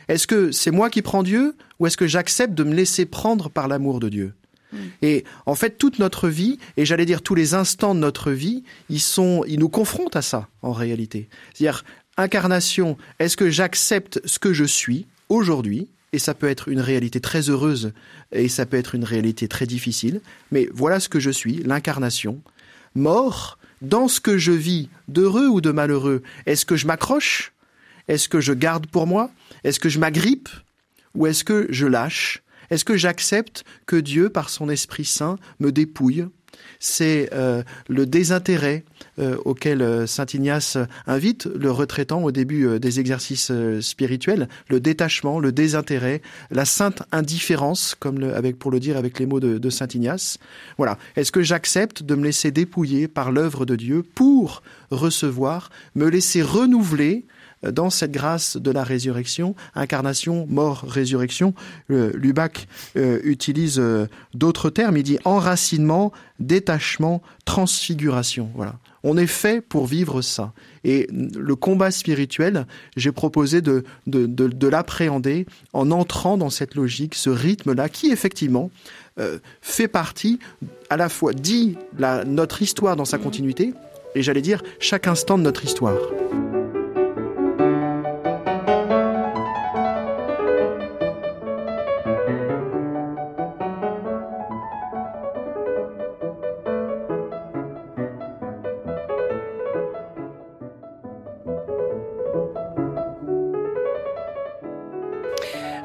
Est-ce 0.07 0.27
que 0.27 0.53
c'est 0.53 0.71
moi 0.71 0.89
qui 0.89 1.01
prends 1.01 1.23
Dieu 1.23 1.57
ou 1.77 1.87
est-ce 1.87 1.97
que 1.97 2.07
j'accepte 2.07 2.53
de 2.53 2.63
me 2.63 2.73
laisser 2.73 3.05
prendre 3.05 3.49
par 3.49 3.67
l'amour 3.67 3.99
de 3.99 4.07
Dieu? 4.07 4.33
Hmm. 4.73 4.77
et 5.01 5.25
en 5.45 5.55
fait, 5.55 5.77
toute 5.77 5.99
notre 5.99 6.29
vie, 6.29 6.57
et 6.77 6.85
j'allais 6.85 7.05
dire 7.05 7.21
tous 7.21 7.35
les 7.35 7.53
instants 7.53 7.93
de 7.93 7.99
notre 7.99 8.31
vie, 8.31 8.63
ils 8.87 9.01
sont, 9.01 9.43
ils 9.45 9.59
nous 9.59 9.67
confrontent 9.67 10.15
à 10.15 10.21
ça, 10.21 10.47
en 10.61 10.71
réalité. 10.71 11.27
C'est-à-dire, 11.53 11.83
incarnation, 12.15 12.97
est-ce 13.19 13.35
que 13.35 13.49
j'accepte 13.49 14.21
ce 14.23 14.39
que 14.39 14.53
je 14.53 14.63
suis 14.63 15.07
aujourd'hui, 15.27 15.89
et 16.13 16.19
ça 16.19 16.33
peut 16.33 16.49
être 16.49 16.67
une 16.67 16.79
réalité 16.79 17.19
très 17.19 17.49
heureuse 17.49 17.93
et 18.31 18.49
ça 18.49 18.65
peut 18.65 18.77
être 18.77 18.95
une 18.95 19.03
réalité 19.03 19.47
très 19.47 19.65
difficile, 19.65 20.21
mais 20.51 20.69
voilà 20.73 20.99
ce 20.99 21.09
que 21.09 21.19
je 21.19 21.31
suis, 21.31 21.63
l'incarnation. 21.63 22.41
Mort, 22.95 23.57
dans 23.81 24.07
ce 24.07 24.19
que 24.19 24.37
je 24.37 24.51
vis, 24.51 24.89
d'heureux 25.07 25.47
ou 25.47 25.61
de 25.61 25.71
malheureux, 25.71 26.21
est-ce 26.45 26.65
que 26.65 26.75
je 26.75 26.87
m'accroche? 26.87 27.53
Est-ce 28.07 28.27
que 28.27 28.41
je 28.41 28.53
garde 28.53 28.87
pour 28.87 29.07
moi? 29.07 29.31
Est-ce 29.63 29.79
que 29.79 29.89
je 29.89 29.99
m'agrippe? 29.99 30.49
Ou 31.15 31.27
est-ce 31.27 31.43
que 31.43 31.67
je 31.69 31.87
lâche? 31.87 32.43
Est-ce 32.69 32.85
que 32.85 32.97
j'accepte 32.97 33.63
que 33.85 33.95
Dieu, 33.95 34.29
par 34.29 34.49
son 34.49 34.69
Esprit 34.69 35.05
Saint, 35.05 35.37
me 35.59 35.71
dépouille? 35.71 36.25
C'est 36.79 37.29
euh, 37.33 37.63
le 37.87 38.05
désintérêt 38.05 38.83
euh, 39.19 39.37
auquel 39.45 39.81
euh, 39.81 40.07
saint 40.07 40.25
Ignace 40.33 40.77
invite 41.07 41.45
le 41.45 41.71
retraitant 41.71 42.23
au 42.23 42.31
début 42.31 42.79
des 42.79 42.99
exercices 42.99 43.51
spirituels, 43.81 44.47
le 44.69 44.79
détachement, 44.79 45.39
le 45.39 45.51
désintérêt, 45.51 46.21
la 46.49 46.65
sainte 46.65 47.03
indifférence, 47.11 47.95
comme 47.99 48.23
avec 48.23 48.57
pour 48.57 48.71
le 48.71 48.79
dire 48.79 48.97
avec 48.97 49.19
les 49.19 49.25
mots 49.25 49.39
de, 49.39 49.57
de 49.57 49.69
saint 49.69 49.87
Ignace. 49.93 50.37
Voilà. 50.77 50.97
Est-ce 51.15 51.31
que 51.31 51.41
j'accepte 51.41 52.03
de 52.03 52.15
me 52.15 52.23
laisser 52.23 52.51
dépouiller 52.51 53.07
par 53.07 53.31
l'œuvre 53.31 53.65
de 53.65 53.75
Dieu 53.75 54.03
pour 54.03 54.63
recevoir, 54.89 55.69
me 55.95 56.09
laisser 56.09 56.41
renouveler 56.41 57.25
dans 57.63 57.89
cette 57.89 58.11
grâce 58.11 58.57
de 58.57 58.71
la 58.71 58.83
résurrection, 58.83 59.55
incarnation, 59.75 60.47
mort, 60.49 60.85
résurrection, 60.87 61.53
Lubac 61.89 62.67
euh, 62.97 63.19
utilise 63.23 63.79
euh, 63.79 64.07
d'autres 64.33 64.69
termes. 64.69 64.97
Il 64.97 65.03
dit 65.03 65.19
enracinement, 65.25 66.11
détachement, 66.39 67.21
transfiguration. 67.45 68.49
Voilà. 68.55 68.75
On 69.03 69.17
est 69.17 69.27
fait 69.27 69.61
pour 69.61 69.87
vivre 69.87 70.21
ça. 70.21 70.53
Et 70.83 71.07
le 71.11 71.55
combat 71.55 71.91
spirituel, 71.91 72.67
j'ai 72.97 73.11
proposé 73.11 73.61
de, 73.61 73.83
de, 74.07 74.25
de, 74.25 74.67
l'appréhender 74.67 75.45
en 75.73 75.91
entrant 75.91 76.37
dans 76.37 76.49
cette 76.49 76.75
logique, 76.75 77.15
ce 77.15 77.29
rythme-là, 77.29 77.89
qui 77.89 78.11
effectivement 78.11 78.71
euh, 79.19 79.39
fait 79.61 79.87
partie, 79.87 80.39
à 80.89 80.97
la 80.97 81.09
fois 81.09 81.33
dit 81.33 81.77
notre 82.25 82.61
histoire 82.61 82.95
dans 82.95 83.05
sa 83.05 83.17
continuité, 83.17 83.73
et 84.15 84.21
j'allais 84.21 84.41
dire 84.41 84.63
chaque 84.79 85.07
instant 85.07 85.37
de 85.37 85.43
notre 85.43 85.65
histoire. 85.65 85.97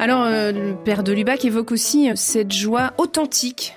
Alors, 0.06 0.22
euh, 0.22 0.52
le 0.52 0.76
père 0.76 1.02
de 1.02 1.12
Lubac 1.12 1.44
évoque 1.44 1.72
aussi 1.72 2.08
cette 2.14 2.52
joie 2.52 2.94
authentique. 2.96 3.72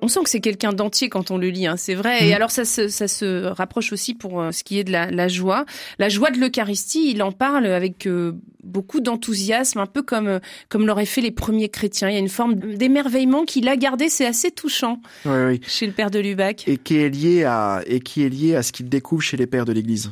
On 0.00 0.08
sent 0.08 0.20
que 0.24 0.30
c'est 0.30 0.40
quelqu'un 0.40 0.72
d'entier 0.72 1.10
quand 1.10 1.30
on 1.30 1.36
le 1.36 1.50
lit, 1.50 1.66
hein, 1.66 1.76
c'est 1.76 1.94
vrai. 1.94 2.26
Et 2.26 2.30
mm. 2.30 2.34
alors 2.34 2.50
ça 2.50 2.64
se, 2.64 2.88
ça 2.88 3.08
se 3.08 3.44
rapproche 3.44 3.92
aussi 3.92 4.14
pour 4.14 4.40
euh, 4.40 4.52
ce 4.52 4.64
qui 4.64 4.78
est 4.78 4.84
de 4.84 4.90
la, 4.92 5.28
joie. 5.28 5.66
La 5.98 6.08
joie 6.08 6.30
de 6.30 6.38
l'Eucharistie, 6.38 7.10
il 7.10 7.22
en 7.22 7.30
parle 7.30 7.66
avec 7.66 8.06
euh, 8.06 8.32
beaucoup 8.64 9.00
d'enthousiasme, 9.00 9.78
un 9.78 9.84
peu 9.86 10.00
comme 10.00 10.40
comme 10.70 10.86
l'auraient 10.86 11.04
fait 11.04 11.20
les 11.20 11.30
premiers 11.30 11.68
chrétiens. 11.68 12.08
Il 12.08 12.14
y 12.14 12.16
a 12.16 12.20
une 12.20 12.30
forme 12.30 12.54
d'émerveillement 12.54 13.44
qu'il 13.44 13.68
a 13.68 13.76
gardé, 13.76 14.08
c'est 14.08 14.24
assez 14.24 14.50
touchant 14.50 15.02
chez 15.24 15.86
le 15.86 15.92
père 15.92 16.10
de 16.10 16.20
Lubac. 16.20 16.66
Et 16.66 16.78
qui 16.78 16.96
est 16.96 17.10
lié 17.10 17.44
à 17.44 17.82
et 17.86 18.00
qui 18.00 18.22
est 18.22 18.30
lié 18.30 18.56
à 18.56 18.62
ce 18.62 18.72
qu'il 18.72 18.88
découvre 18.88 19.20
chez 19.20 19.36
les 19.36 19.46
pères 19.46 19.66
de 19.66 19.72
l'Église 19.72 20.10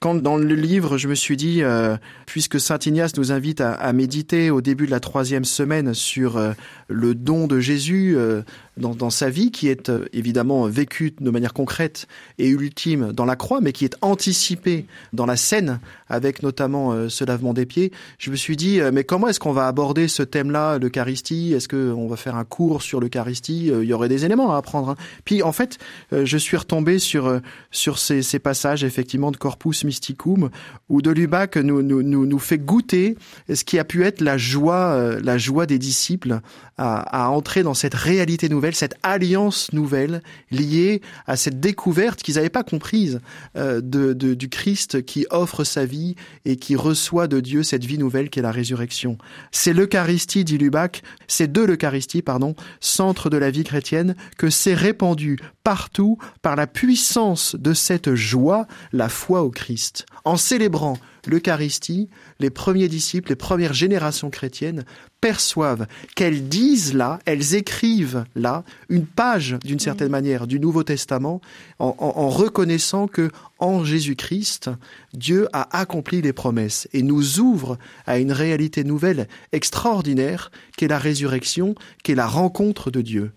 quand 0.00 0.14
dans 0.14 0.38
le 0.38 0.54
livre, 0.54 0.96
je 0.96 1.08
me 1.08 1.14
suis 1.14 1.36
dit, 1.36 1.62
euh, 1.62 1.98
puisque 2.24 2.58
Saint 2.58 2.78
Ignace 2.84 3.16
nous 3.18 3.32
invite 3.32 3.60
à, 3.60 3.92
méditer 3.92 4.50
au 4.50 4.62
début 4.62 4.86
de 4.86 4.90
la 4.90 4.98
troisième 4.98 5.44
semaine 5.44 5.92
sur 5.92 6.38
euh, 6.38 6.52
le 6.88 7.14
don 7.14 7.46
de 7.46 7.60
Jésus 7.60 8.14
euh, 8.16 8.40
dans, 8.80 9.10
sa 9.10 9.30
vie, 9.30 9.50
qui 9.50 9.68
est 9.68 9.90
évidemment 10.12 10.66
vécu 10.66 11.12
de 11.20 11.30
manière 11.30 11.52
concrète 11.52 12.06
et 12.38 12.48
ultime 12.48 13.12
dans 13.12 13.24
la 13.24 13.36
croix, 13.36 13.60
mais 13.60 13.72
qui 13.72 13.84
est 13.84 13.96
anticipé 14.00 14.86
dans 15.12 15.26
la 15.26 15.36
scène, 15.36 15.80
avec 16.08 16.42
notamment 16.42 17.08
ce 17.08 17.24
lavement 17.24 17.52
des 17.54 17.66
pieds, 17.66 17.92
je 18.18 18.30
me 18.30 18.36
suis 18.36 18.56
dit, 18.56 18.80
mais 18.92 19.04
comment 19.04 19.28
est-ce 19.28 19.40
qu'on 19.40 19.52
va 19.52 19.66
aborder 19.66 20.08
ce 20.08 20.22
thème-là, 20.22 20.78
l'Eucharistie? 20.78 21.52
Est-ce 21.52 21.68
qu'on 21.68 22.08
va 22.08 22.16
faire 22.16 22.36
un 22.36 22.44
cours 22.44 22.82
sur 22.82 23.00
l'Eucharistie? 23.00 23.66
Il 23.66 23.84
y 23.84 23.92
aurait 23.92 24.08
des 24.08 24.24
éléments 24.24 24.52
à 24.54 24.56
apprendre. 24.56 24.90
Hein. 24.90 24.96
Puis 25.24 25.42
en 25.42 25.52
fait, 25.52 25.78
je 26.12 26.36
suis 26.36 26.56
retombé 26.56 26.98
sur, 26.98 27.40
sur 27.70 27.98
ces, 27.98 28.38
passages, 28.38 28.84
effectivement, 28.84 29.30
de 29.30 29.36
Corpus 29.36 29.84
Mysticum, 29.84 30.50
où 30.88 31.02
de 31.02 31.10
Lubac 31.10 31.56
nous, 31.56 31.82
nous, 31.82 32.02
nous, 32.02 32.38
fait 32.38 32.58
goûter 32.58 33.16
ce 33.52 33.64
qui 33.64 33.78
a 33.78 33.84
pu 33.84 34.04
être 34.04 34.20
la 34.20 34.38
joie, 34.38 34.92
euh, 34.92 35.20
la 35.22 35.38
joie 35.38 35.66
des 35.66 35.78
disciples 35.78 36.40
à, 36.82 37.28
entrer 37.28 37.62
dans 37.62 37.74
cette 37.74 37.94
réalité 37.94 38.48
nouvelle, 38.48 38.69
cette 38.74 38.94
alliance 39.02 39.72
nouvelle 39.72 40.22
liée 40.50 41.02
à 41.26 41.36
cette 41.36 41.60
découverte 41.60 42.22
qu'ils 42.22 42.34
n'avaient 42.34 42.48
pas 42.48 42.64
comprise 42.64 43.20
euh, 43.56 43.80
de, 43.82 44.12
du 44.12 44.48
Christ 44.48 45.04
qui 45.04 45.26
offre 45.30 45.64
sa 45.64 45.84
vie 45.84 46.16
et 46.44 46.56
qui 46.56 46.76
reçoit 46.76 47.28
de 47.28 47.40
Dieu 47.40 47.62
cette 47.62 47.84
vie 47.84 47.98
nouvelle 47.98 48.30
qui 48.30 48.38
est 48.38 48.42
la 48.42 48.52
résurrection. 48.52 49.18
C'est 49.52 49.72
l'Eucharistie, 49.72 50.44
dit 50.44 50.58
Lubac, 50.58 51.02
c'est 51.26 51.50
de 51.50 51.62
l'Eucharistie, 51.62 52.22
pardon, 52.22 52.54
centre 52.80 53.30
de 53.30 53.36
la 53.36 53.50
vie 53.50 53.64
chrétienne, 53.64 54.14
que 54.38 54.50
s'est 54.50 54.74
répandu 54.74 55.38
partout 55.64 56.18
par 56.42 56.56
la 56.56 56.66
puissance 56.66 57.56
de 57.58 57.74
cette 57.74 58.14
joie, 58.14 58.66
la 58.92 59.08
foi 59.08 59.42
au 59.42 59.50
Christ. 59.50 60.06
En 60.24 60.36
célébrant 60.36 60.98
l'Eucharistie, 61.26 62.08
les 62.38 62.50
premiers 62.50 62.88
disciples, 62.88 63.30
les 63.30 63.36
premières 63.36 63.74
générations 63.74 64.30
chrétiennes 64.30 64.84
perçoivent 65.20 65.86
qu'elles 66.16 66.48
disent 66.48 66.94
là, 66.94 67.18
elles 67.26 67.54
écrivent 67.54 68.24
là 68.34 68.64
une 68.88 69.06
page 69.06 69.56
d'une 69.64 69.78
certaine 69.78 70.08
mm. 70.08 70.12
manière 70.12 70.46
du 70.46 70.58
Nouveau 70.58 70.82
Testament 70.82 71.40
en, 71.78 71.94
en 71.98 72.28
reconnaissant 72.28 73.06
que 73.06 73.30
en 73.58 73.84
Jésus-Christ, 73.84 74.70
Dieu 75.12 75.48
a 75.52 75.78
accompli 75.78 76.22
les 76.22 76.32
promesses 76.32 76.88
et 76.92 77.02
nous 77.02 77.40
ouvre 77.40 77.78
à 78.06 78.18
une 78.18 78.32
réalité 78.32 78.84
nouvelle 78.84 79.28
extraordinaire 79.52 80.50
qu'est 80.76 80.88
la 80.88 80.98
résurrection, 80.98 81.74
qu'est 82.02 82.14
la 82.14 82.26
rencontre 82.26 82.90
de 82.90 83.02
Dieu. 83.02 83.32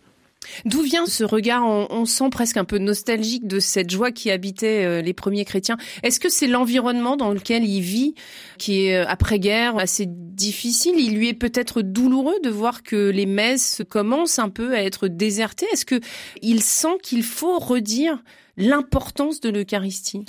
D'où 0.65 0.81
vient 0.81 1.05
ce 1.05 1.23
regard, 1.23 1.65
on, 1.65 2.05
sent 2.05 2.29
presque 2.31 2.57
un 2.57 2.65
peu 2.65 2.77
nostalgique 2.77 3.47
de 3.47 3.59
cette 3.59 3.89
joie 3.89 4.11
qui 4.11 4.29
habitait 4.29 4.83
euh, 4.85 5.01
les 5.01 5.13
premiers 5.13 5.45
chrétiens? 5.45 5.77
Est-ce 6.03 6.19
que 6.19 6.29
c'est 6.29 6.47
l'environnement 6.47 7.15
dans 7.15 7.31
lequel 7.31 7.63
il 7.63 7.81
vit, 7.81 8.15
qui 8.57 8.85
est 8.85 8.97
euh, 8.97 9.05
après-guerre 9.07 9.77
assez 9.77 10.05
difficile? 10.07 10.95
Il 10.97 11.15
lui 11.15 11.29
est 11.29 11.33
peut-être 11.33 11.81
douloureux 11.81 12.39
de 12.43 12.49
voir 12.49 12.83
que 12.83 13.09
les 13.09 13.25
messes 13.25 13.81
commencent 13.89 14.39
un 14.39 14.49
peu 14.49 14.73
à 14.73 14.83
être 14.83 15.07
désertées. 15.07 15.67
Est-ce 15.71 15.85
que 15.85 15.99
il 16.41 16.61
sent 16.61 16.97
qu'il 17.01 17.23
faut 17.23 17.59
redire 17.59 18.21
l'importance 18.57 19.41
de 19.41 19.49
l'Eucharistie 19.49 20.25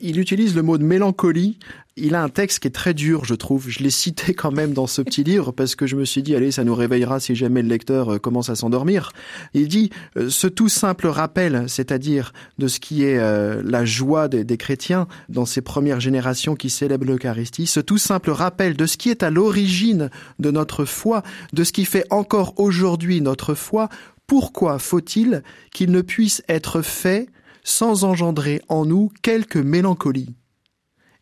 Il 0.00 0.18
utilise 0.18 0.54
le 0.56 0.62
mot 0.62 0.78
de 0.78 0.84
mélancolie. 0.84 1.58
Il 1.96 2.16
a 2.16 2.22
un 2.24 2.28
texte 2.28 2.58
qui 2.58 2.66
est 2.66 2.72
très 2.72 2.92
dur, 2.92 3.24
je 3.24 3.34
trouve. 3.34 3.68
Je 3.68 3.78
l'ai 3.78 3.90
cité 3.90 4.34
quand 4.34 4.50
même 4.50 4.72
dans 4.72 4.88
ce 4.88 5.00
petit 5.00 5.22
livre 5.22 5.52
parce 5.52 5.76
que 5.76 5.86
je 5.86 5.94
me 5.94 6.04
suis 6.04 6.24
dit, 6.24 6.34
allez, 6.34 6.50
ça 6.50 6.64
nous 6.64 6.74
réveillera 6.74 7.20
si 7.20 7.36
jamais 7.36 7.62
le 7.62 7.68
lecteur 7.68 8.14
euh, 8.14 8.18
commence 8.18 8.50
à 8.50 8.56
s'endormir. 8.56 9.12
Il 9.54 9.68
dit, 9.68 9.90
euh, 10.16 10.28
ce 10.28 10.48
tout 10.48 10.68
simple 10.68 11.06
rappel, 11.06 11.66
c'est-à-dire 11.68 12.32
de 12.58 12.66
ce 12.66 12.80
qui 12.80 13.04
est 13.04 13.18
euh, 13.18 13.62
la 13.64 13.84
joie 13.84 14.26
des, 14.26 14.42
des, 14.42 14.56
chrétiens 14.56 15.06
dans 15.28 15.46
ces 15.46 15.62
premières 15.62 16.00
générations 16.00 16.56
qui 16.56 16.70
célèbrent 16.70 17.06
l'Eucharistie, 17.06 17.68
ce 17.68 17.78
tout 17.78 17.98
simple 17.98 18.30
rappel 18.30 18.76
de 18.76 18.86
ce 18.86 18.96
qui 18.96 19.10
est 19.10 19.22
à 19.22 19.30
l'origine 19.30 20.10
de 20.40 20.50
notre 20.50 20.84
foi, 20.84 21.22
de 21.52 21.62
ce 21.62 21.70
qui 21.70 21.84
fait 21.84 22.06
encore 22.10 22.54
aujourd'hui 22.56 23.20
notre 23.20 23.54
foi, 23.54 23.88
pourquoi 24.26 24.80
faut-il 24.80 25.42
qu'il 25.72 25.92
ne 25.92 26.00
puisse 26.00 26.42
être 26.48 26.82
fait 26.82 27.28
sans 27.64 28.04
engendrer 28.04 28.62
en 28.68 28.84
nous 28.84 29.10
quelque 29.22 29.58
mélancolie. 29.58 30.36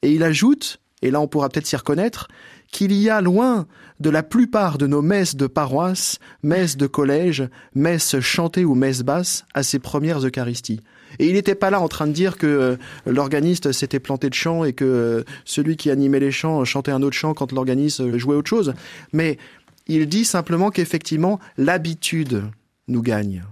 Et 0.03 0.12
il 0.12 0.22
ajoute, 0.22 0.80
et 1.01 1.11
là 1.11 1.20
on 1.20 1.28
pourra 1.28 1.49
peut-être 1.49 1.66
s'y 1.66 1.76
reconnaître, 1.76 2.28
qu'il 2.70 2.93
y 2.93 3.09
a 3.09 3.20
loin 3.20 3.66
de 4.01 4.11
la 4.11 4.22
plupart 4.22 4.78
de 4.78 4.86
nos 4.86 5.03
messes 5.03 5.36
de 5.36 5.47
paroisse, 5.47 6.18
messes 6.43 6.76
de 6.76 6.86
collège, 6.86 7.49
messes 7.74 8.18
chantées 8.20 8.64
ou 8.64 8.74
messes 8.74 9.03
basses 9.03 9.45
à 9.55 9.62
ces 9.62 9.78
premières 9.78 10.26
Eucharisties. 10.26 10.80
Et 11.18 11.28
il 11.28 11.34
n'était 11.34 11.55
pas 11.55 11.70
là 11.70 11.80
en 11.80 11.88
train 11.88 12.07
de 12.07 12.12
dire 12.12 12.36
que 12.36 12.47
euh, 12.47 12.76
l'organiste 13.07 13.72
s'était 13.72 14.01
planté 14.01 14.28
de 14.30 14.34
chant 14.34 14.64
et 14.64 14.72
que 14.72 14.84
euh, 14.84 15.24
celui 15.45 15.76
qui 15.76 15.90
animait 15.90 16.20
les 16.20 16.32
chants 16.32 16.64
chantait 16.64 16.90
un 16.90 17.03
autre 17.03 17.16
chant 17.16 17.34
quand 17.34 17.53
l'organiste 17.53 18.16
jouait 18.16 18.34
autre 18.34 18.49
chose. 18.49 18.74
Mais 19.12 19.38
il 19.86 20.07
dit 20.09 20.24
simplement 20.24 20.70
qu'effectivement, 20.70 21.38
l'habitude 21.59 22.45
nous 22.88 23.03
gagne. 23.03 23.45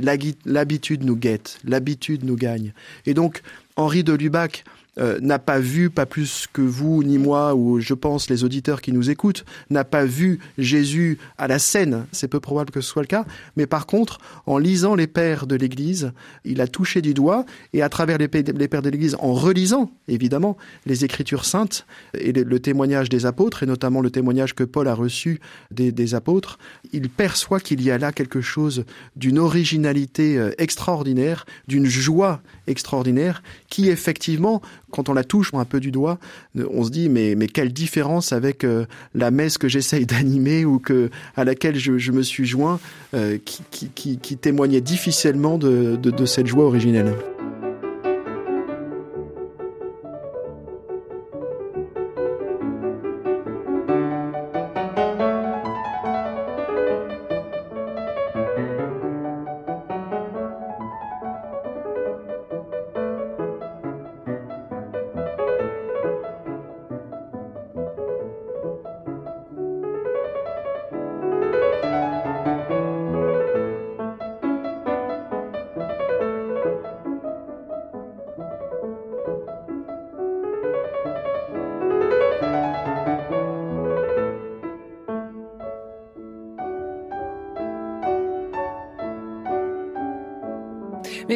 L'habitude 0.00 1.04
nous 1.04 1.16
guette, 1.16 1.58
l'habitude 1.64 2.24
nous 2.24 2.36
gagne. 2.36 2.72
Et 3.06 3.14
donc, 3.14 3.42
Henri 3.76 4.04
de 4.04 4.12
Lubac 4.12 4.64
euh, 5.00 5.18
n'a 5.20 5.38
pas 5.38 5.58
vu, 5.58 5.90
pas 5.90 6.06
plus 6.06 6.46
que 6.52 6.62
vous 6.62 7.02
ni 7.02 7.18
moi, 7.18 7.54
ou 7.54 7.80
je 7.80 7.94
pense 7.94 8.28
les 8.28 8.44
auditeurs 8.44 8.82
qui 8.82 8.92
nous 8.92 9.10
écoutent, 9.10 9.44
n'a 9.70 9.84
pas 9.84 10.04
vu 10.04 10.40
Jésus 10.58 11.18
à 11.38 11.48
la 11.48 11.58
scène. 11.58 12.06
C'est 12.12 12.28
peu 12.28 12.40
probable 12.40 12.70
que 12.70 12.80
ce 12.80 12.88
soit 12.88 13.02
le 13.02 13.08
cas. 13.08 13.24
Mais 13.56 13.66
par 13.66 13.86
contre, 13.86 14.18
en 14.46 14.58
lisant 14.58 14.94
les 14.94 15.06
pères 15.06 15.46
de 15.46 15.56
l'Église, 15.56 16.12
il 16.44 16.60
a 16.60 16.66
touché 16.66 17.00
du 17.02 17.14
doigt, 17.14 17.46
et 17.72 17.82
à 17.82 17.88
travers 17.88 18.18
les, 18.18 18.28
pères 18.28 18.82
de 18.82 18.90
l'Église, 18.90 19.16
en 19.20 19.32
relisant 19.32 19.90
évidemment 20.08 20.56
les 20.86 21.04
Écritures 21.04 21.44
saintes 21.44 21.86
et 22.14 22.32
le, 22.32 22.60
témoignage 22.60 23.08
des 23.08 23.26
apôtres, 23.26 23.62
et 23.62 23.66
notamment 23.66 24.00
le 24.00 24.10
témoignage 24.10 24.54
que 24.54 24.64
Paul 24.64 24.88
a 24.88 24.94
reçu 24.94 25.40
des, 25.70 26.14
apôtres, 26.14 26.58
il 26.92 27.08
perçoit 27.08 27.60
qu'il 27.60 27.82
y 27.82 27.90
a 27.90 27.98
là 27.98 28.12
quelque 28.12 28.40
chose 28.40 28.84
d'une 29.16 29.38
originalité 29.38 30.38
euh, 30.38 30.50
extraordinaire, 30.58 31.46
d'une 31.68 31.86
joie 31.86 32.42
extraordinaire, 32.66 33.42
qui 33.68 33.88
effectivement 33.88 34.60
quand 34.90 35.08
on 35.08 35.14
la 35.14 35.24
touche 35.24 35.52
un 35.54 35.64
peu 35.64 35.80
du 35.80 35.90
doigt, 35.90 36.18
on 36.56 36.84
se 36.84 36.90
dit 36.90 37.08
mais 37.08 37.34
mais 37.34 37.46
quelle 37.46 37.72
différence 37.72 38.32
avec 38.32 38.64
euh, 38.64 38.86
la 39.14 39.30
messe 39.30 39.58
que 39.58 39.68
j'essaye 39.68 40.06
d'animer 40.06 40.64
ou 40.64 40.78
que 40.78 41.10
à 41.36 41.44
laquelle 41.44 41.76
je, 41.76 42.12
me 42.12 42.22
suis 42.22 42.46
joint, 42.46 42.80
euh, 43.14 43.38
qui, 43.44 44.18
qui, 44.18 44.36
témoignait 44.36 44.80
difficilement 44.80 45.58
de, 45.58 45.96
de 45.96 46.26
cette 46.26 46.46
joie 46.46 46.64
originelle. 46.64 47.14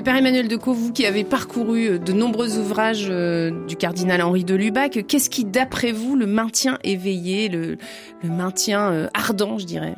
Père 0.05 0.17
Emmanuel 0.17 0.49
de 0.49 0.57
vous 0.57 0.93
qui 0.93 1.07
avez 1.07 1.25
parcouru 1.25 1.87
euh, 1.87 1.99
de 1.99 2.13
nombreux 2.13 2.59
ouvrages 2.59 3.07
euh, 3.09 3.51
du 3.67 3.75
cardinal 3.75 4.21
Henri 4.21 4.45
de 4.45 4.55
Lubac, 4.55 5.07
qu'est-ce 5.09 5.31
qui, 5.31 5.47
d'après 5.47 5.93
vous, 5.93 6.15
le 6.15 6.27
maintient 6.27 6.79
éveillé, 6.85 7.49
le, 7.49 7.79
le 8.23 8.29
maintient 8.29 8.93
euh, 8.93 9.09
ardent, 9.15 9.57
je 9.57 9.65
dirais? 9.65 9.95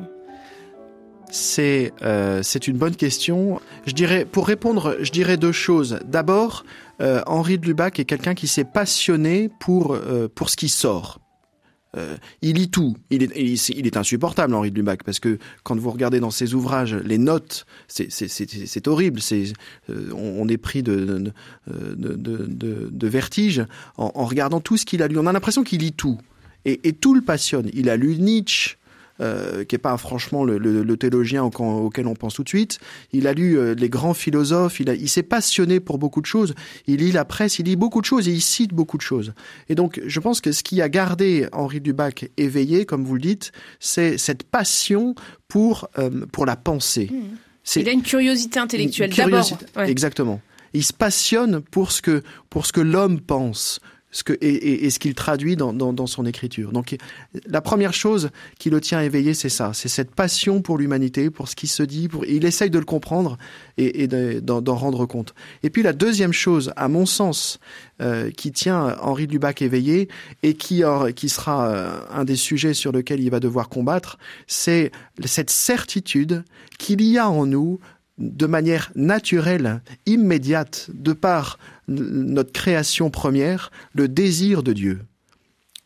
C'est 1.29 1.91
c'est 2.41 2.67
une 2.69 2.77
bonne 2.77 2.95
question. 2.95 3.59
Je 3.85 3.91
dirais 3.91 4.23
pour 4.23 4.47
répondre, 4.47 4.95
je 5.01 5.11
dirais 5.11 5.35
deux 5.35 5.51
choses. 5.51 5.99
D'abord, 6.05 6.63
Henri 7.01 7.57
de 7.57 7.65
Lubac 7.65 7.99
est 7.99 8.05
quelqu'un 8.05 8.33
qui 8.33 8.47
s'est 8.47 8.63
passionné 8.63 9.49
pour 9.59 9.97
pour 10.35 10.49
ce 10.49 10.55
qui 10.55 10.69
sort, 10.69 11.19
euh, 11.95 12.17
il 12.41 12.55
lit 12.55 12.69
tout. 12.69 12.97
Il 13.09 13.23
est, 13.23 13.31
il 13.35 13.87
est, 13.87 13.97
insupportable, 13.97 14.53
Henri 14.53 14.71
de 14.71 14.75
Lubac, 14.75 15.03
parce 15.03 15.19
que 15.19 15.37
quand 15.63 15.79
vous 15.79 15.89
regardez 15.89 16.19
dans 16.19 16.31
ses 16.31 16.53
ouvrages 16.53 16.93
les 16.93 17.17
notes, 17.17 17.65
c'est 17.87 18.87
horrible. 18.87 19.21
C'est, 19.21 19.53
euh, 19.89 20.11
on, 20.13 20.47
est 20.49 20.57
pris 20.57 20.83
de, 20.83 21.31
de, 21.67 22.15
de, 22.15 22.89
de 22.91 23.07
vertige 23.07 23.65
en, 23.97 24.11
en, 24.13 24.25
regardant 24.25 24.59
tout 24.59 24.77
ce 24.77 24.85
qu'il 24.85 25.01
a 25.01 25.07
lu. 25.07 25.17
On 25.17 25.27
a 25.27 25.31
l'impression 25.31 25.63
qu'il 25.63 25.79
lit 25.79 25.93
tout. 25.93 26.19
et, 26.65 26.87
et 26.87 26.93
tout 26.93 27.15
le 27.15 27.21
passionne. 27.21 27.69
Il 27.73 27.89
a 27.89 27.97
lu 27.97 28.17
Nietzsche, 28.17 28.76
euh, 29.21 29.63
qui 29.63 29.75
est 29.75 29.79
pas 29.79 29.97
franchement 29.97 30.43
le, 30.43 30.57
le, 30.57 30.83
le 30.83 30.97
théologien 30.97 31.43
auquel 31.43 32.07
on 32.07 32.15
pense 32.15 32.35
tout 32.35 32.43
de 32.43 32.49
suite. 32.49 32.79
Il 33.11 33.27
a 33.27 33.33
lu 33.33 33.57
euh, 33.57 33.73
les 33.73 33.89
grands 33.89 34.13
philosophes, 34.13 34.79
il, 34.79 34.89
a, 34.89 34.93
il 34.93 35.09
s'est 35.09 35.23
passionné 35.23 35.79
pour 35.79 35.97
beaucoup 35.97 36.21
de 36.21 36.25
choses. 36.25 36.53
Il 36.87 36.97
lit 36.97 37.11
la 37.11 37.25
presse, 37.25 37.59
il 37.59 37.65
lit 37.65 37.75
beaucoup 37.75 38.01
de 38.01 38.05
choses 38.05 38.27
et 38.27 38.31
il 38.31 38.41
cite 38.41 38.73
beaucoup 38.73 38.97
de 38.97 39.01
choses. 39.01 39.33
Et 39.69 39.75
donc, 39.75 40.01
je 40.05 40.19
pense 40.19 40.41
que 40.41 40.51
ce 40.51 40.63
qui 40.63 40.81
a 40.81 40.89
gardé 40.89 41.47
Henri 41.51 41.81
Dubac 41.81 42.29
éveillé, 42.37 42.85
comme 42.85 43.03
vous 43.03 43.15
le 43.15 43.21
dites, 43.21 43.51
c'est 43.79 44.17
cette 44.17 44.43
passion 44.43 45.15
pour 45.47 45.89
euh, 45.97 46.25
pour 46.31 46.45
la 46.45 46.55
pensée. 46.55 47.09
Mmh. 47.11 47.79
Il 47.79 47.89
a 47.89 47.91
une 47.91 48.01
curiosité 48.01 48.59
intellectuelle 48.59 49.13
d'abord. 49.13 49.59
Ouais. 49.75 49.89
Exactement. 49.89 50.39
Il 50.73 50.83
se 50.83 50.93
passionne 50.93 51.61
pour 51.61 51.91
ce 51.91 52.01
que 52.01 52.23
pour 52.49 52.65
ce 52.65 52.71
que 52.71 52.81
l'homme 52.81 53.19
pense, 53.19 53.79
et, 54.41 54.89
ce 54.89 54.99
qu'il 54.99 55.15
traduit 55.15 55.55
dans, 55.55 56.07
son 56.07 56.25
écriture. 56.25 56.71
Donc 56.71 56.95
la 57.45 57.61
première 57.61 57.93
chose 57.93 58.29
qui 58.59 58.69
le 58.69 58.81
tient 58.81 59.01
éveillé, 59.01 59.33
c'est 59.33 59.49
ça, 59.49 59.71
c'est 59.73 59.89
cette 59.89 60.11
passion 60.11 60.61
pour 60.61 60.77
l'humanité, 60.77 61.29
pour 61.29 61.47
ce 61.47 61.55
qui 61.55 61.67
se 61.67 61.83
dit, 61.83 62.07
il 62.27 62.45
essaye 62.45 62.69
de 62.69 62.79
le 62.79 62.85
comprendre 62.85 63.37
et, 63.77 64.07
d'en 64.07 64.75
rendre 64.75 65.05
compte. 65.05 65.33
Et 65.63 65.69
puis 65.69 65.83
la 65.83 65.93
deuxième 65.93 66.33
chose, 66.33 66.71
à 66.75 66.87
mon 66.87 67.05
sens, 67.05 67.59
euh, 68.01 68.29
qui 68.31 68.51
tient 68.51 68.95
Henri 69.01 69.27
Lubac 69.27 69.61
éveillé 69.61 70.07
et 70.43 70.53
qui, 70.53 70.83
sera 71.27 71.69
euh, 71.69 71.99
un 72.11 72.25
des 72.25 72.35
sujets 72.35 72.73
sur 72.73 72.91
lesquels 72.91 73.19
il 73.19 73.31
va 73.31 73.39
devoir 73.39 73.69
combattre, 73.69 74.17
c'est 74.45 74.91
cette 75.25 75.49
certitude 75.49 76.43
qu'il 76.77 77.01
y 77.01 77.17
a 77.17 77.29
en 77.29 77.45
nous 77.45 77.79
de 78.17 78.45
manière 78.47 78.91
naturelle, 78.95 79.81
immédiate, 80.05 80.89
de 80.93 81.13
par 81.13 81.59
notre 81.87 82.51
création 82.51 83.09
première, 83.09 83.71
le 83.93 84.07
désir 84.07 84.63
de 84.63 84.73
Dieu. 84.73 85.01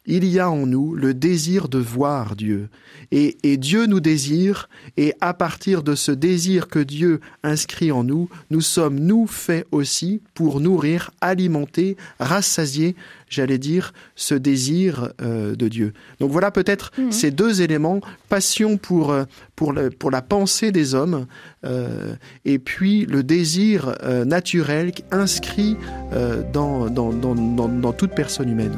Il 0.07 0.25
y 0.25 0.39
a 0.39 0.49
en 0.49 0.65
nous 0.65 0.95
le 0.95 1.13
désir 1.13 1.69
de 1.69 1.77
voir 1.77 2.35
Dieu. 2.35 2.69
Et, 3.11 3.37
et, 3.43 3.57
Dieu 3.57 3.85
nous 3.85 3.99
désire, 3.99 4.67
et 4.97 5.13
à 5.21 5.35
partir 5.35 5.83
de 5.83 5.93
ce 5.93 6.11
désir 6.11 6.69
que 6.69 6.79
Dieu 6.79 7.19
inscrit 7.43 7.91
en 7.91 8.03
nous, 8.03 8.27
nous 8.49 8.61
sommes, 8.61 8.99
nous, 8.99 9.27
faits 9.27 9.67
aussi 9.71 10.21
pour 10.33 10.59
nourrir, 10.59 11.11
alimenter, 11.21 11.97
rassasier, 12.19 12.95
j'allais 13.29 13.59
dire, 13.59 13.93
ce 14.15 14.33
désir 14.33 15.11
euh, 15.21 15.55
de 15.55 15.67
Dieu. 15.67 15.93
Donc 16.19 16.31
voilà 16.31 16.49
peut-être 16.49 16.91
mmh. 16.97 17.11
ces 17.11 17.29
deux 17.29 17.61
éléments, 17.61 18.01
passion 18.27 18.77
pour, 18.77 19.11
euh, 19.11 19.25
pour, 19.55 19.71
le, 19.71 19.91
pour 19.91 20.09
la 20.09 20.23
pensée 20.23 20.71
des 20.71 20.95
hommes, 20.95 21.27
euh, 21.63 22.15
et 22.43 22.57
puis 22.57 23.05
le 23.05 23.21
désir 23.21 23.95
euh, 24.03 24.25
naturel 24.25 24.91
inscrit 25.11 25.77
dans, 26.53 26.89
dans, 26.89 27.13
dans, 27.13 27.35
dans 27.35 27.93
toute 27.93 28.15
personne 28.15 28.49
humaine. 28.49 28.77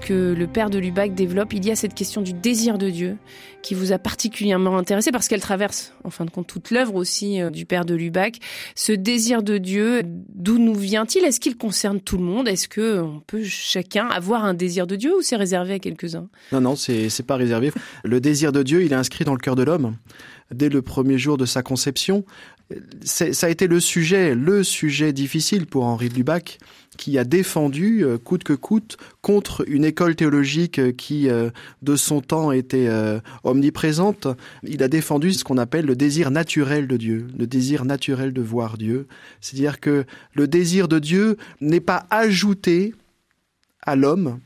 Que 0.00 0.34
le 0.36 0.46
père 0.46 0.70
de 0.70 0.78
Lubac 0.78 1.14
développe, 1.14 1.52
il 1.52 1.64
y 1.64 1.70
a 1.70 1.76
cette 1.76 1.94
question 1.94 2.22
du 2.22 2.32
désir 2.32 2.78
de 2.78 2.90
Dieu 2.90 3.16
qui 3.62 3.74
vous 3.74 3.92
a 3.92 3.98
particulièrement 3.98 4.76
intéressé 4.76 5.10
parce 5.10 5.26
qu'elle 5.26 5.40
traverse, 5.40 5.94
en 6.04 6.10
fin 6.10 6.24
de 6.24 6.30
compte, 6.30 6.46
toute 6.46 6.70
l'œuvre 6.70 6.94
aussi 6.94 7.40
euh, 7.40 7.50
du 7.50 7.66
père 7.66 7.84
de 7.84 7.94
Lubac. 7.94 8.38
Ce 8.74 8.92
désir 8.92 9.42
de 9.42 9.58
Dieu, 9.58 10.02
d'où 10.04 10.58
nous 10.58 10.74
vient-il? 10.74 11.24
Est-ce 11.24 11.40
qu'il 11.40 11.56
concerne 11.56 12.00
tout 12.00 12.18
le 12.18 12.24
monde? 12.24 12.46
Est-ce 12.46 12.68
que 12.68 13.00
on 13.00 13.20
peut 13.20 13.44
chacun 13.44 14.06
avoir 14.08 14.44
un 14.44 14.54
désir 14.54 14.86
de 14.86 14.96
Dieu 14.96 15.16
ou 15.16 15.22
c'est 15.22 15.36
réservé 15.36 15.74
à 15.74 15.78
quelques-uns? 15.78 16.28
Non, 16.52 16.60
non, 16.60 16.76
c'est 16.76 17.08
c'est 17.08 17.22
pas 17.22 17.36
réservé. 17.36 17.72
Le 18.04 18.20
désir 18.20 18.52
de 18.52 18.62
Dieu, 18.62 18.84
il 18.84 18.92
est 18.92 18.96
inscrit 18.96 19.24
dans 19.24 19.32
le 19.32 19.38
cœur 19.38 19.56
de 19.56 19.62
l'homme 19.62 19.96
dès 20.52 20.68
le 20.68 20.82
premier 20.82 21.18
jour 21.18 21.36
de 21.36 21.46
sa 21.46 21.62
conception. 21.62 22.24
Ça 23.02 23.46
a 23.46 23.50
été 23.50 23.66
le 23.66 23.78
sujet, 23.80 24.34
le 24.34 24.64
sujet 24.64 25.12
difficile 25.12 25.66
pour 25.66 25.84
Henri 25.84 26.08
de 26.08 26.14
Lubac, 26.14 26.58
qui 26.96 27.18
a 27.18 27.24
défendu, 27.24 28.04
euh, 28.04 28.18
coûte 28.18 28.44
que 28.44 28.52
coûte, 28.52 28.96
contre 29.22 29.64
une 29.68 29.84
école 29.84 30.16
théologique 30.16 30.78
euh, 30.78 30.92
qui, 30.92 31.28
euh, 31.28 31.50
de 31.82 31.96
son 31.96 32.20
temps, 32.20 32.52
était 32.52 32.88
omniprésente. 33.42 34.26
Il 34.62 34.82
a 34.82 34.88
défendu 34.88 35.32
ce 35.32 35.44
qu'on 35.44 35.58
appelle 35.58 35.86
le 35.86 35.96
désir 35.96 36.30
naturel 36.30 36.86
de 36.86 36.96
Dieu, 36.96 37.26
le 37.36 37.46
désir 37.46 37.84
naturel 37.84 38.32
de 38.32 38.42
voir 38.42 38.78
Dieu. 38.78 39.06
C'est-à-dire 39.40 39.80
que 39.80 40.04
le 40.32 40.48
désir 40.48 40.88
de 40.88 40.98
Dieu 40.98 41.36
n'est 41.60 41.80
pas 41.80 42.06
ajouté 42.10 42.94
à 43.82 43.96
l'homme, 43.96 44.38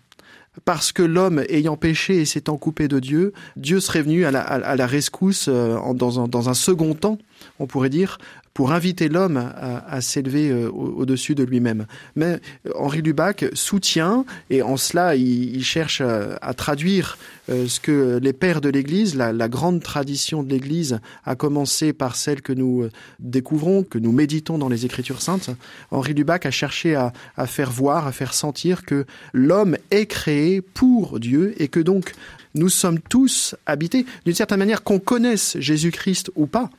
parce 0.64 0.92
que 0.92 1.02
l'homme 1.02 1.44
ayant 1.48 1.76
péché 1.76 2.16
et 2.16 2.24
s'étant 2.24 2.56
coupé 2.56 2.88
de 2.88 2.98
Dieu, 2.98 3.32
Dieu 3.56 3.80
serait 3.80 4.02
venu 4.02 4.24
à 4.24 4.30
la, 4.30 4.86
rescousse 4.86 5.48
dans 5.48 6.48
un 6.48 6.54
second 6.54 6.94
temps, 6.94 7.18
on 7.58 7.66
pourrait 7.66 7.90
dire, 7.90 8.18
pour 8.58 8.72
inviter 8.72 9.08
l'homme 9.08 9.36
à, 9.36 9.88
à 9.88 10.00
s'élever 10.00 10.50
euh, 10.50 10.68
au-dessus 10.68 11.36
de 11.36 11.44
lui-même. 11.44 11.86
Mais 12.16 12.40
euh, 12.66 12.72
Henri 12.74 13.02
Lubac 13.02 13.44
soutient, 13.52 14.24
et 14.50 14.62
en 14.62 14.76
cela 14.76 15.14
il, 15.14 15.62
cherche 15.62 16.00
à, 16.00 16.34
à 16.42 16.54
traduire 16.54 17.18
euh, 17.50 17.68
ce 17.68 17.78
que 17.78 18.18
les 18.20 18.32
pères 18.32 18.60
de 18.60 18.68
l'Église, 18.68 19.14
la, 19.14 19.48
grande 19.48 19.80
tradition 19.80 20.42
de 20.42 20.50
l'Église, 20.50 20.98
a 21.24 21.36
commencé 21.36 21.92
par 21.92 22.16
celle 22.16 22.42
que 22.42 22.52
nous 22.52 22.88
découvrons, 23.20 23.84
que 23.84 24.00
nous 24.00 24.10
méditons 24.10 24.58
dans 24.58 24.68
les 24.68 24.84
Écritures 24.84 25.22
saintes. 25.22 25.50
Henri 25.92 26.12
Lubac 26.12 26.44
a 26.44 26.50
cherché 26.50 26.96
à, 26.96 27.12
à 27.36 27.46
faire 27.46 27.70
voir, 27.70 28.08
à 28.08 28.12
faire 28.12 28.34
sentir 28.34 28.84
que 28.84 29.06
l'homme 29.32 29.76
est 29.92 30.06
créé 30.06 30.62
pour 30.62 31.20
Dieu 31.20 31.54
et 31.62 31.68
que 31.68 31.78
donc 31.78 32.12
nous 32.54 32.68
sommes 32.68 32.98
tous 32.98 33.54
habités, 33.66 34.04
d'une 34.24 34.34
certaine 34.34 34.58
manière, 34.58 34.82
qu'on 34.82 34.98
connaisse 34.98 35.56
Jésus-Christ 35.60 36.32
ou 36.34 36.46
pas, 36.46 36.70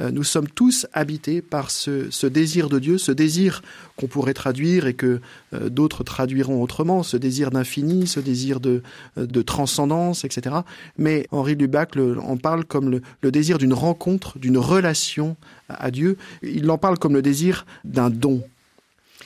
nous 0.00 0.24
sommes 0.24 0.48
tous 0.48 0.86
habités 0.92 1.42
par 1.42 1.70
ce, 1.70 2.26
désir 2.26 2.68
de 2.68 2.78
Dieu, 2.78 2.98
ce 2.98 3.10
désir 3.10 3.62
qu'on 3.96 4.06
pourrait 4.06 4.34
traduire 4.34 4.86
et 4.86 4.94
que 4.94 5.20
euh, 5.54 5.68
d'autres 5.68 6.04
traduiront 6.04 6.62
autrement, 6.62 7.02
ce 7.02 7.16
désir 7.16 7.50
d'infini, 7.50 8.06
ce 8.06 8.20
désir 8.20 8.60
de, 8.60 8.82
euh, 9.18 9.42
transcendance, 9.42 10.24
etc. 10.24 10.56
Mais 10.98 11.26
Henri 11.32 11.56
Lubac 11.56 11.96
le, 11.96 12.18
en 12.20 12.36
parle 12.36 12.64
comme 12.64 13.00
le, 13.22 13.30
désir 13.30 13.58
d'une 13.58 13.74
rencontre, 13.74 14.38
d'une 14.38 14.58
relation 14.58 15.36
à 15.68 15.90
Dieu. 15.90 16.16
Il 16.42 16.70
en 16.70 16.78
parle 16.78 16.98
comme 16.98 17.14
le 17.14 17.22
désir 17.22 17.66
d'un 17.84 18.10
don. 18.10 18.42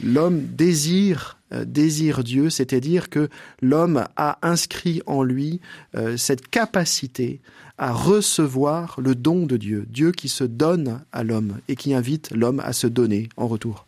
L'homme 0.03 0.43
désire 0.43 1.37
désire 1.67 2.25
Dieu, 2.25 2.49
c'est-à-dire 2.49 3.11
que 3.11 3.29
l'homme 3.61 4.07
a 4.17 4.39
inscrit 4.41 5.03
en 5.05 5.23
lui 5.23 5.61
euh, 5.95 6.17
cette 6.17 6.49
capacité 6.49 7.41
à 7.79 7.93
recevoir 7.93 8.97
le 8.99 9.15
don 9.15 9.47
de 9.47 9.57
Dieu, 9.57 9.87
Dieu 9.89 10.13
qui 10.13 10.29
se 10.29 10.45
donne 10.45 11.03
à 11.13 11.25
l'homme 11.25 11.59
et 11.69 11.77
qui 11.77 11.95
invite 11.95 12.31
l'homme 12.33 12.61
à 12.65 12.73
se 12.73 12.87
donner 12.87 13.29
en 13.37 13.49
retour. 13.49 13.87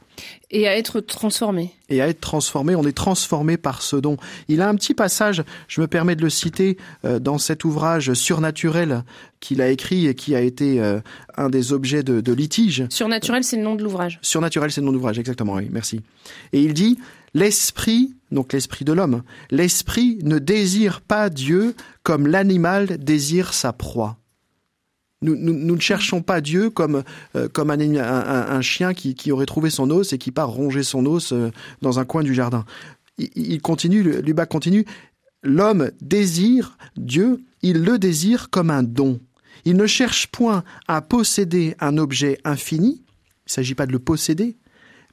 Et 0.50 0.68
à 0.68 0.76
être 0.76 1.00
transformé. 1.00 1.72
Et 1.88 2.00
à 2.00 2.08
être 2.08 2.20
transformé, 2.20 2.76
on 2.76 2.84
est 2.84 2.96
transformé 2.96 3.56
par 3.56 3.82
ce 3.82 3.96
don. 3.96 4.16
Il 4.48 4.60
a 4.62 4.68
un 4.68 4.74
petit 4.76 4.94
passage, 4.94 5.42
je 5.66 5.80
me 5.80 5.88
permets 5.88 6.14
de 6.14 6.22
le 6.22 6.30
citer, 6.30 6.76
euh, 7.04 7.18
dans 7.18 7.38
cet 7.38 7.64
ouvrage 7.64 8.14
surnaturel 8.14 9.02
qu'il 9.40 9.60
a 9.60 9.70
écrit 9.70 10.06
et 10.06 10.14
qui 10.14 10.34
a 10.34 10.40
été 10.40 10.80
euh, 10.80 11.00
un 11.36 11.50
des 11.50 11.72
objets 11.72 12.02
de, 12.02 12.20
de 12.20 12.32
litige. 12.32 12.84
Surnaturel, 12.90 13.42
c'est 13.42 13.56
le 13.56 13.64
nom 13.64 13.74
de 13.74 13.82
l'ouvrage. 13.82 14.18
Surnaturel, 14.22 14.70
c'est 14.70 14.80
le 14.80 14.86
nom 14.86 14.92
de 14.92 14.96
l'ouvrage, 14.96 15.18
exactement, 15.18 15.54
oui, 15.54 15.68
merci. 15.70 16.00
Et 16.52 16.60
il 16.60 16.74
dit, 16.74 16.98
l'esprit, 17.34 18.14
donc 18.34 18.52
l'esprit 18.52 18.84
de 18.84 18.92
l'homme, 18.92 19.22
l'esprit 19.50 20.18
ne 20.22 20.38
désire 20.38 21.00
pas 21.00 21.30
Dieu 21.30 21.74
comme 22.02 22.26
l'animal 22.26 22.98
désire 22.98 23.54
sa 23.54 23.72
proie. 23.72 24.18
Nous, 25.22 25.36
ne 25.36 25.80
cherchons 25.80 26.20
pas 26.20 26.42
Dieu 26.42 26.68
comme, 26.68 27.02
euh, 27.34 27.48
comme 27.48 27.70
un, 27.70 28.60
chien 28.60 28.92
qui, 28.92 29.14
qui, 29.14 29.32
aurait 29.32 29.46
trouvé 29.46 29.70
son 29.70 29.90
os 29.90 30.12
et 30.12 30.18
qui 30.18 30.32
part 30.32 30.50
ronger 30.50 30.82
son 30.82 31.06
os 31.06 31.32
euh, 31.32 31.50
dans 31.80 31.98
un 31.98 32.04
coin 32.04 32.22
du 32.22 32.34
jardin. 32.34 32.66
Il, 33.16 33.30
il 33.34 33.62
continue, 33.62 34.02
Lubac 34.20 34.50
continue, 34.50 34.84
l'homme 35.42 35.90
désire 36.02 36.76
Dieu, 36.98 37.42
il 37.62 37.84
le 37.84 37.98
désire 37.98 38.50
comme 38.50 38.68
un 38.68 38.82
don. 38.82 39.18
Il 39.64 39.76
ne 39.76 39.86
cherche 39.86 40.26
point 40.26 40.62
à 40.88 41.00
posséder 41.00 41.74
un 41.80 41.96
objet 41.96 42.38
infini, 42.44 42.96
il 42.96 43.46
ne 43.46 43.50
s'agit 43.50 43.74
pas 43.74 43.86
de 43.86 43.92
le 43.92 43.98
posséder, 43.98 44.58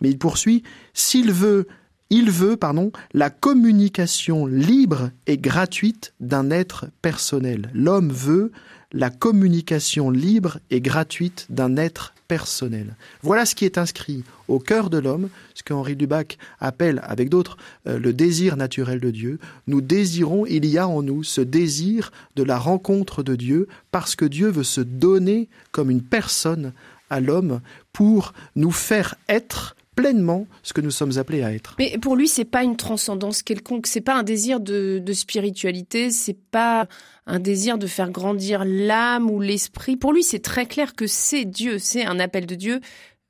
mais 0.01 0.09
il 0.09 0.17
poursuit, 0.17 0.63
s'il 0.93 1.31
veut, 1.31 1.67
il 2.11 2.29
veut, 2.29 2.57
pardon, 2.57 2.91
la 3.13 3.29
communication 3.29 4.45
libre 4.45 5.09
et 5.27 5.37
gratuite 5.37 6.13
d'un 6.19 6.51
être 6.51 6.85
personnel. 7.01 7.71
L'homme 7.73 8.11
veut 8.11 8.51
la 8.91 9.09
communication 9.09 10.11
libre 10.11 10.59
et 10.69 10.81
gratuite 10.81 11.47
d'un 11.49 11.77
être 11.77 12.13
personnelle. 12.27 12.95
Voilà 13.23 13.45
ce 13.45 13.55
qui 13.55 13.63
est 13.63 13.77
inscrit 13.77 14.25
au 14.49 14.59
cœur 14.59 14.89
de 14.89 14.97
l'homme, 14.97 15.29
ce 15.53 15.63
qu'Henri 15.63 15.95
Dubac 15.95 16.37
appelle, 16.59 17.01
avec 17.05 17.29
d'autres, 17.29 17.55
euh, 17.87 17.97
le 17.97 18.11
désir 18.11 18.57
naturel 18.57 18.99
de 18.99 19.11
Dieu. 19.11 19.39
Nous 19.67 19.79
désirons, 19.79 20.45
il 20.45 20.65
y 20.65 20.77
a 20.77 20.89
en 20.89 21.01
nous 21.01 21.23
ce 21.23 21.39
désir 21.39 22.11
de 22.35 22.43
la 22.43 22.57
rencontre 22.57 23.23
de 23.23 23.37
Dieu, 23.37 23.69
parce 23.91 24.17
que 24.17 24.25
Dieu 24.25 24.49
veut 24.49 24.63
se 24.63 24.81
donner 24.81 25.47
comme 25.71 25.89
une 25.89 26.03
personne 26.03 26.73
à 27.09 27.21
l'homme 27.21 27.61
pour 27.93 28.33
nous 28.57 28.71
faire 28.71 29.15
être 29.29 29.75
pleinement 30.01 30.47
ce 30.63 30.73
que 30.73 30.81
nous 30.81 30.91
sommes 30.91 31.17
appelés 31.17 31.43
à 31.43 31.53
être. 31.53 31.75
Mais 31.77 31.97
pour 32.01 32.15
lui, 32.15 32.27
c'est 32.27 32.45
pas 32.45 32.63
une 32.63 32.75
transcendance 32.75 33.43
quelconque, 33.43 33.87
c'est 33.87 34.01
pas 34.01 34.15
un 34.15 34.23
désir 34.23 34.59
de, 34.59 34.99
de 35.03 35.13
spiritualité, 35.13 36.11
c'est 36.11 36.37
pas 36.51 36.87
un 37.27 37.39
désir 37.39 37.77
de 37.77 37.87
faire 37.87 38.09
grandir 38.09 38.63
l'âme 38.65 39.29
ou 39.29 39.39
l'esprit. 39.39 39.97
Pour 39.97 40.11
lui, 40.11 40.23
c'est 40.23 40.39
très 40.39 40.65
clair 40.65 40.95
que 40.95 41.07
c'est 41.07 41.45
Dieu, 41.45 41.77
c'est 41.77 42.03
un 42.03 42.19
appel 42.19 42.45
de 42.45 42.55
Dieu 42.55 42.81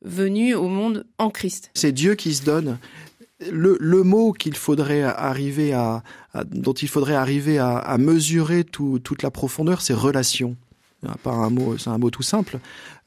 venu 0.03 0.55
au 0.55 0.67
monde 0.67 1.05
en 1.17 1.30
Christ. 1.30 1.69
C'est 1.74 1.91
Dieu 1.91 2.15
qui 2.15 2.34
se 2.34 2.43
donne. 2.43 2.80
Le, 3.51 3.78
le 3.80 4.03
mot 4.03 4.34
qu'il 4.34 4.55
faudrait 4.55 5.01
arriver 5.01 5.74
à, 5.74 6.03
dont 6.45 6.74
il 6.74 6.88
faudrait 6.88 7.15
arriver 7.15 7.57
à, 7.57 7.78
à 7.78 7.97
mesurer 7.97 8.63
tout, 8.63 8.99
toute 8.99 9.24
la 9.24 9.32
profondeur, 9.32 9.82
c'est 9.82 9.93
relation. 9.93 10.55
Pas 11.24 11.32
un 11.32 11.49
mot, 11.49 11.78
c'est 11.80 11.89
un 11.89 11.97
mot 11.97 12.11
tout 12.11 12.22
simple. 12.22 12.59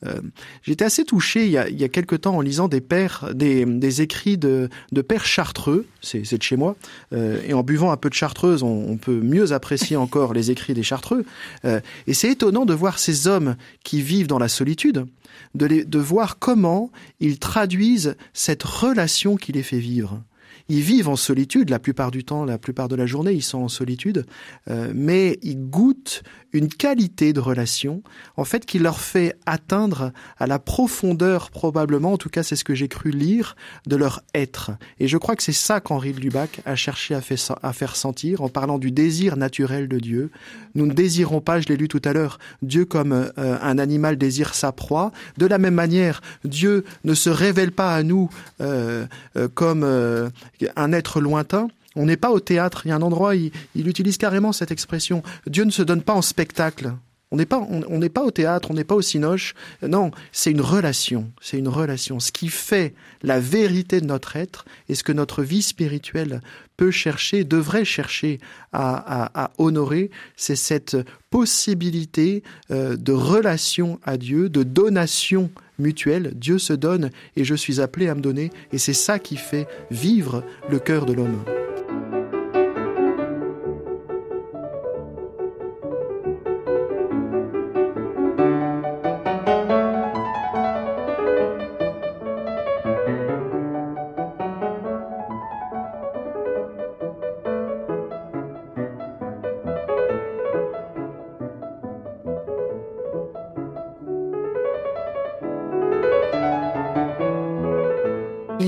Euh, 0.06 0.20
J'étais 0.62 0.84
assez 0.84 1.04
touché 1.04 1.44
il 1.46 1.50
y, 1.50 1.58
a, 1.58 1.68
il 1.68 1.78
y 1.78 1.84
a 1.84 1.88
quelque 1.88 2.16
temps 2.16 2.36
en 2.36 2.40
lisant 2.40 2.68
des 2.68 2.80
pères, 2.80 3.30
des, 3.34 3.64
des 3.64 4.02
écrits 4.02 4.38
de, 4.38 4.68
de 4.92 5.02
pères 5.02 5.26
chartreux, 5.26 5.86
c'est 6.02 6.36
de 6.36 6.42
chez 6.42 6.56
moi, 6.56 6.76
euh, 7.12 7.40
et 7.46 7.54
en 7.54 7.62
buvant 7.62 7.90
un 7.90 7.96
peu 7.96 8.08
de 8.08 8.14
chartreuse, 8.14 8.62
on, 8.62 8.86
on, 8.88 8.96
peut 8.96 9.20
mieux 9.20 9.52
apprécier 9.52 9.96
encore 9.96 10.32
les 10.32 10.50
écrits 10.50 10.74
des 10.74 10.82
chartreux. 10.82 11.24
Euh, 11.64 11.80
et 12.06 12.14
c'est 12.14 12.30
étonnant 12.30 12.64
de 12.64 12.74
voir 12.74 12.98
ces 12.98 13.26
hommes 13.26 13.56
qui 13.82 14.02
vivent 14.02 14.26
dans 14.26 14.38
la 14.38 14.48
solitude, 14.48 15.06
de, 15.54 15.66
les, 15.66 15.84
de 15.84 15.98
voir 15.98 16.38
comment 16.38 16.90
ils 17.20 17.38
traduisent 17.38 18.16
cette 18.32 18.62
relation 18.62 19.36
qui 19.36 19.52
les 19.52 19.62
fait 19.62 19.78
vivre 19.78 20.22
ils 20.68 20.80
vivent 20.80 21.08
en 21.08 21.16
solitude 21.16 21.70
la 21.70 21.78
plupart 21.78 22.10
du 22.10 22.24
temps, 22.24 22.44
la 22.44 22.58
plupart 22.58 22.88
de 22.88 22.96
la 22.96 23.06
journée, 23.06 23.32
ils 23.32 23.42
sont 23.42 23.58
en 23.58 23.68
solitude, 23.68 24.26
euh, 24.70 24.92
mais 24.94 25.38
ils 25.42 25.68
goûtent 25.68 26.22
une 26.52 26.68
qualité 26.68 27.32
de 27.32 27.40
relation, 27.40 28.02
en 28.36 28.44
fait, 28.44 28.64
qui 28.64 28.78
leur 28.78 29.00
fait 29.00 29.36
atteindre 29.44 30.12
à 30.38 30.46
la 30.46 30.60
profondeur, 30.60 31.50
probablement, 31.50 32.12
en 32.12 32.16
tout 32.16 32.28
cas 32.28 32.44
c'est 32.44 32.56
ce 32.56 32.64
que 32.64 32.74
j'ai 32.74 32.88
cru 32.88 33.10
lire, 33.10 33.56
de 33.86 33.96
leur 33.96 34.22
être. 34.34 34.70
Et 35.00 35.08
je 35.08 35.18
crois 35.18 35.34
que 35.34 35.42
c'est 35.42 35.52
ça 35.52 35.80
qu'Henri 35.80 36.12
Lubac 36.12 36.60
a 36.64 36.76
cherché 36.76 37.14
à, 37.14 37.72
faire 37.72 37.96
sentir 37.96 38.40
en 38.42 38.48
parlant 38.48 38.78
du 38.78 38.92
désir 38.92 39.36
naturel 39.36 39.88
de 39.88 39.98
Dieu. 39.98 40.30
Nous 40.76 40.86
ne 40.86 40.92
désirons 40.92 41.40
pas, 41.40 41.60
je 41.60 41.66
l'ai 41.68 41.76
lu 41.76 41.88
tout 41.88 42.02
à 42.04 42.12
l'heure, 42.12 42.38
Dieu 42.62 42.84
comme 42.84 43.12
euh, 43.12 43.58
un 43.60 43.78
animal 43.78 44.16
désire 44.16 44.54
sa 44.54 44.70
proie. 44.70 45.10
De 45.38 45.46
la 45.46 45.58
même 45.58 45.74
manière, 45.74 46.22
Dieu 46.44 46.84
ne 47.02 47.14
se 47.14 47.30
révèle 47.30 47.72
pas 47.72 47.94
à 47.94 48.02
nous 48.04 48.30
euh, 48.60 49.06
euh, 49.36 49.48
comme 49.52 49.82
euh, 49.84 50.30
un 50.76 50.92
être 50.92 51.20
lointain. 51.20 51.68
On 51.96 52.06
n'est 52.06 52.16
pas 52.16 52.30
au 52.30 52.40
théâtre. 52.40 52.82
Il 52.84 52.88
y 52.88 52.92
a 52.92 52.96
un 52.96 53.02
endroit, 53.02 53.36
il, 53.36 53.52
il 53.74 53.88
utilise 53.88 54.16
carrément 54.18 54.52
cette 54.52 54.70
expression. 54.70 55.22
Dieu 55.46 55.64
ne 55.64 55.70
se 55.70 55.82
donne 55.82 56.02
pas 56.02 56.14
en 56.14 56.22
spectacle. 56.22 56.92
On 57.34 57.36
n'est 57.36 57.46
pas, 57.46 57.66
on 57.68 58.00
pas 58.10 58.22
au 58.22 58.30
théâtre, 58.30 58.70
on 58.70 58.74
n'est 58.74 58.84
pas 58.84 58.94
au 58.94 59.02
cinoche. 59.02 59.56
Non, 59.82 60.12
c'est 60.30 60.52
une 60.52 60.60
relation. 60.60 61.32
C'est 61.40 61.58
une 61.58 61.66
relation. 61.66 62.20
Ce 62.20 62.30
qui 62.30 62.48
fait 62.48 62.94
la 63.24 63.40
vérité 63.40 64.00
de 64.00 64.06
notre 64.06 64.36
être 64.36 64.64
et 64.88 64.94
ce 64.94 65.02
que 65.02 65.10
notre 65.10 65.42
vie 65.42 65.62
spirituelle 65.62 66.42
peut 66.76 66.92
chercher, 66.92 67.42
devrait 67.42 67.84
chercher 67.84 68.38
à 68.72 69.50
honorer, 69.58 70.12
c'est 70.36 70.54
cette 70.54 70.96
possibilité 71.30 72.44
euh, 72.70 72.96
de 72.96 73.10
relation 73.10 73.98
à 74.04 74.16
Dieu, 74.16 74.48
de 74.48 74.62
donation 74.62 75.50
mutuelle. 75.78 76.32
Dieu 76.34 76.58
se 76.58 76.72
donne 76.72 77.10
et 77.36 77.44
je 77.44 77.54
suis 77.54 77.80
appelé 77.80 78.08
à 78.08 78.14
me 78.14 78.20
donner. 78.20 78.50
Et 78.72 78.78
c'est 78.78 78.92
ça 78.92 79.18
qui 79.18 79.36
fait 79.36 79.66
vivre 79.90 80.44
le 80.70 80.78
cœur 80.78 81.06
de 81.06 81.12
l'homme. 81.12 81.44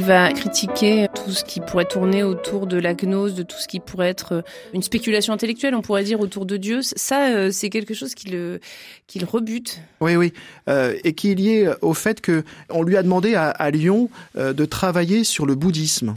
Va 0.07 0.32
critiquer 0.32 1.09
tout 1.12 1.32
ce 1.32 1.42
qui 1.42 1.61
pourrait 1.61 1.84
tourner 1.84 2.22
autour 2.22 2.68
de 2.68 2.78
la 2.78 2.94
gnose, 2.94 3.34
de 3.34 3.42
tout 3.42 3.57
ce 3.59 3.66
qui 3.66 3.80
pourrait 3.80 4.09
être 4.09 4.44
une 4.72 4.82
spéculation 4.82 5.32
intellectuelle, 5.32 5.74
on 5.74 5.82
pourrait 5.82 6.04
dire, 6.04 6.20
autour 6.20 6.46
de 6.46 6.57
Dieu. 6.57 6.80
Ça, 6.82 7.30
euh, 7.30 7.50
c'est 7.50 7.70
quelque 7.70 7.92
chose 7.92 8.14
qui 8.14 8.28
le, 8.30 8.61
qui 9.09 9.18
le 9.18 9.26
rebute. 9.26 9.80
Oui, 10.00 10.14
oui. 10.14 10.32
Euh, 10.68 10.94
et 11.02 11.12
qui 11.14 11.32
est 11.32 11.34
lié 11.34 11.72
au 11.82 11.92
fait 11.92 12.20
que 12.20 12.44
on 12.70 12.84
lui 12.84 12.96
a 12.96 13.02
demandé 13.02 13.34
à, 13.34 13.70
Lyon 13.70 14.09
euh, 14.36 14.52
de 14.52 14.64
travailler 14.64 15.24
sur 15.24 15.44
le 15.44 15.57
bouddhisme 15.57 16.14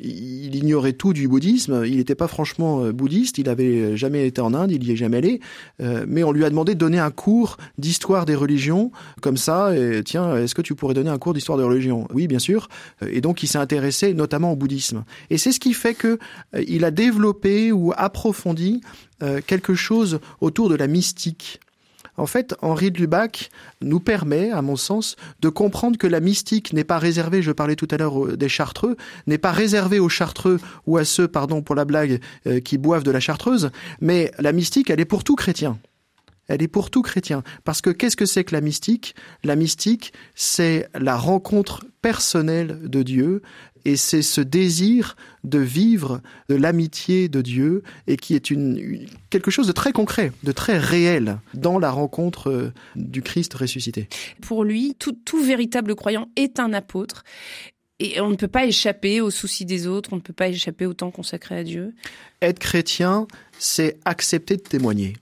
il 0.00 0.56
ignorait 0.56 0.92
tout 0.92 1.12
du 1.12 1.28
bouddhisme. 1.28 1.84
Il 1.86 1.96
n'était 1.96 2.14
pas 2.14 2.26
franchement 2.26 2.82
euh, 2.82 2.92
bouddhiste. 2.92 3.38
Il 3.38 3.48
avait 3.48 3.96
jamais 3.96 4.26
été 4.26 4.40
en 4.40 4.52
Inde. 4.52 4.72
Il 4.72 4.84
y 4.84 4.92
est 4.92 4.96
jamais 4.96 5.18
allé. 5.18 5.40
Euh, 5.80 6.04
mais 6.08 6.24
on 6.24 6.32
lui 6.32 6.44
a 6.44 6.50
demandé 6.50 6.74
de 6.74 6.78
donner 6.80 6.98
un 6.98 7.10
cours 7.10 7.56
d'histoire 7.78 8.26
des 8.26 8.34
religions 8.34 8.90
comme 9.20 9.36
ça. 9.36 9.76
Et 9.76 10.02
tiens, 10.04 10.36
est-ce 10.36 10.54
que 10.54 10.62
tu 10.62 10.74
pourrais 10.74 10.94
donner 10.94 11.10
un 11.10 11.18
cours 11.18 11.34
d'histoire 11.34 11.58
des 11.58 11.64
religions? 11.64 12.08
Oui, 12.12 12.26
bien 12.26 12.40
sûr. 12.40 12.68
Et 13.06 13.20
donc 13.20 13.42
il 13.42 13.46
s'est 13.46 13.58
intéressé 13.58 14.14
notamment 14.14 14.52
au 14.52 14.56
bouddhisme. 14.56 15.04
Et 15.30 15.38
c'est 15.38 15.52
ce 15.52 15.60
qui 15.60 15.74
fait 15.74 15.94
que 15.94 16.18
euh, 16.54 16.64
il 16.66 16.84
a 16.84 16.90
développé 16.90 17.72
ou 17.72 17.92
approfondi 17.96 18.80
quelque 19.46 19.74
chose 19.74 20.20
autour 20.42 20.68
de 20.68 20.74
la 20.74 20.86
mystique. 20.86 21.58
En 22.16 22.26
fait, 22.26 22.54
Henri 22.62 22.90
de 22.90 22.98
Lubac 22.98 23.50
nous 23.80 24.00
permet, 24.00 24.50
à 24.50 24.62
mon 24.62 24.76
sens, 24.76 25.16
de 25.40 25.48
comprendre 25.48 25.98
que 25.98 26.06
la 26.06 26.20
mystique 26.20 26.72
n'est 26.72 26.84
pas 26.84 26.98
réservée, 26.98 27.42
je 27.42 27.52
parlais 27.52 27.76
tout 27.76 27.88
à 27.90 27.96
l'heure 27.96 28.36
des 28.36 28.48
chartreux, 28.48 28.96
n'est 29.26 29.38
pas 29.38 29.52
réservée 29.52 29.98
aux 29.98 30.08
chartreux 30.08 30.60
ou 30.86 30.96
à 30.96 31.04
ceux, 31.04 31.28
pardon 31.28 31.62
pour 31.62 31.74
la 31.74 31.84
blague, 31.84 32.20
euh, 32.46 32.60
qui 32.60 32.78
boivent 32.78 33.04
de 33.04 33.10
la 33.10 33.20
chartreuse, 33.20 33.70
mais 34.00 34.30
la 34.38 34.52
mystique, 34.52 34.90
elle 34.90 35.00
est 35.00 35.04
pour 35.04 35.24
tout 35.24 35.36
chrétien. 35.36 35.78
Elle 36.46 36.62
est 36.62 36.68
pour 36.68 36.90
tout 36.90 37.02
chrétien. 37.02 37.42
Parce 37.64 37.80
que 37.80 37.90
qu'est-ce 37.90 38.16
que 38.16 38.26
c'est 38.26 38.44
que 38.44 38.54
la 38.54 38.60
mystique? 38.60 39.14
La 39.44 39.56
mystique, 39.56 40.12
c'est 40.34 40.88
la 40.94 41.16
rencontre 41.16 41.84
personnelle 42.02 42.80
de 42.82 43.02
Dieu 43.02 43.42
et 43.84 43.96
c'est 43.96 44.22
ce 44.22 44.40
désir 44.40 45.16
de 45.42 45.58
vivre 45.58 46.20
de 46.48 46.54
l'amitié 46.54 47.28
de 47.28 47.42
Dieu 47.42 47.82
et 48.06 48.16
qui 48.16 48.34
est 48.34 48.50
une, 48.50 48.78
une, 48.78 49.06
quelque 49.30 49.50
chose 49.50 49.66
de 49.66 49.72
très 49.72 49.92
concret, 49.92 50.32
de 50.42 50.52
très 50.52 50.78
réel 50.78 51.38
dans 51.54 51.78
la 51.78 51.90
rencontre 51.90 52.72
du 52.96 53.22
Christ 53.22 53.54
ressuscité. 53.54 54.08
Pour 54.40 54.64
lui, 54.64 54.94
tout, 54.98 55.12
tout 55.12 55.42
véritable 55.42 55.94
croyant 55.94 56.28
est 56.36 56.60
un 56.60 56.72
apôtre 56.72 57.24
et 58.00 58.20
on 58.20 58.30
ne 58.30 58.36
peut 58.36 58.48
pas 58.48 58.66
échapper 58.66 59.20
aux 59.20 59.30
soucis 59.30 59.64
des 59.64 59.86
autres, 59.86 60.12
on 60.12 60.16
ne 60.16 60.20
peut 60.20 60.32
pas 60.32 60.48
échapper 60.48 60.86
au 60.86 60.94
temps 60.94 61.10
consacré 61.10 61.56
à 61.58 61.64
Dieu. 61.64 61.94
Être 62.42 62.58
chrétien, 62.58 63.26
c'est 63.58 63.98
accepter 64.04 64.56
de 64.56 64.62
témoigner 64.62 65.14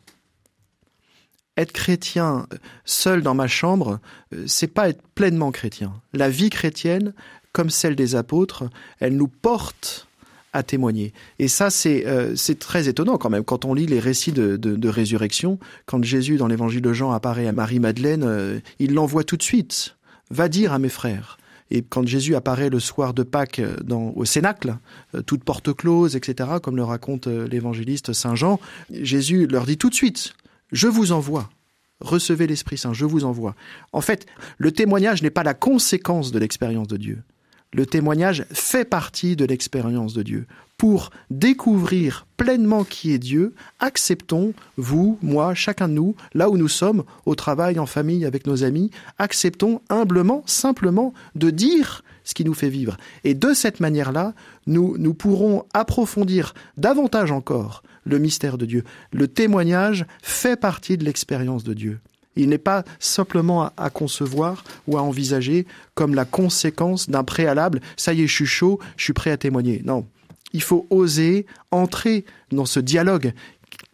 être 1.56 1.72
chrétien 1.72 2.46
seul 2.84 3.22
dans 3.22 3.34
ma 3.34 3.46
chambre, 3.46 4.00
c'est 4.46 4.72
pas 4.72 4.88
être 4.88 5.02
pleinement 5.14 5.52
chrétien. 5.52 5.92
La 6.12 6.30
vie 6.30 6.50
chrétienne, 6.50 7.12
comme 7.53 7.70
celle 7.70 7.96
des 7.96 8.14
apôtres, 8.14 8.64
elle 9.00 9.16
nous 9.16 9.28
porte 9.28 10.07
à 10.53 10.62
témoigner. 10.62 11.12
Et 11.38 11.48
ça, 11.48 11.70
c'est 11.70 12.07
euh, 12.07 12.34
très 12.59 12.88
étonnant 12.88 13.16
quand 13.16 13.30
même, 13.30 13.44
quand 13.44 13.64
on 13.64 13.74
lit 13.74 13.86
les 13.86 14.00
récits 14.00 14.32
de, 14.32 14.57
de, 14.57 14.88
résurrection, 14.88 15.59
quand 15.86 16.03
Jésus, 16.05 16.36
dans 16.36 16.46
l'évangile 16.46 16.82
de 16.82 16.92
Jean, 16.92 17.12
apparaît 17.12 17.46
à 17.46 17.53
Marie-Madeleine, 17.53 18.22
euh, 18.24 18.61
il 18.78 18.92
l'envoie 18.92 19.24
tout 19.24 19.36
de 19.36 19.42
suite. 19.42 19.96
Va 20.30 20.48
dire 20.48 20.72
à 20.72 20.78
mes 20.78 20.88
frères. 20.88 21.38
Et 21.70 21.80
quand 21.80 22.07
Jésus 22.07 22.34
apparaît 22.34 22.68
le 22.68 22.80
soir 22.80 23.14
de 23.14 23.22
Pâques 23.22 23.62
dans, 23.82 24.12
au 24.14 24.26
Cénacle, 24.26 24.76
euh, 25.14 25.22
toute 25.22 25.42
porte 25.42 25.74
close, 25.74 26.16
etc., 26.16 26.50
comme 26.62 26.76
le 26.76 26.84
raconte 26.84 27.26
l'évangéliste 27.26 28.12
Saint 28.12 28.34
Jean, 28.34 28.61
Jésus 28.90 29.46
leur 29.46 29.64
dit 29.64 29.78
tout 29.78 29.88
de 29.88 29.94
suite, 29.94 30.34
je 30.70 30.88
vous 30.88 31.12
envoie. 31.12 31.48
Recevez 32.00 32.46
l'Esprit 32.46 32.76
Saint, 32.76 32.92
je 32.92 33.07
vous 33.07 33.24
envoie. 33.24 33.55
En 33.92 34.00
fait, 34.03 34.26
le 34.59 34.72
témoignage 34.72 35.22
n'est 35.22 35.30
pas 35.30 35.44
la 35.44 35.55
conséquence 35.55 36.30
de 36.30 36.38
l'expérience 36.38 36.88
de 36.88 36.96
Dieu. 36.98 37.22
Le 37.74 37.86
témoignage 37.86 38.44
fait 38.52 38.84
partie 38.84 39.34
de 39.34 39.46
l'expérience 39.46 40.12
de 40.12 40.22
Dieu. 40.22 40.46
Pour 40.76 41.10
découvrir 41.30 42.26
pleinement 42.36 42.84
qui 42.84 43.12
est 43.12 43.18
Dieu, 43.18 43.54
acceptons, 43.80 44.52
vous, 44.76 45.18
moi, 45.22 45.54
chacun 45.54 45.88
de 45.88 45.94
nous, 45.94 46.14
là 46.34 46.50
où 46.50 46.58
nous 46.58 46.68
sommes, 46.68 47.04
au 47.24 47.34
travail, 47.34 47.78
en 47.78 47.86
famille, 47.86 48.26
avec 48.26 48.46
nos 48.46 48.62
amis, 48.62 48.90
acceptons 49.18 49.80
humblement, 49.88 50.42
simplement, 50.44 51.14
de 51.34 51.48
dire 51.48 52.04
ce 52.24 52.34
qui 52.34 52.44
nous 52.44 52.52
fait 52.52 52.68
vivre. 52.68 52.98
Et 53.24 53.32
de 53.32 53.54
cette 53.54 53.80
manière-là, 53.80 54.34
nous, 54.66 54.96
nous 54.98 55.14
pourrons 55.14 55.64
approfondir 55.72 56.52
davantage 56.76 57.32
encore 57.32 57.82
le 58.04 58.18
mystère 58.18 58.58
de 58.58 58.66
Dieu. 58.66 58.84
Le 59.12 59.28
témoignage 59.28 60.04
fait 60.22 60.60
partie 60.60 60.98
de 60.98 61.04
l'expérience 61.04 61.64
de 61.64 61.72
Dieu. 61.72 62.00
Il 62.37 62.49
n'est 62.49 62.59
pas 62.59 62.85
simplement 62.99 63.70
à, 63.76 63.91
concevoir 63.91 64.64
ou 64.87 64.97
à 64.97 65.03
envisager 65.03 65.66
comme 65.95 66.14
la 66.14 66.24
conséquence 66.24 67.11
d'un 67.11 67.24
préalable. 67.24 67.80
Ça 67.97 68.12
y 68.12 68.22
est, 68.22 68.26
je 68.26 68.35
suis 68.35 68.47
chaud, 68.47 68.78
je 68.97 69.05
suis 69.05 69.12
prêt 69.12 69.30
à 69.30 69.37
témoigner. 69.37 69.83
Non. 69.85 70.07
Il 70.53 70.62
faut 70.62 70.87
oser 70.91 71.47
entrer 71.70 72.24
dans 72.51 72.66
ce 72.66 72.80
dialogue 72.80 73.33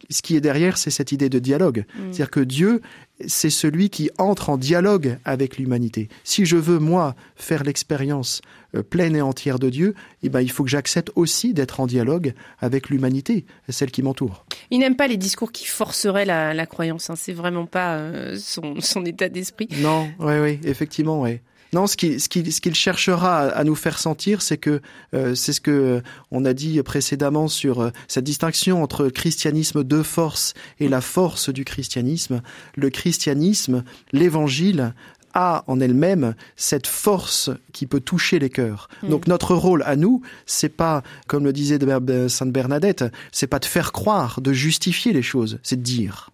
ce 0.09 0.21
qui 0.21 0.35
est 0.35 0.41
derrière, 0.41 0.77
c'est 0.77 0.89
cette 0.89 1.11
idée 1.11 1.29
de 1.29 1.39
dialogue. 1.39 1.85
Mm. 1.95 1.99
C'est-à-dire 2.11 2.31
que 2.31 2.39
Dieu, 2.39 2.81
c'est 3.27 3.49
celui 3.49 3.89
qui 3.89 4.09
entre 4.17 4.49
en 4.49 4.57
dialogue 4.57 5.17
avec 5.25 5.57
l'humanité. 5.57 6.09
Si 6.23 6.45
je 6.45 6.57
veux, 6.57 6.79
moi, 6.79 7.15
faire 7.35 7.63
l'expérience 7.63 8.41
euh, 8.75 8.83
pleine 8.83 9.15
et 9.15 9.21
entière 9.21 9.59
de 9.59 9.69
Dieu, 9.69 9.93
eh 10.23 10.29
ben, 10.29 10.41
il 10.41 10.51
faut 10.51 10.63
que 10.63 10.69
j'accepte 10.69 11.11
aussi 11.15 11.53
d'être 11.53 11.79
en 11.79 11.87
dialogue 11.87 12.33
avec 12.59 12.89
l'humanité, 12.89 13.45
celle 13.69 13.91
qui 13.91 14.01
m'entoure. 14.01 14.45
Il 14.71 14.79
n'aime 14.79 14.95
pas 14.95 15.07
les 15.07 15.17
discours 15.17 15.51
qui 15.51 15.65
forceraient 15.65 16.25
la, 16.25 16.65
croyance. 16.65 17.09
Hein. 17.09 17.15
C'est 17.15 17.33
vraiment 17.33 17.65
pas 17.65 17.95
euh, 17.95 18.35
son, 18.39 18.79
son, 18.79 19.05
état 19.05 19.29
d'esprit. 19.29 19.67
Non, 19.81 20.09
oui, 20.19 20.33
oui, 20.39 20.59
effectivement, 20.63 21.21
oui. 21.21 21.39
Non, 21.73 21.87
ce 21.87 21.97
qu'il 21.97 22.19
ce 22.19 22.29
qu'il 22.29 22.51
ce 22.51 22.61
qu'il 22.61 22.75
cherchera 22.75 23.39
à, 23.39 23.63
nous 23.63 23.75
faire 23.75 23.99
sentir, 23.99 24.41
c'est 24.41 24.57
que 24.57 24.81
euh, 25.13 25.35
c'est 25.35 25.53
ce 25.53 25.61
que 25.61 25.71
euh, 25.71 26.01
on 26.31 26.45
a 26.45 26.53
dit 26.53 26.81
précédemment 26.81 27.47
sur 27.47 27.81
euh, 27.81 27.89
cette 28.07 28.23
distinction 28.23 28.81
entre 28.81 29.03
le 29.03 29.11
christianisme 29.11 29.83
de 29.83 30.01
force 30.01 30.53
et 30.79 30.87
la 30.87 31.01
force 31.01 31.49
du 31.49 31.65
christianisme. 31.65 32.41
Le 32.75 32.89
christianisme, 32.89 33.83
l'évangile 34.11 34.93
a 35.33 35.63
en 35.67 35.79
elle-même 35.79 36.33
cette 36.55 36.87
force 36.87 37.51
qui 37.71 37.85
peut 37.85 37.99
toucher 37.99 38.39
les 38.39 38.49
cœurs. 38.49 38.89
Hmm. 39.03 39.09
Donc 39.09 39.27
notre 39.27 39.53
rôle 39.53 39.83
à 39.83 39.95
nous, 39.95 40.21
c'est 40.47 40.69
pas, 40.75 41.03
comme 41.27 41.43
le 41.43 41.53
disait 41.53 41.77
Sainte 42.29 42.51
Bernadette, 42.51 43.05
c'est 43.31 43.47
pas 43.47 43.59
de 43.59 43.65
faire 43.65 43.91
croire, 43.91 44.41
de 44.41 44.53
justifier 44.53 45.13
les 45.13 45.21
choses, 45.21 45.59
c'est 45.61 45.77
de 45.77 45.83
dire. 45.83 46.31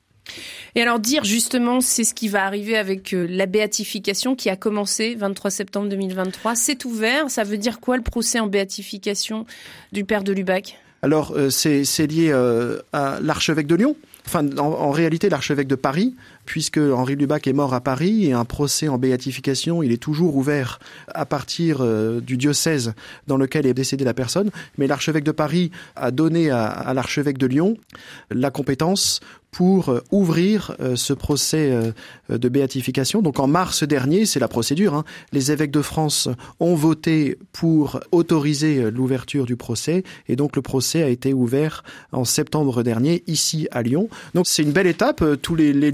Et 0.76 0.82
alors 0.82 0.99
dire 0.99 1.23
justement, 1.23 1.82
c'est 1.82 2.03
ce 2.03 2.13
qui 2.13 2.28
va 2.28 2.45
arriver 2.45 2.78
avec 2.78 3.13
euh, 3.13 3.26
la 3.30 3.45
béatification 3.45 4.36
qui 4.36 4.49
a 4.49 4.55
commencé 4.55 5.15
23 5.15 5.51
septembre 5.51 5.89
2023. 5.89 6.55
C'est 6.55 6.86
ouvert. 6.86 7.30
Ça 7.30 7.43
veut 7.43 7.57
dire 7.57 7.80
quoi 7.80 7.97
le 7.97 8.03
procès 8.03 8.39
en 8.39 8.47
béatification 8.47 9.45
du 9.91 10.03
père 10.03 10.23
de 10.23 10.34
Lubac? 10.34 10.78
Alors 11.01 11.34
euh, 11.36 11.49
c'est 11.49 12.07
lié 12.07 12.30
euh, 12.32 12.80
à 12.91 13.19
l'archevêque 13.21 13.67
de 13.67 13.76
Lyon. 13.76 13.95
Enfin, 14.28 14.57
en, 14.57 14.89
réalité, 14.89 15.30
l'archevêque 15.30 15.67
de 15.67 15.76
Paris, 15.76 16.15
puisque 16.45 16.80
Henri 16.80 17.15
Lubac 17.15 17.45
est 17.45 17.53
mort 17.53 17.76
à 17.76 17.82
Paris 17.82 18.26
et 18.26 18.34
un 18.34 18.43
procès 18.43 18.88
en 18.88 18.97
béatification, 18.97 19.84
il 19.84 19.91
est 19.91 20.01
toujours 20.01 20.36
ouvert 20.36 20.80
à 21.13 21.28
partir 21.28 21.86
du 22.21 22.36
diocèse 22.36 22.95
dans 23.28 23.38
lequel 23.38 23.67
est 23.67 23.76
décédée 23.76 24.03
la 24.03 24.15
personne. 24.15 24.49
Mais 24.80 24.88
l'archevêque 24.88 25.26
de 25.26 25.32
Paris 25.32 25.69
a 25.95 26.09
donné 26.09 26.49
à 26.49 26.91
l'archevêque 26.95 27.38
de 27.38 27.45
Lyon 27.45 27.78
la 28.32 28.49
compétence 28.49 29.19
pour 29.56 29.88
euh, 29.88 30.01
ouvrir 30.12 30.76
euh, 30.82 30.97
ce 30.97 31.14
procès 31.14 31.72
euh, 31.72 31.93
de 32.28 32.49
béatification. 32.49 33.22
Donc 33.22 33.39
en 33.39 33.47
mars 33.47 33.84
dernier, 33.84 34.26
c'est 34.26 34.41
la 34.41 34.49
procédure, 34.49 34.93
hein, 34.93 35.06
les 35.32 35.49
évêques 35.49 35.72
de 35.72 35.82
France 35.82 36.28
ont 36.60 36.76
voté 36.76 37.39
pour 37.53 38.01
autoriser 38.12 38.91
l'ouverture 38.91 39.45
du 39.45 39.56
procès 39.56 40.03
et 40.28 40.36
donc 40.36 40.58
le 40.58 40.62
procès 40.62 41.03
a 41.03 41.08
été 41.08 41.34
ouvert 41.34 41.86
en 42.12 42.26
septembre 42.26 42.84
dernier 42.84 43.24
ici 43.28 43.70
à 43.72 43.82
Lyon. 43.82 44.10
Donc 44.34 44.45
c'est 44.45 44.64
une 44.64 44.74
belle 44.74 44.88
étape, 44.88 45.24
tous 45.41 45.56
les, 45.56 45.72
les 45.72 45.93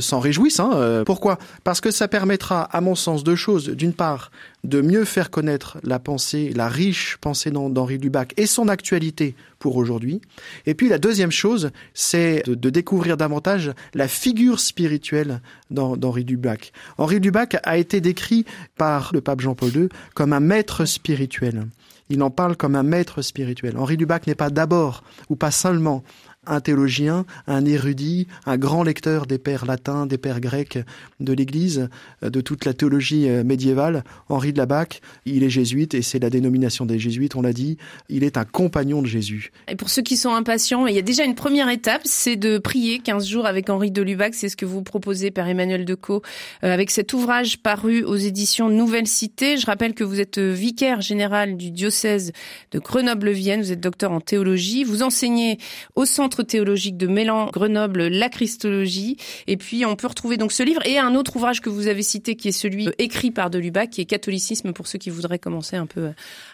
s'en 0.00 0.18
réjouissent. 0.18 0.60
Hein. 0.60 1.02
Pourquoi? 1.04 1.38
Parce 1.64 1.82
que 1.82 1.90
ça 1.90 2.08
permettra, 2.08 2.62
à 2.62 2.80
mon 2.80 2.94
sens, 2.94 3.22
deux 3.22 3.36
choses. 3.36 3.68
D'une 3.68 3.92
part, 3.92 4.30
de 4.66 4.80
mieux 4.80 5.04
faire 5.04 5.30
connaître 5.30 5.78
la 5.84 5.98
pensée, 5.98 6.52
la 6.54 6.68
riche 6.68 7.16
pensée 7.20 7.50
d'Henri 7.50 7.98
Lubac 7.98 8.34
et 8.36 8.46
son 8.46 8.68
actualité 8.68 9.34
pour 9.58 9.76
aujourd'hui. 9.76 10.20
Et 10.66 10.74
puis 10.74 10.88
la 10.88 10.98
deuxième 10.98 11.30
chose, 11.30 11.70
c'est 11.94 12.42
de, 12.46 12.70
découvrir 12.70 13.16
davantage 13.16 13.72
la 13.94 14.08
figure 14.08 14.58
spirituelle 14.60 15.40
d'Henri 15.70 16.24
Lubac. 16.24 16.72
Henri 16.98 17.20
Lubac 17.20 17.56
a 17.62 17.78
été 17.78 18.00
décrit 18.00 18.44
par 18.76 19.10
le 19.12 19.20
pape 19.20 19.40
Jean-Paul 19.40 19.70
II 19.74 19.88
comme 20.14 20.32
un 20.32 20.40
maître 20.40 20.84
spirituel. 20.84 21.66
Il 22.08 22.22
en 22.22 22.30
parle 22.30 22.56
comme 22.56 22.76
un 22.76 22.82
maître 22.82 23.22
spirituel. 23.22 23.76
Henri 23.76 23.96
Lubac 23.96 24.26
n'est 24.26 24.34
pas 24.34 24.50
d'abord 24.50 25.02
ou 25.28 25.36
pas 25.36 25.50
seulement 25.50 26.04
un 26.46 26.60
théologien, 26.60 27.24
un 27.46 27.64
érudit, 27.64 28.26
un 28.46 28.56
grand 28.56 28.82
lecteur 28.82 29.26
des 29.26 29.38
pères 29.38 29.66
latins, 29.66 30.06
des 30.06 30.18
pères 30.18 30.40
grecs 30.40 30.78
de 31.20 31.32
l'Église, 31.32 31.88
euh, 32.22 32.30
de 32.30 32.40
toute 32.40 32.64
la 32.64 32.74
théologie 32.74 33.28
euh, 33.28 33.44
médiévale. 33.44 34.04
Henri 34.28 34.52
de 34.52 34.58
Labac, 34.58 35.00
il 35.24 35.42
est 35.42 35.50
jésuite 35.50 35.94
et 35.94 36.02
c'est 36.02 36.18
la 36.18 36.30
dénomination 36.30 36.86
des 36.86 36.98
jésuites, 36.98 37.36
on 37.36 37.42
l'a 37.42 37.52
dit. 37.52 37.78
Il 38.08 38.24
est 38.24 38.36
un 38.36 38.44
compagnon 38.44 39.02
de 39.02 39.06
Jésus. 39.06 39.52
Et 39.68 39.76
pour 39.76 39.90
ceux 39.90 40.02
qui 40.02 40.16
sont 40.16 40.34
impatients, 40.34 40.86
il 40.86 40.94
y 40.94 40.98
a 40.98 41.02
déjà 41.02 41.24
une 41.24 41.34
première 41.34 41.68
étape, 41.68 42.02
c'est 42.04 42.36
de 42.36 42.58
prier 42.58 42.98
15 42.98 43.26
jours 43.26 43.46
avec 43.46 43.70
Henri 43.70 43.90
de 43.90 44.02
Lubac. 44.02 44.34
C'est 44.34 44.48
ce 44.48 44.56
que 44.56 44.66
vous 44.66 44.82
proposez, 44.82 45.30
Père 45.30 45.48
Emmanuel 45.48 45.84
Decaux, 45.84 46.22
euh, 46.64 46.72
avec 46.72 46.90
cet 46.90 47.12
ouvrage 47.12 47.58
paru 47.58 48.02
aux 48.04 48.16
éditions 48.16 48.68
Nouvelle 48.68 49.06
Cité. 49.06 49.56
Je 49.56 49.66
rappelle 49.66 49.94
que 49.94 50.04
vous 50.04 50.20
êtes 50.20 50.38
vicaire 50.38 51.00
général 51.00 51.56
du 51.56 51.70
diocèse 51.70 52.32
de 52.72 52.78
Grenoble-Vienne. 52.78 53.60
Vous 53.60 53.72
êtes 53.72 53.80
docteur 53.80 54.12
en 54.12 54.20
théologie. 54.20 54.84
Vous 54.84 55.02
enseignez 55.02 55.58
au 55.94 56.04
centre 56.04 56.35
théologique 56.42 56.96
de 56.96 57.06
Mélan, 57.06 57.50
Grenoble, 57.52 58.08
La 58.08 58.28
Christologie. 58.28 59.16
Et 59.46 59.56
puis, 59.56 59.84
on 59.84 59.96
peut 59.96 60.06
retrouver 60.06 60.36
donc 60.36 60.52
ce 60.52 60.62
livre 60.62 60.80
et 60.86 60.98
un 60.98 61.14
autre 61.14 61.36
ouvrage 61.36 61.60
que 61.60 61.70
vous 61.70 61.88
avez 61.88 62.02
cité 62.02 62.36
qui 62.36 62.48
est 62.48 62.52
celui 62.52 62.88
écrit 62.98 63.30
par 63.30 63.50
de 63.50 63.58
Lubac, 63.58 63.90
qui 63.90 64.00
est 64.00 64.06
Catholicisme 64.06 64.72
pour 64.72 64.86
ceux 64.86 64.98
qui 64.98 65.10
voudraient 65.10 65.38
commencer 65.38 65.76
un 65.76 65.86
peu 65.86 66.10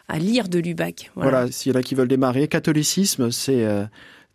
à 0.08 0.18
lire 0.18 0.48
de 0.48 0.58
Lubac. 0.58 1.10
Voilà, 1.16 1.50
s'il 1.50 1.72
y 1.72 1.76
en 1.76 1.78
a 1.78 1.82
qui 1.82 1.94
veulent 1.94 2.08
démarrer. 2.08 2.48
Catholicisme, 2.48 3.30
c'est... 3.30 3.64
Euh, 3.64 3.84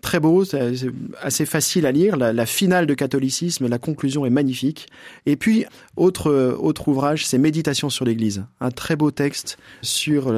très 0.01 0.19
beau, 0.19 0.45
c'est 0.45 0.75
assez 1.21 1.45
facile 1.45 1.85
à 1.85 1.91
lire. 1.91 2.17
La, 2.17 2.45
finale 2.45 2.85
de 2.85 2.93
catholicisme, 2.93 3.67
la 3.67 3.77
conclusion 3.77 4.25
est 4.25 4.29
magnifique. 4.29 4.87
Et 5.25 5.35
puis, 5.35 5.65
autre, 5.95 6.31
autre 6.59 6.87
ouvrage, 6.87 7.25
c'est 7.25 7.37
Méditation 7.37 7.89
sur 7.89 8.05
l'Église. 8.05 8.45
Un 8.61 8.71
très 8.71 8.95
beau 8.95 9.11
texte 9.11 9.57
sur 9.81 10.33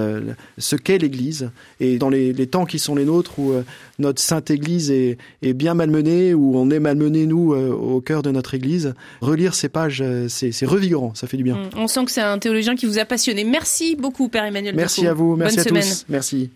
ce 0.58 0.76
qu'est 0.76 0.98
l'Église. 0.98 1.52
Et 1.80 1.98
dans 1.98 2.10
les, 2.10 2.48
temps 2.48 2.66
qui 2.66 2.80
sont 2.80 2.96
les 2.96 3.06
nôtres, 3.06 3.38
où 3.38 3.52
euh, 3.52 3.64
notre 4.00 4.22
Sainte 4.22 4.50
Église 4.50 4.92
est, 4.92 5.18
est, 5.42 5.54
bien 5.54 5.74
malmenée, 5.74 6.34
où 6.34 6.58
on 6.58 6.70
est 6.72 6.80
malmené, 6.80 7.26
nous, 7.26 7.54
euh, 7.54 7.72
au 7.72 8.02
cœur 8.02 8.22
de 8.22 8.32
notre 8.32 8.56
Église, 8.56 8.94
relire 9.22 9.54
ces 9.54 9.70
pages, 9.70 10.02
euh, 10.02 10.28
c'est 10.30 10.66
revigorant, 10.66 11.14
ça 11.16 11.28
fait 11.28 11.38
du 11.38 11.44
bien. 11.44 11.70
On 11.76 11.88
sent 11.88 12.06
que 12.06 12.12
c'est 12.12 12.22
un 12.22 12.40
théologien 12.40 12.76
qui 12.76 12.86
vous 12.86 13.00
a 13.00 13.06
passionné. 13.06 13.44
Merci 13.44 13.96
beaucoup, 13.96 14.30
Père 14.30 14.46
Emmanuel. 14.46 14.76
Merci 14.76 15.08
à 15.08 15.14
vous, 15.14 15.36
merci 15.36 15.60
à 15.60 15.66
tous. 15.66 16.06
Merci. 16.10 16.50